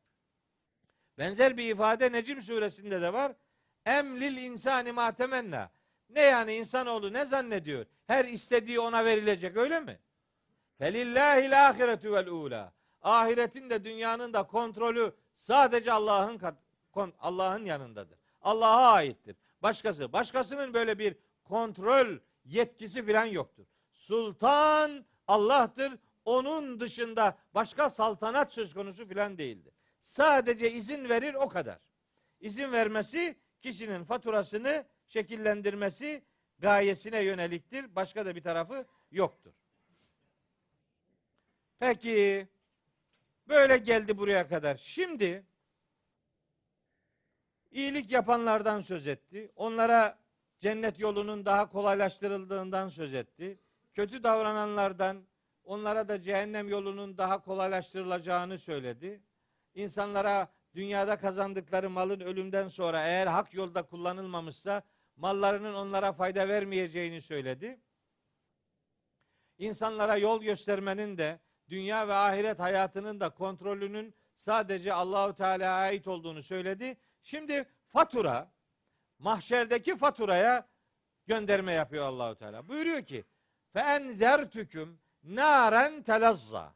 Benzer 1.19 1.57
bir 1.57 1.71
ifade 1.71 2.13
Necim 2.13 2.43
suresinde 2.43 3.01
de 3.03 3.13
var. 3.13 3.33
Emlil 3.87 4.37
insani 4.37 4.93
ma 4.93 5.13
temenna. 5.13 5.71
Ne 6.11 6.21
yani 6.21 6.55
insanoğlu 6.55 7.13
ne 7.13 7.25
zannediyor? 7.25 7.87
Her 8.07 8.25
istediği 8.25 8.81
ona 8.81 9.05
verilecek 9.05 9.57
öyle 9.57 9.81
mi? 9.81 9.99
Felillahil 10.79 11.69
ahiretu 11.69 12.13
vel 12.13 12.27
ula. 12.27 12.74
Ahiretin 13.05 13.71
de 13.71 13.85
dünyanın 13.85 14.33
da 14.33 14.43
kontrolü 14.43 15.13
sadece 15.37 15.93
Allah'ın 15.93 16.41
Allah'ın 17.21 17.65
yanındadır. 17.65 18.19
Allah'a 18.43 18.93
aittir. 18.93 19.37
Başkası, 19.63 20.13
başkasının 20.13 20.75
böyle 20.75 20.99
bir 20.99 21.17
kontrol 21.45 22.19
yetkisi 22.45 23.05
filan 23.05 23.25
yoktur. 23.25 23.65
Sultan 23.93 25.05
Allah'tır. 25.29 25.99
Onun 26.25 26.81
dışında 26.81 27.39
başka 27.55 27.91
saltanat 27.91 28.53
söz 28.53 28.75
konusu 28.75 29.07
filan 29.07 29.39
değildir. 29.39 29.75
Sadece 30.03 30.71
izin 30.71 31.09
verir 31.09 31.35
o 31.35 31.49
kadar. 31.49 31.79
İzin 32.41 32.73
vermesi 32.73 33.37
kişinin 33.61 34.05
faturasını 34.05 34.85
şekillendirmesi 35.07 36.25
gayesine 36.59 37.25
yöneliktir. 37.25 37.95
Başka 37.97 38.27
da 38.27 38.37
bir 38.37 38.43
tarafı 38.43 38.87
yoktur. 39.11 39.53
Peki 41.79 42.49
böyle 43.49 43.79
geldi 43.79 44.19
buraya 44.19 44.49
kadar. 44.49 44.77
Şimdi 44.77 45.47
iyilik 47.71 48.13
yapanlardan 48.13 48.81
söz 48.81 49.07
etti. 49.07 49.53
Onlara 49.57 50.19
cennet 50.61 50.99
yolunun 50.99 51.47
daha 51.47 51.69
kolaylaştırıldığından 51.69 52.89
söz 52.89 53.15
etti. 53.15 53.59
Kötü 53.95 54.23
davrananlardan 54.23 55.25
onlara 55.65 56.09
da 56.09 56.23
cehennem 56.23 56.69
yolunun 56.69 57.19
daha 57.19 57.43
kolaylaştırılacağını 57.43 58.59
söyledi. 58.59 59.23
İnsanlara 59.75 60.49
dünyada 60.75 61.19
kazandıkları 61.19 61.91
malın 61.91 62.21
ölümden 62.21 62.69
sonra 62.69 63.07
eğer 63.07 63.27
hak 63.27 63.55
yolda 63.55 63.83
kullanılmamışsa 63.83 64.83
mallarının 65.17 65.75
onlara 65.75 66.13
fayda 66.13 66.49
vermeyeceğini 66.49 67.21
söyledi. 67.21 67.81
İnsanlara 69.59 70.17
yol 70.17 70.43
göstermenin 70.43 71.19
de 71.19 71.41
dünya 71.69 72.09
ve 72.09 72.15
ahiret 72.15 72.61
hayatının 72.61 73.21
da 73.21 73.31
kontrolünün 73.31 74.15
sadece 74.37 74.93
Allahu 74.93 75.35
Teala'ya 75.35 75.73
ait 75.73 76.09
olduğunu 76.09 76.43
söyledi. 76.43 76.97
Şimdi 77.23 77.69
fatura 77.89 78.53
mahşerdeki 79.19 79.97
faturaya 79.97 80.69
gönderme 81.27 81.73
yapıyor 81.73 82.05
Allahu 82.05 82.35
Teala. 82.35 82.69
Buyuruyor 82.69 83.03
ki: 83.03 83.25
"Fe 83.73 83.81
enzertüküm 83.81 85.01
naren 85.25 86.03
telazza." 86.03 86.75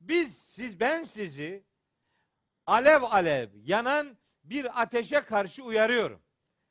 Biz 0.00 0.38
siz 0.38 0.80
ben 0.80 1.04
sizi 1.04 1.64
alev 2.66 3.02
alev 3.02 3.48
yanan 3.54 4.16
bir 4.44 4.82
ateşe 4.82 5.20
karşı 5.20 5.64
uyarıyorum. 5.64 6.22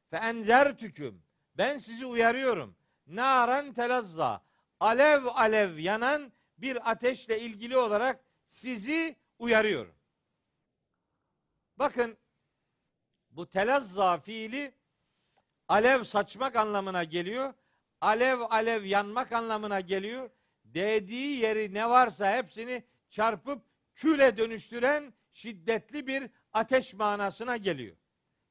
Fe 0.09 0.17
enzertüküm 0.17 1.23
ben 1.57 1.77
sizi 1.77 2.05
uyarıyorum. 2.05 2.75
Naren 3.07 3.73
telazza 3.73 4.41
alev 4.79 5.25
alev 5.25 5.77
yanan 5.77 6.31
bir 6.61 6.91
ateşle 6.91 7.39
ilgili 7.39 7.77
olarak 7.77 8.23
sizi 8.47 9.15
uyarıyorum. 9.39 9.95
Bakın 11.77 12.17
bu 13.31 13.49
telazza 13.49 14.17
fiili 14.17 14.73
alev 15.67 16.03
saçmak 16.03 16.55
anlamına 16.55 17.03
geliyor. 17.03 17.53
Alev 18.01 18.39
alev 18.49 18.83
yanmak 18.83 19.31
anlamına 19.31 19.79
geliyor. 19.79 20.29
Değdiği 20.65 21.39
yeri 21.39 21.73
ne 21.73 21.89
varsa 21.89 22.37
hepsini 22.37 22.83
çarpıp 23.09 23.61
küle 23.95 24.37
dönüştüren 24.37 25.13
şiddetli 25.33 26.07
bir 26.07 26.29
ateş 26.53 26.93
manasına 26.93 27.57
geliyor. 27.57 27.95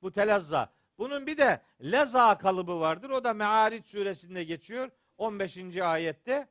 Bu 0.02 0.12
telazza. 0.12 0.72
Bunun 0.98 1.26
bir 1.26 1.38
de 1.38 1.62
leza 1.82 2.38
kalıbı 2.38 2.80
vardır. 2.80 3.10
O 3.10 3.24
da 3.24 3.34
Me'ariç 3.34 3.86
suresinde 3.88 4.44
geçiyor. 4.44 4.90
15. 5.18 5.76
ayette. 5.76 6.48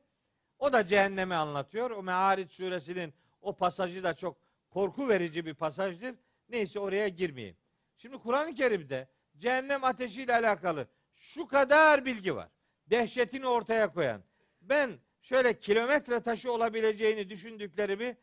O 0.60 0.72
da 0.72 0.86
cehennemi 0.86 1.34
anlatıyor. 1.34 1.90
O 1.90 2.02
Me'ariç 2.02 2.52
suresinin 2.52 3.14
o 3.40 3.56
pasajı 3.56 4.02
da 4.02 4.14
çok 4.14 4.36
korku 4.70 5.08
verici 5.08 5.46
bir 5.46 5.54
pasajdır. 5.54 6.14
Neyse 6.48 6.80
oraya 6.80 7.08
girmeyeyim. 7.08 7.56
Şimdi 7.96 8.18
Kur'an-ı 8.18 8.54
Kerim'de 8.54 9.08
cehennem 9.38 9.84
ateşiyle 9.84 10.34
alakalı 10.34 10.88
şu 11.14 11.46
kadar 11.46 12.04
bilgi 12.04 12.36
var. 12.36 12.48
Dehşetini 12.86 13.46
ortaya 13.46 13.92
koyan. 13.92 14.22
Ben 14.60 14.98
şöyle 15.22 15.58
kilometre 15.60 16.20
taşı 16.20 16.52
olabileceğini 16.52 17.30
düşündüklerimi 17.30 18.16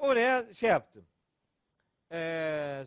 oraya 0.00 0.54
şey 0.54 0.68
yaptım. 0.70 1.06
Ee, 2.12 2.86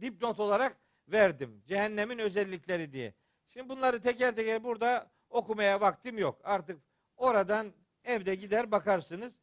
dipnot 0.00 0.40
olarak 0.40 0.76
verdim. 1.08 1.62
Cehennemin 1.66 2.18
özellikleri 2.18 2.92
diye. 2.92 3.14
Şimdi 3.48 3.68
bunları 3.68 4.02
teker 4.02 4.36
teker 4.36 4.64
burada 4.64 5.10
okumaya 5.30 5.80
vaktim 5.80 6.18
yok. 6.18 6.40
Artık 6.44 6.80
oradan 7.16 7.72
evde 8.06 8.34
gider 8.34 8.70
bakarsınız. 8.70 9.34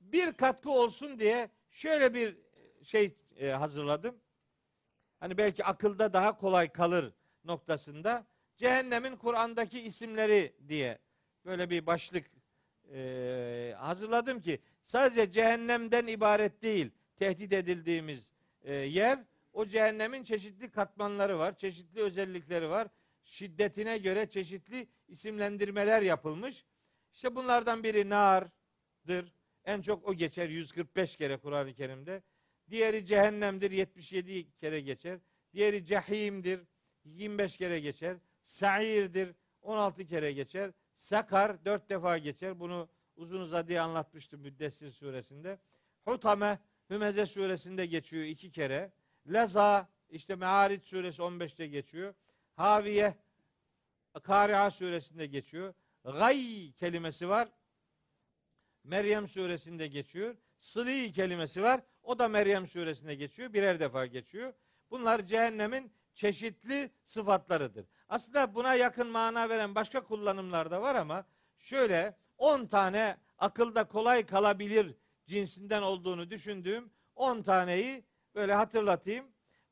Bir 0.00 0.32
katkı 0.32 0.70
olsun 0.70 1.18
diye 1.18 1.50
şöyle 1.70 2.14
bir 2.14 2.38
şey 2.82 3.16
e, 3.36 3.48
hazırladım. 3.48 4.20
Hani 5.20 5.38
belki 5.38 5.64
akılda 5.64 6.12
daha 6.12 6.38
kolay 6.38 6.72
kalır 6.72 7.12
noktasında 7.44 8.26
cehennemin 8.56 9.16
Kur'an'daki 9.16 9.80
isimleri 9.80 10.56
diye 10.68 10.98
böyle 11.44 11.70
bir 11.70 11.86
başlık 11.86 12.30
e, 12.92 13.74
hazırladım 13.78 14.40
ki 14.40 14.60
sadece 14.84 15.30
cehennemden 15.30 16.06
ibaret 16.06 16.62
değil 16.62 16.90
tehdit 17.16 17.52
edildiğimiz 17.52 18.30
e, 18.62 18.74
yer 18.74 19.18
o 19.52 19.66
cehennemin 19.66 20.24
çeşitli 20.24 20.70
katmanları 20.70 21.38
var, 21.38 21.56
çeşitli 21.56 22.00
özellikleri 22.00 22.70
var. 22.70 22.88
Şiddetine 23.24 23.98
göre 23.98 24.30
çeşitli 24.30 24.88
isimlendirmeler 25.08 26.02
yapılmış. 26.02 26.64
İşte 27.12 27.34
bunlardan 27.34 27.84
biri 27.84 28.08
nardır. 28.08 29.34
En 29.64 29.80
çok 29.80 30.08
o 30.08 30.14
geçer 30.14 30.48
145 30.48 31.16
kere 31.16 31.36
Kur'an-ı 31.36 31.74
Kerim'de. 31.74 32.22
Diğeri 32.70 33.06
cehennemdir 33.06 33.70
77 33.70 34.56
kere 34.56 34.80
geçer. 34.80 35.18
Diğeri 35.52 35.84
cehimdir 35.84 36.60
25 37.04 37.56
kere 37.56 37.80
geçer. 37.80 38.16
Sa'irdir 38.44 39.34
16 39.62 40.06
kere 40.06 40.32
geçer. 40.32 40.70
Sakar 40.94 41.64
4 41.64 41.90
defa 41.90 42.18
geçer. 42.18 42.60
Bunu 42.60 42.88
uzun 43.16 43.40
uzadıya 43.40 43.84
anlatmıştım 43.84 44.40
Müddessir 44.40 44.90
suresinde. 44.90 45.58
Hutame 46.04 46.58
Hümeze 46.90 47.26
suresinde 47.26 47.86
geçiyor 47.86 48.24
iki 48.24 48.50
kere. 48.50 48.92
Leza 49.32 49.88
işte 50.08 50.34
Me'arit 50.34 50.84
suresi 50.84 51.22
15'te 51.22 51.66
geçiyor. 51.66 52.14
Haviye 52.56 53.14
Kari'a 54.22 54.70
suresinde 54.70 55.26
geçiyor. 55.26 55.74
Gay 56.04 56.72
kelimesi 56.72 57.28
var. 57.28 57.48
Meryem 58.84 59.28
suresinde 59.28 59.86
geçiyor. 59.86 60.36
Sıli 60.58 61.12
kelimesi 61.12 61.62
var. 61.62 61.80
O 62.02 62.18
da 62.18 62.28
Meryem 62.28 62.66
suresinde 62.66 63.14
geçiyor. 63.14 63.52
Birer 63.52 63.80
defa 63.80 64.06
geçiyor. 64.06 64.52
Bunlar 64.90 65.26
cehennemin 65.26 65.92
çeşitli 66.14 66.90
sıfatlarıdır. 67.06 67.86
Aslında 68.08 68.54
buna 68.54 68.74
yakın 68.74 69.08
mana 69.08 69.48
veren 69.48 69.74
başka 69.74 70.04
kullanımlar 70.04 70.70
da 70.70 70.82
var 70.82 70.94
ama 70.94 71.24
şöyle 71.58 72.16
10 72.38 72.66
tane 72.66 73.16
akılda 73.38 73.84
kolay 73.84 74.26
kalabilir 74.26 74.94
cinsinden 75.26 75.82
olduğunu 75.82 76.30
düşündüğüm 76.30 76.90
10 77.16 77.42
taneyi 77.42 78.04
böyle 78.34 78.54
hatırlatayım. 78.54 79.26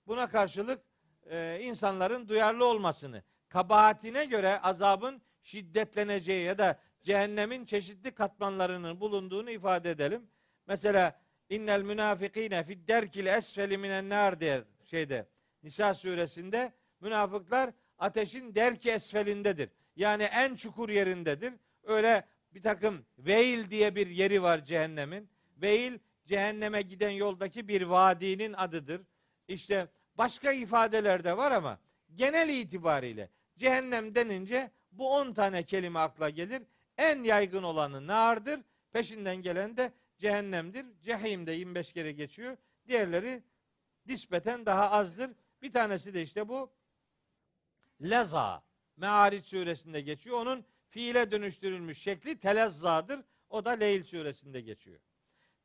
Buna 0.07 0.29
karşılık 0.29 0.83
e, 1.31 1.59
insanların 1.63 2.29
duyarlı 2.29 2.65
olmasını, 2.65 3.23
kabahatine 3.49 4.25
göre 4.25 4.61
azabın 4.61 5.23
şiddetleneceği 5.49 6.45
ya 6.45 6.59
da 6.59 6.81
cehennemin 7.03 7.65
çeşitli 7.65 8.11
katmanlarının 8.11 9.01
bulunduğunu 9.01 9.51
ifade 9.51 9.91
edelim. 9.91 10.27
Mesela 10.67 11.21
innel 11.51 11.83
münafikine 11.83 12.65
fid 12.65 12.89
derkil 12.89 13.27
esfeli 13.27 13.79
minen 13.79 14.09
nar 14.09 14.41
diye 14.41 14.65
şeyde 14.85 15.27
Nisa 15.63 15.95
suresinde 15.95 16.73
münafıklar 17.01 17.71
ateşin 17.99 18.55
derki 18.55 18.91
esfelindedir. 18.91 19.71
Yani 19.97 20.23
en 20.23 20.55
çukur 20.55 20.89
yerindedir. 20.89 21.53
Öyle 21.83 22.25
bir 22.55 22.63
takım 22.63 23.05
veil 23.19 23.71
diye 23.71 23.95
bir 23.97 24.07
yeri 24.07 24.43
var 24.43 24.65
cehennemin. 24.65 25.29
Veil 25.57 25.99
cehenneme 26.27 26.83
giden 26.83 27.11
yoldaki 27.11 27.69
bir 27.69 27.83
vadinin 27.83 28.53
adıdır. 28.53 29.01
İşte 29.49 29.89
başka 30.15 30.53
ifadeler 30.53 31.25
de 31.25 31.37
var 31.37 31.53
ama 31.53 31.79
genel 32.15 32.49
itibariyle 32.49 33.31
cehennem 33.59 34.15
denince 34.15 34.71
bu 34.99 35.15
10 35.15 35.33
tane 35.33 35.63
kelime 35.63 35.99
akla 35.99 36.31
gelir. 36.31 36.63
En 36.97 37.23
yaygın 37.23 37.63
olanı 37.63 38.07
nardır. 38.07 38.61
Peşinden 38.93 39.37
gelen 39.37 39.77
de 39.77 39.93
cehennemdir. 40.19 40.87
Cehim 41.03 41.47
de 41.47 41.53
25 41.53 41.93
kere 41.93 42.13
geçiyor. 42.13 42.57
Diğerleri 42.89 43.43
nispeten 44.07 44.67
daha 44.67 44.91
azdır. 44.91 45.31
Bir 45.63 45.73
tanesi 45.73 46.15
de 46.15 46.23
işte 46.23 46.49
bu 46.49 46.73
leza. 48.03 48.63
Me'ariç 48.97 49.45
suresinde 49.45 50.01
geçiyor. 50.01 50.41
Onun 50.41 50.65
fiile 50.89 51.31
dönüştürülmüş 51.31 51.99
şekli 51.99 52.39
telezzadır. 52.39 53.21
O 53.51 53.65
da 53.65 53.71
Leyl 53.71 54.03
suresinde 54.03 54.61
geçiyor. 54.61 55.01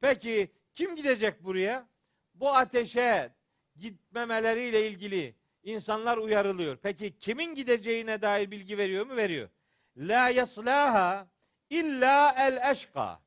Peki 0.01 0.51
kim 0.73 0.95
gidecek 0.95 1.43
buraya? 1.43 1.88
Bu 2.34 2.49
ateşe 2.55 3.34
gitmemeleriyle 3.76 4.88
ilgili 4.88 5.35
insanlar 5.64 6.18
uyarılıyor. 6.18 6.77
Peki 6.77 7.18
kimin 7.18 7.56
gideceğine 7.56 8.22
dair 8.22 8.52
bilgi 8.52 8.77
veriyor 8.77 9.06
mu? 9.06 9.15
Veriyor. 9.15 9.49
La 9.98 10.30
yaslaha 10.30 11.27
illa 11.69 12.35
el 12.38 12.72
eşka. 12.72 13.22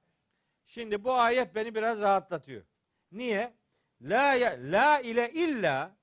Şimdi 0.67 1.05
bu 1.05 1.15
ayet 1.15 1.55
beni 1.55 1.75
biraz 1.75 2.01
rahatlatıyor. 2.01 2.63
Niye? 3.13 3.53
La 4.01 4.57
la 4.71 5.01
ile 5.01 5.33
illa 5.33 5.97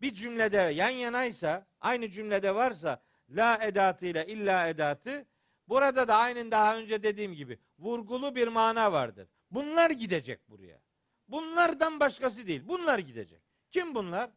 bir 0.00 0.14
cümlede 0.14 0.56
yan 0.56 0.90
yanaysa, 0.90 1.66
aynı 1.80 2.08
cümlede 2.08 2.54
varsa 2.54 3.02
la 3.30 3.58
edatı 3.62 4.06
ile 4.06 4.26
illa 4.26 4.68
edatı 4.68 5.26
burada 5.68 6.08
da 6.08 6.16
aynen 6.16 6.50
daha 6.50 6.76
önce 6.76 7.02
dediğim 7.02 7.34
gibi 7.34 7.58
vurgulu 7.78 8.34
bir 8.34 8.48
mana 8.48 8.92
vardır. 8.92 9.28
Bunlar 9.50 9.90
gidecek 9.90 10.48
buraya. 10.48 10.80
Bunlardan 11.28 12.00
başkası 12.00 12.46
değil. 12.46 12.62
Bunlar 12.64 12.98
gidecek. 12.98 13.42
Kim 13.70 13.94
bunlar? 13.94 14.30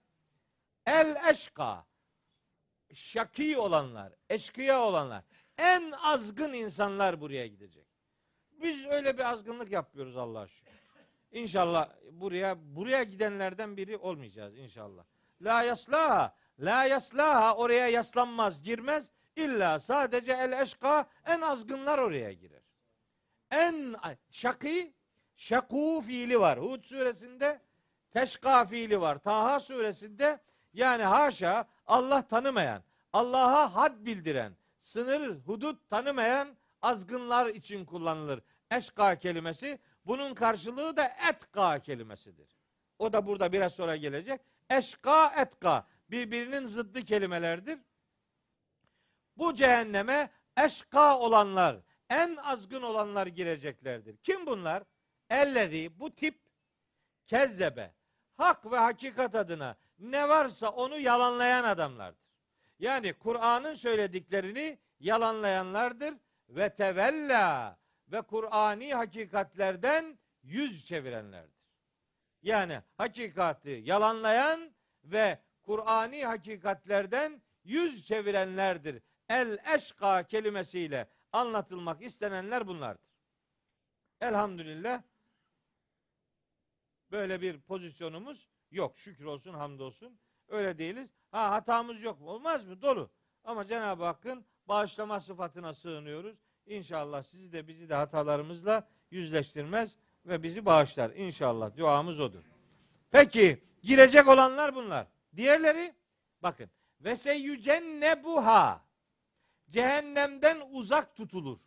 El 0.85 1.30
eşka. 1.30 1.85
Şaki 2.93 3.57
olanlar, 3.57 4.14
eşkıya 4.30 4.81
olanlar. 4.81 5.23
En 5.57 5.91
azgın 5.91 6.53
insanlar 6.53 7.22
buraya 7.22 7.47
gidecek. 7.47 7.88
Biz 8.51 8.85
öyle 8.85 9.18
bir 9.18 9.30
azgınlık 9.30 9.72
yapıyoruz 9.72 10.18
Allah'a 10.18 10.47
şükür. 10.47 10.73
İnşallah 11.31 11.89
buraya 12.11 12.57
buraya 12.76 13.03
gidenlerden 13.03 13.77
biri 13.77 13.97
olmayacağız 13.97 14.57
inşallah. 14.57 15.03
La 15.41 15.64
yaslaha, 15.64 16.35
la 16.60 16.85
yaslaha 16.85 17.55
oraya 17.55 17.88
yaslanmaz, 17.88 18.64
girmez. 18.64 19.11
İlla 19.35 19.80
sadece 19.80 20.31
el 20.31 20.51
eşka 20.51 21.10
en 21.26 21.41
azgınlar 21.41 21.99
oraya 21.99 22.34
girer. 22.34 22.61
En 23.51 23.95
şakî, 24.31 24.93
şakû 25.38 26.01
fiili 26.01 26.39
var. 26.39 26.60
Hud 26.60 26.84
suresinde 26.84 27.61
teşka 28.11 28.65
fiili 28.65 29.01
var. 29.01 29.18
Taha 29.18 29.60
suresinde 29.60 30.39
yani 30.73 31.03
haşa 31.03 31.67
Allah 31.87 32.27
tanımayan, 32.27 32.83
Allah'a 33.13 33.75
had 33.75 34.05
bildiren, 34.05 34.53
sınır, 34.81 35.39
hudut 35.39 35.89
tanımayan 35.89 36.57
azgınlar 36.81 37.45
için 37.45 37.85
kullanılır. 37.85 38.41
Eşka 38.71 39.15
kelimesi 39.15 39.79
bunun 40.05 40.33
karşılığı 40.33 40.97
da 40.97 41.03
etka 41.29 41.79
kelimesidir. 41.79 42.57
O 42.99 43.13
da 43.13 43.27
burada 43.27 43.51
biraz 43.51 43.73
sonra 43.73 43.95
gelecek. 43.95 44.41
Eşka 44.69 45.27
etka 45.27 45.87
birbirinin 46.11 46.65
zıddı 46.65 47.01
kelimelerdir. 47.01 47.79
Bu 49.37 49.53
cehenneme 49.53 50.29
eşka 50.57 51.19
olanlar, 51.19 51.77
en 52.09 52.35
azgın 52.35 52.81
olanlar 52.81 53.27
gireceklerdir. 53.27 54.17
Kim 54.17 54.45
bunlar? 54.45 54.83
Ellezi 55.29 55.99
bu 55.99 56.15
tip 56.15 56.39
kezzebe. 57.27 57.93
Hak 58.38 58.72
ve 58.72 58.77
hakikat 58.77 59.35
adına 59.35 59.76
ne 59.99 60.30
varsa 60.30 60.69
onu 60.69 60.99
yalanlayan 60.99 61.64
adamlardır. 61.64 62.23
Yani 62.80 63.14
Kur'an'ın 63.14 63.73
söylediklerini 63.73 64.80
yalanlayanlardır 64.99 66.14
ve 66.49 66.76
tevella 66.76 67.77
ve 68.07 68.22
Kur'ani 68.22 68.93
hakikatlerden 68.93 70.19
yüz 70.43 70.85
çevirenlerdir. 70.85 71.64
Yani 72.41 72.81
hakikati 72.97 73.81
yalanlayan 73.84 74.72
ve 75.03 75.39
Kur'ani 75.61 76.26
hakikatlerden 76.26 77.41
yüz 77.64 78.05
çevirenlerdir. 78.05 79.01
El 79.30 79.57
eşka 79.76 80.23
kelimesiyle 80.23 81.07
anlatılmak 81.31 82.01
istenenler 82.01 82.68
bunlardır. 82.68 83.10
Elhamdülillah 84.22 85.01
böyle 87.14 87.41
bir 87.41 87.61
pozisyonumuz 87.61 88.48
yok. 88.72 88.99
Şükür 88.99 89.26
olsun, 89.26 89.53
hamdolsun. 89.53 90.19
Öyle 90.48 90.77
değiliz. 90.77 91.10
Ha 91.31 91.52
hatamız 91.52 92.02
yok 92.02 92.22
mu? 92.22 92.30
Olmaz 92.30 92.68
mı? 92.68 92.81
Dolu. 92.81 93.10
Ama 93.44 93.68
Cenab-ı 93.68 94.03
Hakk'ın 94.03 94.45
bağışlama 94.68 95.19
sıfatına 95.19 95.73
sığınıyoruz. 95.73 96.38
İnşallah 96.65 97.23
sizi 97.23 97.52
de 97.52 97.68
bizi 97.68 97.90
de 97.90 97.95
hatalarımızla 97.95 98.88
yüzleştirmez 99.11 99.98
ve 100.26 100.44
bizi 100.44 100.65
bağışlar. 100.65 101.11
İnşallah 101.11 101.77
duamız 101.77 102.19
odur. 102.19 102.44
Peki 103.11 103.64
girecek 103.84 104.27
olanlar 104.27 104.76
bunlar. 104.76 105.07
Diğerleri 105.35 105.94
bakın 106.44 106.69
ve 107.02 107.15
seyyücennebuha 107.15 108.81
cehennemden 109.69 110.57
uzak 110.72 111.15
tutulur. 111.15 111.60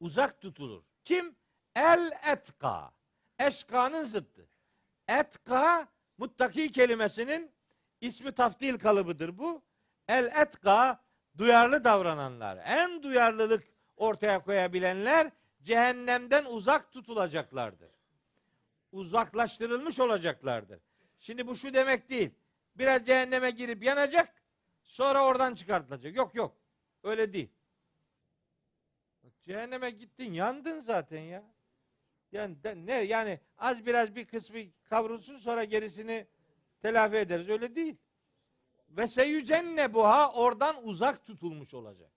Uzak 0.00 0.40
tutulur. 0.40 0.82
Kim? 1.04 1.36
El 1.74 2.10
etka. 2.26 2.97
Eşkanın 3.38 4.04
zıttı. 4.04 4.48
Etka 5.08 5.88
muttaki 6.18 6.72
kelimesinin 6.72 7.50
ismi 8.00 8.32
taftil 8.32 8.78
kalıbıdır 8.78 9.38
bu. 9.38 9.62
El 10.08 10.24
etka 10.24 11.04
duyarlı 11.38 11.84
davrananlar. 11.84 12.58
En 12.64 13.02
duyarlılık 13.02 13.64
ortaya 13.96 14.42
koyabilenler 14.42 15.30
cehennemden 15.62 16.44
uzak 16.44 16.92
tutulacaklardır. 16.92 17.90
Uzaklaştırılmış 18.92 20.00
olacaklardır. 20.00 20.80
Şimdi 21.20 21.46
bu 21.46 21.56
şu 21.56 21.74
demek 21.74 22.10
değil. 22.10 22.30
Biraz 22.74 23.06
cehenneme 23.06 23.50
girip 23.50 23.82
yanacak, 23.82 24.42
sonra 24.84 25.24
oradan 25.24 25.54
çıkartılacak. 25.54 26.16
Yok 26.16 26.34
yok. 26.34 26.56
Öyle 27.02 27.32
değil. 27.32 27.50
Cehenneme 29.46 29.90
gittin, 29.90 30.32
yandın 30.32 30.80
zaten 30.80 31.20
ya. 31.20 31.44
Yani 32.32 32.62
de- 32.62 32.86
ne 32.86 32.92
yani 32.94 33.40
az 33.58 33.86
biraz 33.86 34.14
bir 34.14 34.26
kısmı 34.26 34.58
kavrulsun 34.84 35.38
sonra 35.38 35.64
gerisini 35.64 36.26
telafi 36.82 37.16
ederiz. 37.16 37.48
Öyle 37.48 37.74
değil. 37.74 37.96
Ve 38.88 39.08
seyyücenne 39.08 39.94
buha 39.94 40.32
oradan 40.32 40.84
uzak 40.84 41.24
tutulmuş 41.26 41.74
olacak. 41.74 42.10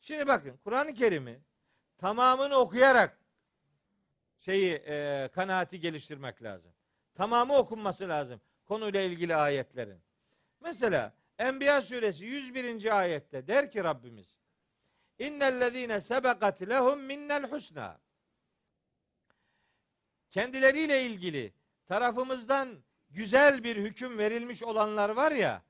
Şimdi 0.00 0.26
bakın 0.26 0.56
Kur'an-ı 0.64 0.94
Kerim'i 0.94 1.40
tamamını 1.98 2.56
okuyarak 2.56 3.18
şeyi 4.38 4.72
e, 4.72 5.28
kanaati 5.32 5.80
geliştirmek 5.80 6.42
lazım. 6.42 6.72
Tamamı 7.14 7.56
okunması 7.56 8.08
lazım 8.08 8.40
konuyla 8.64 9.00
ilgili 9.00 9.36
ayetlerin. 9.36 10.00
Mesela 10.60 11.12
Enbiya 11.38 11.82
suresi 11.82 12.24
101. 12.24 12.98
ayette 12.98 13.48
der 13.48 13.70
ki 13.70 13.84
Rabbimiz 13.84 14.38
İnnellezîne 15.18 16.00
sebekat 16.00 16.62
lehum 16.62 17.00
minnel 17.02 17.50
husna 17.50 18.00
kendileriyle 20.30 21.02
ilgili 21.02 21.52
tarafımızdan 21.86 22.78
güzel 23.10 23.64
bir 23.64 23.76
hüküm 23.76 24.18
verilmiş 24.18 24.62
olanlar 24.62 25.10
var 25.10 25.32
ya 25.32 25.62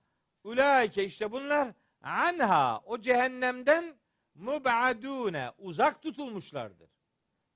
ulaike 0.44 1.04
işte 1.04 1.32
bunlar 1.32 1.74
anha 2.02 2.80
o 2.84 3.00
cehennemden 3.00 3.98
mubadune 4.34 5.50
uzak 5.58 6.02
tutulmuşlardır. 6.02 6.90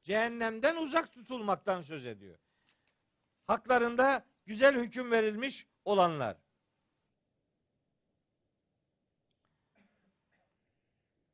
Cehennemden 0.03 0.77
uzak 0.77 1.13
tutulmaktan 1.13 1.81
söz 1.81 2.07
ediyor. 2.07 2.39
Haklarında 3.47 4.25
güzel 4.47 4.77
hüküm 4.81 5.11
verilmiş 5.11 5.67
olanlar. 5.85 6.37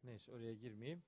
Neyse 0.03 0.33
oraya 0.33 0.55
girmeyeyim. 0.55 1.03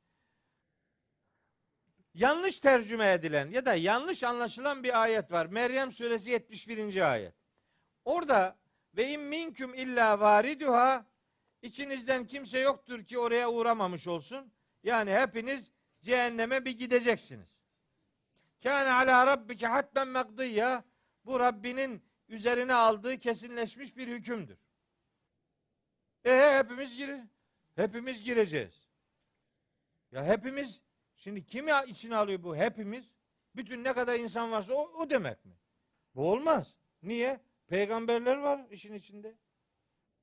Yanlış 2.21 2.61
tercüme 2.61 3.13
edilen 3.13 3.51
ya 3.51 3.67
da 3.67 3.75
yanlış 3.75 4.23
anlaşılan 4.23 4.85
bir 4.85 5.03
ayet 5.03 5.33
var. 5.33 5.47
Meryem 5.47 5.93
suresi 5.93 6.31
71. 6.31 7.11
ayet. 7.13 7.35
Orada 8.05 8.59
ve 8.97 9.09
in 9.09 9.21
minküm 9.21 9.75
illa 9.75 10.21
variduha 10.21 11.07
içinizden 11.63 12.27
kimse 12.27 12.59
yoktur 12.59 13.05
ki 13.05 13.19
oraya 13.19 13.51
uğramamış 13.51 14.07
olsun. 14.07 14.53
Yani 14.83 15.15
hepiniz 15.15 15.73
cehenneme 16.03 16.65
bir 16.65 16.79
gideceksiniz. 16.79 17.59
Kâne 18.63 18.93
ala 18.93 19.27
rabbike 19.27 19.67
hatmen 19.67 20.09
makdiyya 20.09 20.85
bu 21.25 21.41
Rabbinin 21.41 22.03
üzerine 22.29 22.75
aldığı 22.75 23.19
kesinleşmiş 23.19 23.97
bir 23.97 24.09
hükümdür. 24.09 24.59
E 26.25 26.59
hepimiz 26.59 26.97
gire 26.97 27.27
hepimiz 27.77 28.23
gireceğiz. 28.23 28.89
Ya 30.13 30.25
hepimiz 30.25 30.83
şimdi 31.21 31.47
kim 31.47 31.69
ya 31.69 31.85
içine 31.85 32.17
alıyor 32.17 32.43
bu 32.43 32.57
hepimiz? 32.57 33.11
Bütün 33.57 33.85
ne 33.85 33.93
kadar 33.93 34.19
insan 34.19 34.53
varsa 34.53 34.75
o, 34.75 34.91
o 34.99 35.11
demek 35.11 35.45
mi? 35.45 35.53
Bu 36.15 36.31
olmaz. 36.31 36.77
Niye? 37.03 37.41
Peygamberler 37.67 38.37
var 38.37 38.67
işin 38.71 38.95
içinde. 38.95 39.35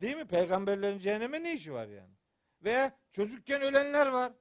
Değil 0.01 0.15
mi? 0.15 0.27
Peygamberlerin 0.27 0.99
cehenneme 0.99 1.43
ne 1.43 1.53
işi 1.53 1.73
var 1.73 1.87
yani? 1.87 2.13
Veya 2.63 2.97
çocukken 3.11 3.61
ölenler 3.61 4.07
var. 4.07 4.33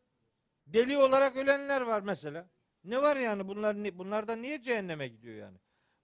Deli 0.67 0.99
olarak 0.99 1.37
ölenler 1.37 1.81
var 1.81 2.01
mesela. 2.01 2.49
Ne 2.85 3.03
var 3.03 3.17
yani 3.17 3.49
bunlar 3.49 3.99
bunlardan 3.99 4.43
niye 4.43 4.63
cehenneme 4.63 5.09
gidiyor 5.09 5.37
yani? 5.37 5.59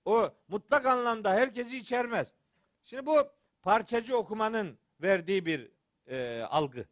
O 0.04 0.34
mutlak 0.48 0.86
anlamda 0.86 1.32
herkesi 1.34 1.76
içermez. 1.76 2.34
Şimdi 2.84 3.06
bu 3.06 3.32
parçacı 3.62 4.16
okumanın 4.16 4.78
verdiği 5.00 5.46
bir 5.46 5.70
e, 6.06 6.42
algı. 6.42 6.84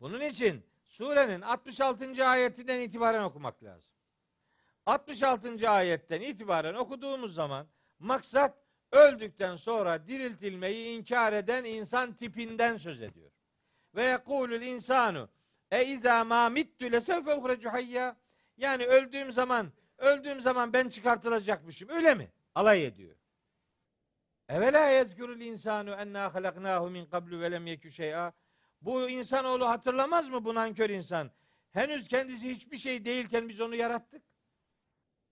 Bunun 0.00 0.20
için 0.20 0.67
surenin 0.88 1.40
66. 1.40 2.26
ayetinden 2.26 2.80
itibaren 2.80 3.22
okumak 3.22 3.62
lazım. 3.62 3.92
66. 4.86 5.70
ayetten 5.70 6.20
itibaren 6.20 6.74
okuduğumuz 6.74 7.34
zaman 7.34 7.66
maksat 7.98 8.58
öldükten 8.92 9.56
sonra 9.56 10.06
diriltilmeyi 10.06 10.98
inkar 10.98 11.32
eden 11.32 11.64
insan 11.64 12.12
tipinden 12.12 12.76
söz 12.76 13.02
ediyor. 13.02 13.30
Ve 13.94 14.04
yekulul 14.04 14.62
insanu 14.62 15.28
e 15.70 15.84
izâ 15.84 16.24
mâ 16.24 16.48
mittü 16.48 16.92
lesevfe 16.92 17.34
uhrecu 17.34 17.72
hayya. 17.72 18.16
Yani 18.56 18.86
öldüğüm 18.86 19.32
zaman, 19.32 19.72
öldüğüm 19.98 20.40
zaman 20.40 20.72
ben 20.72 20.88
çıkartılacakmışım. 20.88 21.88
Öyle 21.88 22.14
mi? 22.14 22.28
Alay 22.54 22.84
ediyor. 22.86 23.16
Evela 24.48 24.88
yezkurul 24.88 25.40
insanu 25.40 25.90
enna 25.90 26.34
halaknahu 26.34 26.90
min 26.90 27.06
qablu 27.06 27.40
ve 27.40 27.50
lem 27.50 27.66
yekü 27.66 27.90
şey'a. 27.90 28.32
Bu 28.80 29.10
insanoğlu 29.10 29.68
hatırlamaz 29.68 30.28
mı 30.28 30.44
bu 30.44 30.54
nankör 30.54 30.90
insan? 30.90 31.30
Henüz 31.72 32.08
kendisi 32.08 32.50
hiçbir 32.50 32.76
şey 32.76 33.04
değilken 33.04 33.48
biz 33.48 33.60
onu 33.60 33.74
yarattık. 33.74 34.22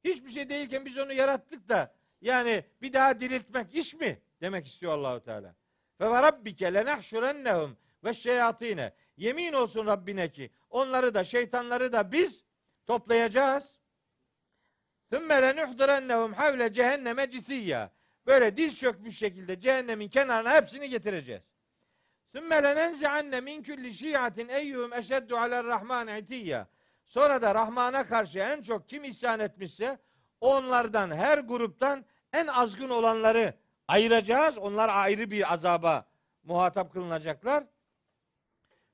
Hiçbir 0.05 0.31
şey 0.31 0.49
değilken 0.49 0.87
biz 0.87 0.99
onu 0.99 1.13
yarattık 1.13 1.69
da 1.69 1.95
yani 2.21 2.65
bir 2.83 2.93
daha 2.93 3.21
diriltmek 3.21 3.75
iş 3.75 3.95
mi? 3.95 4.21
Demek 4.41 4.67
istiyor 4.67 4.93
Allahu 4.93 5.21
Teala. 5.21 5.55
Ve 6.01 6.11
ve 6.11 6.23
rabbike 6.23 6.75
lenahşurennehum 6.75 7.77
ve 8.05 8.15
şeyatine. 8.15 8.93
Yemin 9.17 9.53
olsun 9.53 9.87
Rabbine 9.87 10.33
ki 10.33 10.51
onları 10.71 11.15
da 11.15 11.25
şeytanları 11.25 11.93
da 11.93 12.13
biz 12.13 12.45
toplayacağız. 12.87 13.81
Thümme 15.11 15.43
lenuhdurennehum 15.43 16.33
havle 16.33 16.73
cehenneme 16.73 17.31
cisiyya. 17.31 17.93
Böyle 18.27 18.57
diz 18.57 18.79
çökmüş 18.79 19.19
şekilde 19.19 19.61
cehennemin 19.61 20.09
kenarına 20.09 20.55
hepsini 20.55 20.89
getireceğiz. 20.89 21.56
Thümme 22.33 22.63
lenenzi'anne 22.63 23.41
min 23.41 23.63
kulli 23.63 23.95
şiatin 23.95 24.49
eyyuhum 24.49 24.93
eşeddu 24.93 25.37
aler 25.37 25.65
rahman 25.65 26.19
itiyya. 26.19 26.67
Sonra 27.05 27.43
da 27.43 27.55
Rahman'a 27.55 28.07
karşı 28.07 28.39
en 28.39 28.63
çok 28.63 28.89
kim 28.89 29.05
isyan 29.05 29.41
etmişse 29.41 29.99
onlardan 30.41 31.11
her 31.11 31.39
gruptan 31.39 32.05
en 32.33 32.47
azgın 32.47 32.91
olanları 32.91 33.55
ayıracağız. 33.89 34.59
Onlar 34.59 34.89
ayrı 34.89 35.31
bir 35.31 35.53
azaba 35.53 36.07
muhatap 36.43 36.93
kılınacaklar. 36.93 37.65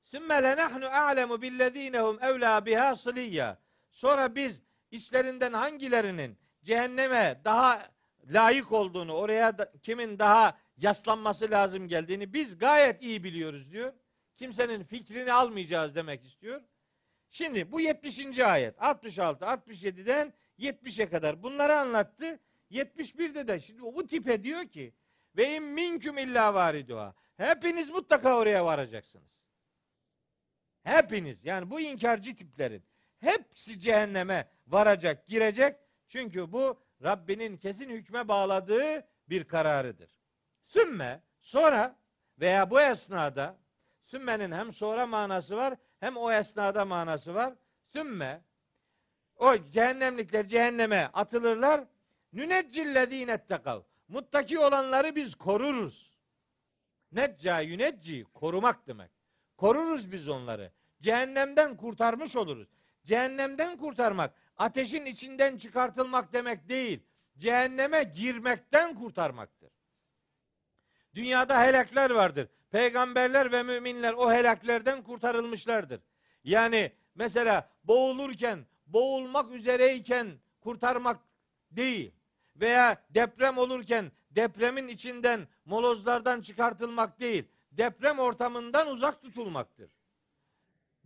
Sümme 0.03 0.43
lenahnu 0.43 0.85
a'lemu 0.87 1.41
billezinehum 1.41 2.23
evlâ 2.23 2.65
biha 2.65 2.95
sıliyya. 2.95 3.57
Sonra 3.91 4.35
biz 4.35 4.61
işlerinden 4.91 5.53
hangilerinin 5.53 6.37
cehenneme 6.63 7.41
daha 7.45 7.87
layık 8.25 8.71
olduğunu, 8.71 9.13
oraya 9.13 9.57
da, 9.57 9.71
kimin 9.81 10.19
daha 10.19 10.57
yaslanması 10.77 11.51
lazım 11.51 11.87
geldiğini 11.87 12.33
biz 12.33 12.57
gayet 12.57 13.03
iyi 13.03 13.23
biliyoruz 13.23 13.71
diyor. 13.71 13.93
Kimsenin 14.35 14.83
fikrini 14.83 15.33
almayacağız 15.33 15.95
demek 15.95 16.25
istiyor. 16.25 16.61
Şimdi 17.29 17.71
bu 17.71 17.81
70. 17.81 18.39
ayet 18.39 18.81
66 18.81 19.45
67'den 19.45 20.33
70'e 20.59 21.09
kadar 21.09 21.43
bunları 21.43 21.77
anlattı. 21.77 22.39
71'de 22.71 23.47
de 23.47 23.59
şimdi 23.59 23.81
bu 23.81 24.07
tipe 24.07 24.43
diyor 24.43 24.67
ki 24.67 24.93
ve 25.37 25.55
in 25.55 25.63
minküm 25.63 26.17
illa 26.17 26.53
variduha. 26.53 27.13
Hepiniz 27.37 27.89
mutlaka 27.89 28.37
oraya 28.37 28.65
varacaksınız. 28.65 29.33
Hepiniz 30.83 31.45
yani 31.45 31.69
bu 31.69 31.79
inkarcı 31.79 32.35
tiplerin 32.35 32.83
hepsi 33.19 33.79
cehenneme 33.79 34.49
varacak, 34.67 35.27
girecek. 35.27 35.75
Çünkü 36.07 36.51
bu 36.51 36.79
Rabbinin 37.03 37.57
kesin 37.57 37.89
hükme 37.89 38.27
bağladığı 38.27 39.07
bir 39.29 39.43
kararıdır. 39.43 40.22
Sümme 40.73 41.21
sonra 41.41 41.95
veya 42.39 42.69
bu 42.69 42.81
esnada 42.81 43.57
sümmenin 44.03 44.51
hem 44.51 44.73
sonra 44.73 45.05
manası 45.05 45.57
var 45.57 45.75
hem 45.99 46.17
o 46.17 46.31
esnada 46.31 46.85
manası 46.85 47.33
var. 47.35 47.53
Sümme 47.95 48.41
o 49.35 49.55
cehennemlikler 49.69 50.47
cehenneme 50.47 51.09
atılırlar. 51.13 51.83
Nüneccillezine 52.33 53.31
ettekav. 53.31 53.81
Muttaki 54.07 54.59
olanları 54.59 55.15
biz 55.15 55.35
koruruz. 55.35 56.17
Necca 57.11 57.59
yünecci 57.59 58.25
korumak 58.33 58.87
demek. 58.87 59.11
Koruruz 59.57 60.11
biz 60.11 60.29
onları. 60.29 60.71
Cehennemden 61.01 61.77
kurtarmış 61.77 62.35
oluruz. 62.35 62.67
Cehennemden 63.03 63.77
kurtarmak 63.77 64.33
ateşin 64.57 65.05
içinden 65.05 65.57
çıkartılmak 65.57 66.33
demek 66.33 66.69
değil. 66.69 67.03
Cehenneme 67.37 68.03
girmekten 68.03 68.95
kurtarmaktır. 68.95 69.62
Dünyada 71.15 71.63
helakler 71.63 72.09
vardır. 72.09 72.47
Peygamberler 72.71 73.51
ve 73.51 73.63
müminler 73.63 74.13
o 74.13 74.31
helaklerden 74.31 75.03
kurtarılmışlardır. 75.03 76.01
Yani 76.43 76.91
mesela 77.15 77.69
boğulurken, 77.83 78.65
boğulmak 78.87 79.51
üzereyken 79.51 80.27
kurtarmak 80.61 81.19
değil 81.71 82.11
veya 82.55 83.03
deprem 83.09 83.57
olurken 83.57 84.11
depremin 84.31 84.87
içinden 84.87 85.47
molozlardan 85.65 86.41
çıkartılmak 86.41 87.19
değil. 87.19 87.45
Deprem 87.71 88.19
ortamından 88.19 88.87
uzak 88.87 89.21
tutulmaktır. 89.21 89.91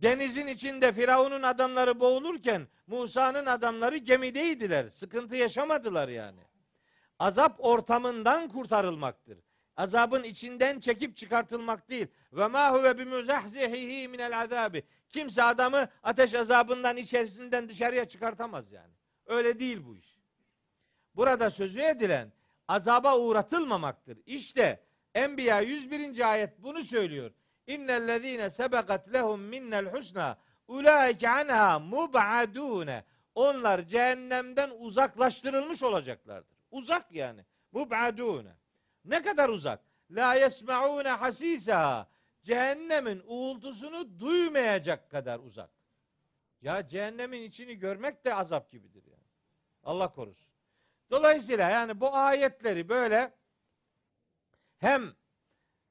Denizin 0.02 0.46
içinde 0.46 0.92
Firavun'un 0.92 1.42
adamları 1.42 2.00
boğulurken 2.00 2.68
Musa'nın 2.86 3.46
adamları 3.46 3.96
gemideydiler. 3.96 4.88
Sıkıntı 4.88 5.36
yaşamadılar 5.36 6.08
yani. 6.08 6.40
Azap 7.18 7.56
ortamından 7.58 8.48
kurtarılmaktır. 8.48 9.38
Azabın 9.78 10.22
içinden 10.22 10.80
çekip 10.80 11.16
çıkartılmak 11.16 11.90
değil. 11.90 12.06
Ve 12.32 12.46
ma 12.46 12.72
huve 12.72 12.98
bimuzahzihihi 12.98 14.08
minel 14.08 14.40
azabi. 14.40 14.82
Kimse 15.08 15.42
adamı 15.42 15.88
ateş 16.02 16.34
azabından 16.34 16.96
içerisinden 16.96 17.68
dışarıya 17.68 18.08
çıkartamaz 18.08 18.72
yani. 18.72 18.92
Öyle 19.26 19.58
değil 19.58 19.84
bu 19.84 19.96
iş. 19.96 20.18
Burada 21.16 21.50
sözü 21.50 21.80
edilen 21.80 22.32
azaba 22.68 23.18
uğratılmamaktır. 23.18 24.18
İşte 24.26 24.82
Enbiya 25.14 25.60
101. 25.60 26.30
ayet 26.32 26.62
bunu 26.62 26.82
söylüyor. 26.82 27.30
İnnellezîne 27.66 28.50
sebekat 28.50 29.12
lehum 29.12 29.40
minnel 29.40 29.86
husna 29.86 30.38
ulaike 30.68 31.28
anha 31.28 31.78
mub'adune. 31.78 33.04
Onlar 33.34 33.82
cehennemden 33.82 34.70
uzaklaştırılmış 34.78 35.82
olacaklardır. 35.82 36.56
Uzak 36.70 37.12
yani. 37.12 37.44
Mub'adune. 37.72 38.57
Ne 39.08 39.22
kadar 39.22 39.48
uzak? 39.48 39.80
La 40.10 40.34
yesmaune 40.34 41.08
hasisaha. 41.08 42.08
Cehennemin 42.42 43.22
uğultusunu 43.26 44.20
duymayacak 44.20 45.10
kadar 45.10 45.38
uzak. 45.38 45.70
Ya 46.62 46.88
cehennemin 46.88 47.42
içini 47.42 47.74
görmek 47.78 48.24
de 48.24 48.34
azap 48.34 48.70
gibidir 48.70 49.04
yani. 49.06 49.28
Allah 49.82 50.12
korusun. 50.12 50.48
Dolayısıyla 51.10 51.70
yani 51.70 52.00
bu 52.00 52.14
ayetleri 52.14 52.88
böyle 52.88 53.32
hem 54.78 55.14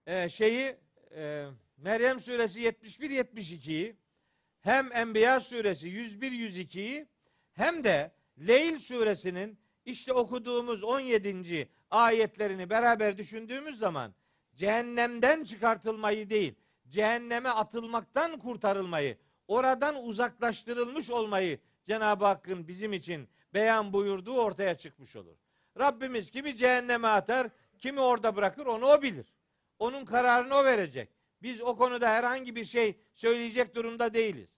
e, 0.06 0.30
şeyi 0.30 0.78
e, 1.16 1.48
Meryem 1.78 2.20
suresi 2.20 2.60
71 2.60 3.12
72'yi 3.12 3.96
hem 4.62 4.92
Enbiya 4.94 5.40
suresi 5.40 5.88
101 5.88 6.32
102'yi 6.32 7.08
hem 7.54 7.84
de 7.84 8.12
Leyl 8.48 8.80
suresinin 8.80 9.60
işte 9.86 10.14
okuduğumuz 10.14 10.84
17. 10.84 11.70
ayetlerini 11.92 12.70
beraber 12.70 13.18
düşündüğümüz 13.18 13.80
zaman 13.80 14.14
cehennemden 14.56 15.44
çıkartılmayı 15.44 16.30
değil, 16.30 16.56
cehenneme 16.88 17.50
atılmaktan 17.50 18.38
kurtarılmayı, 18.40 19.18
oradan 19.48 20.04
uzaklaştırılmış 20.04 21.10
olmayı 21.10 21.60
Cenab-ı 21.86 22.26
Hakk'ın 22.26 22.68
bizim 22.68 22.94
için 22.94 23.30
beyan 23.54 23.94
buyurduğu 23.94 24.40
ortaya 24.42 24.78
çıkmış 24.78 25.16
olur. 25.16 25.36
Rabbimiz 25.80 26.32
kimi 26.32 26.56
cehenneme 26.56 27.08
atar, 27.08 27.50
kimi 27.78 28.00
orada 28.00 28.36
bırakır 28.36 28.66
onu 28.66 28.86
o 28.86 29.02
bilir. 29.02 29.34
Onun 29.80 30.06
kararını 30.06 30.56
o 30.56 30.66
verecek. 30.66 31.10
Biz 31.42 31.62
o 31.62 31.78
konuda 31.78 32.10
herhangi 32.10 32.56
bir 32.56 32.64
şey 32.64 33.00
söyleyecek 33.14 33.76
durumda 33.76 34.14
değiliz. 34.14 34.50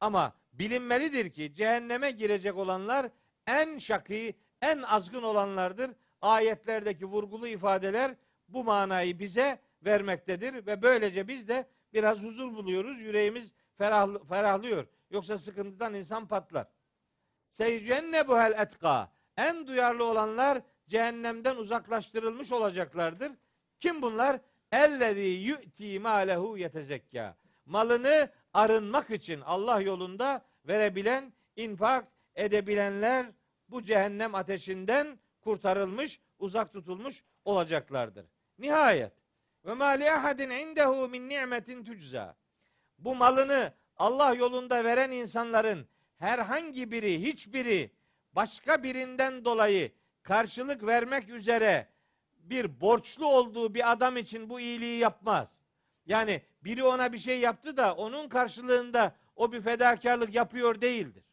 Ama 0.00 0.36
bilinmelidir 0.52 1.30
ki 1.30 1.54
cehenneme 1.54 2.10
girecek 2.10 2.56
olanlar 2.56 3.10
en 3.46 3.78
şakî, 3.78 4.36
en 4.62 4.82
azgın 4.82 5.22
olanlardır. 5.22 5.90
Ayetlerdeki 6.22 7.04
vurgulu 7.04 7.48
ifadeler 7.48 8.14
bu 8.48 8.64
manayı 8.64 9.18
bize 9.18 9.58
vermektedir 9.84 10.66
ve 10.66 10.82
böylece 10.82 11.28
biz 11.28 11.48
de 11.48 11.68
biraz 11.92 12.22
huzur 12.22 12.54
buluyoruz. 12.54 13.00
Yüreğimiz 13.00 13.52
ferah, 13.78 14.28
ferahlıyor. 14.28 14.86
Yoksa 15.10 15.38
sıkıntıdan 15.38 15.94
insan 15.94 16.28
patlar. 16.28 16.66
Seycenne 17.48 18.28
bu 18.28 18.38
hel 18.38 18.52
etka. 18.58 19.12
En 19.36 19.66
duyarlı 19.66 20.04
olanlar 20.04 20.62
cehennemden 20.88 21.56
uzaklaştırılmış 21.56 22.52
olacaklardır. 22.52 23.32
Kim 23.80 24.02
bunlar? 24.02 24.40
Ellezî 24.72 25.20
yu'ti 25.20 26.00
mâlehu 26.00 26.58
yetezekka. 26.58 27.36
Malını 27.66 28.30
arınmak 28.54 29.10
için 29.10 29.40
Allah 29.40 29.80
yolunda 29.80 30.44
verebilen, 30.64 31.32
infak 31.56 32.08
edebilenler 32.34 33.26
bu 33.68 33.82
cehennem 33.82 34.34
ateşinden 34.34 35.18
kurtarılmış, 35.46 36.20
uzak 36.38 36.72
tutulmuş 36.72 37.24
olacaklardır. 37.44 38.26
Nihayet 38.58 39.12
ve 39.64 39.74
ma 39.74 39.86
li 39.86 40.12
ahadin 40.12 40.50
indehu 40.50 41.08
min 41.08 41.28
ni'metin 41.28 41.84
tucza. 41.84 42.36
Bu 42.98 43.14
malını 43.14 43.72
Allah 43.96 44.34
yolunda 44.34 44.84
veren 44.84 45.10
insanların 45.10 45.88
herhangi 46.16 46.90
biri, 46.92 47.22
hiçbiri 47.22 47.90
başka 48.32 48.82
birinden 48.82 49.44
dolayı 49.44 49.92
karşılık 50.22 50.86
vermek 50.86 51.28
üzere 51.28 51.88
bir 52.36 52.80
borçlu 52.80 53.26
olduğu 53.26 53.74
bir 53.74 53.92
adam 53.92 54.16
için 54.16 54.50
bu 54.50 54.60
iyiliği 54.60 54.98
yapmaz. 54.98 55.60
Yani 56.06 56.42
biri 56.64 56.84
ona 56.84 57.12
bir 57.12 57.18
şey 57.18 57.40
yaptı 57.40 57.76
da 57.76 57.94
onun 57.94 58.28
karşılığında 58.28 59.16
o 59.36 59.52
bir 59.52 59.60
fedakarlık 59.60 60.34
yapıyor 60.34 60.80
değildir. 60.80 61.24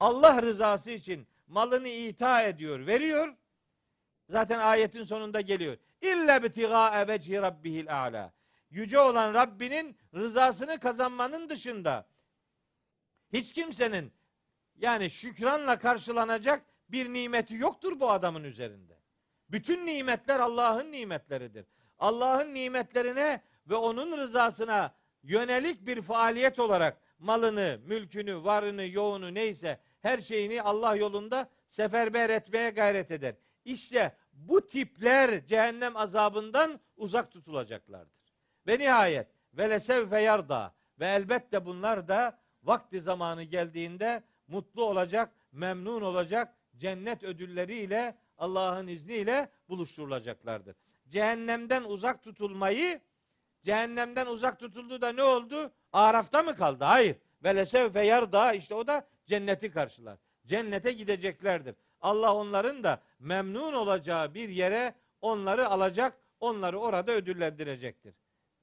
Allah 0.00 0.42
rızası 0.42 0.90
için 0.90 1.26
malını 1.46 1.88
ita 1.88 2.42
ediyor, 2.42 2.86
veriyor. 2.86 3.34
Zaten 4.30 4.58
ayetin 4.58 5.04
sonunda 5.04 5.40
geliyor. 5.40 5.76
İlla 6.02 6.42
bitiga 6.42 7.08
vecihi 7.08 7.42
rabbihil 7.42 8.02
a'la. 8.02 8.32
Yüce 8.70 8.98
olan 8.98 9.34
Rabbinin 9.34 9.96
rızasını 10.14 10.80
kazanmanın 10.80 11.48
dışında 11.48 12.06
hiç 13.32 13.52
kimsenin 13.52 14.12
yani 14.76 15.10
şükranla 15.10 15.78
karşılanacak 15.78 16.62
bir 16.88 17.12
nimeti 17.12 17.54
yoktur 17.54 18.00
bu 18.00 18.10
adamın 18.10 18.44
üzerinde. 18.44 18.98
Bütün 19.48 19.86
nimetler 19.86 20.40
Allah'ın 20.40 20.92
nimetleridir. 20.92 21.66
Allah'ın 21.98 22.54
nimetlerine 22.54 23.42
ve 23.66 23.74
onun 23.74 24.18
rızasına 24.18 24.94
yönelik 25.22 25.86
bir 25.86 26.02
faaliyet 26.02 26.58
olarak 26.58 27.00
malını, 27.18 27.80
mülkünü, 27.84 28.44
varını, 28.44 28.86
yoğunu 28.86 29.34
neyse 29.34 29.80
her 30.00 30.20
şeyini 30.20 30.62
Allah 30.62 30.96
yolunda 30.96 31.50
seferber 31.68 32.30
etmeye 32.30 32.70
gayret 32.70 33.10
eder. 33.10 33.34
İşte 33.70 34.16
bu 34.32 34.66
tipler 34.66 35.46
cehennem 35.46 35.96
azabından 35.96 36.80
uzak 36.96 37.32
tutulacaklardır. 37.32 38.34
Ve 38.66 38.78
nihayet 38.78 39.28
ve 39.54 39.70
lesevfe 39.70 40.20
yarda 40.20 40.74
ve 41.00 41.06
elbette 41.06 41.66
bunlar 41.66 42.08
da 42.08 42.38
vakti 42.62 43.00
zamanı 43.00 43.42
geldiğinde 43.42 44.22
mutlu 44.46 44.84
olacak, 44.84 45.32
memnun 45.52 46.02
olacak, 46.02 46.54
cennet 46.76 47.22
ödülleriyle 47.22 48.16
Allah'ın 48.38 48.86
izniyle 48.86 49.50
buluşturulacaklardır. 49.68 50.76
Cehennemden 51.08 51.84
uzak 51.84 52.22
tutulmayı 52.22 53.00
cehennemden 53.62 54.26
uzak 54.26 54.58
tutuldu 54.58 55.00
da 55.00 55.12
ne 55.12 55.22
oldu? 55.22 55.72
Arafta 55.92 56.42
mı 56.42 56.56
kaldı? 56.56 56.84
Hayır. 56.84 57.16
Ve 57.44 57.56
lesevfe 57.56 58.06
yarda 58.06 58.52
işte 58.52 58.74
o 58.74 58.86
da 58.86 59.06
cenneti 59.26 59.70
karşılar. 59.70 60.18
Cennete 60.46 60.92
gideceklerdir. 60.92 61.74
Allah 62.00 62.34
onların 62.34 62.84
da 62.84 63.00
memnun 63.18 63.72
olacağı 63.72 64.34
bir 64.34 64.48
yere 64.48 64.94
onları 65.20 65.68
alacak, 65.68 66.18
onları 66.40 66.78
orada 66.78 67.12
ödüllendirecektir. 67.12 68.14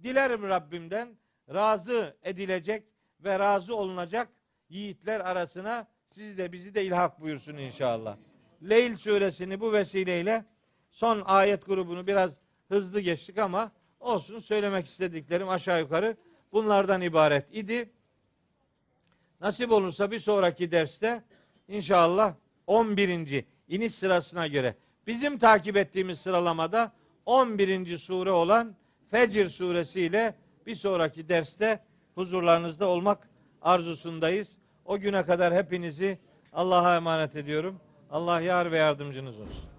Dilerim 0.04 0.44
Rabbimden 0.44 1.18
razı 1.54 2.18
edilecek 2.24 2.84
ve 3.20 3.40
razı 3.40 3.76
olunacak 3.76 4.30
yiğitler 4.70 5.20
arasına 5.20 5.88
sizi 6.08 6.38
de 6.38 6.52
bizi 6.52 6.76
de 6.76 6.86
ilhak 6.86 7.22
buyursun 7.22 7.58
inşallah. 7.58 8.18
Leyl 8.70 8.96
suresini 8.96 9.60
bu 9.60 9.74
vesileyle 9.74 10.46
son 10.92 11.22
ayet 11.26 11.66
grubunu 11.66 12.08
biraz 12.08 12.38
hızlı 12.70 13.00
geçtik 13.00 13.38
ama 13.38 13.72
olsun 14.00 14.40
söylemek 14.40 14.86
istediklerim 14.86 15.50
aşağı 15.50 15.80
yukarı 15.80 16.18
bunlardan 16.52 17.02
ibaret 17.02 17.56
idi. 17.56 17.92
Nasip 19.42 19.72
olursa 19.72 20.12
bir 20.12 20.20
sonraki 20.20 20.72
derste 20.72 21.24
inşallah 21.68 22.34
11. 22.68 23.46
iniş 23.68 23.94
sırasına 23.94 24.48
göre 24.48 24.76
bizim 25.08 25.38
takip 25.38 25.78
ettiğimiz 25.78 26.20
sıralamada 26.20 26.92
11. 27.26 27.98
sure 27.98 28.32
olan 28.32 28.76
Fecr 29.12 29.50
suresiyle 29.50 30.36
bir 30.66 30.76
sonraki 30.76 31.30
derste 31.30 31.80
huzurlarınızda 32.16 32.88
olmak 32.88 33.30
arzusundayız. 33.62 34.58
O 34.86 35.00
güne 35.00 35.26
kadar 35.26 35.54
hepinizi 35.54 36.20
Allah'a 36.54 36.96
emanet 36.96 37.36
ediyorum. 37.36 37.80
Allah 38.12 38.42
yar 38.42 38.72
ve 38.72 38.78
yardımcınız 38.78 39.40
olsun. 39.40 39.77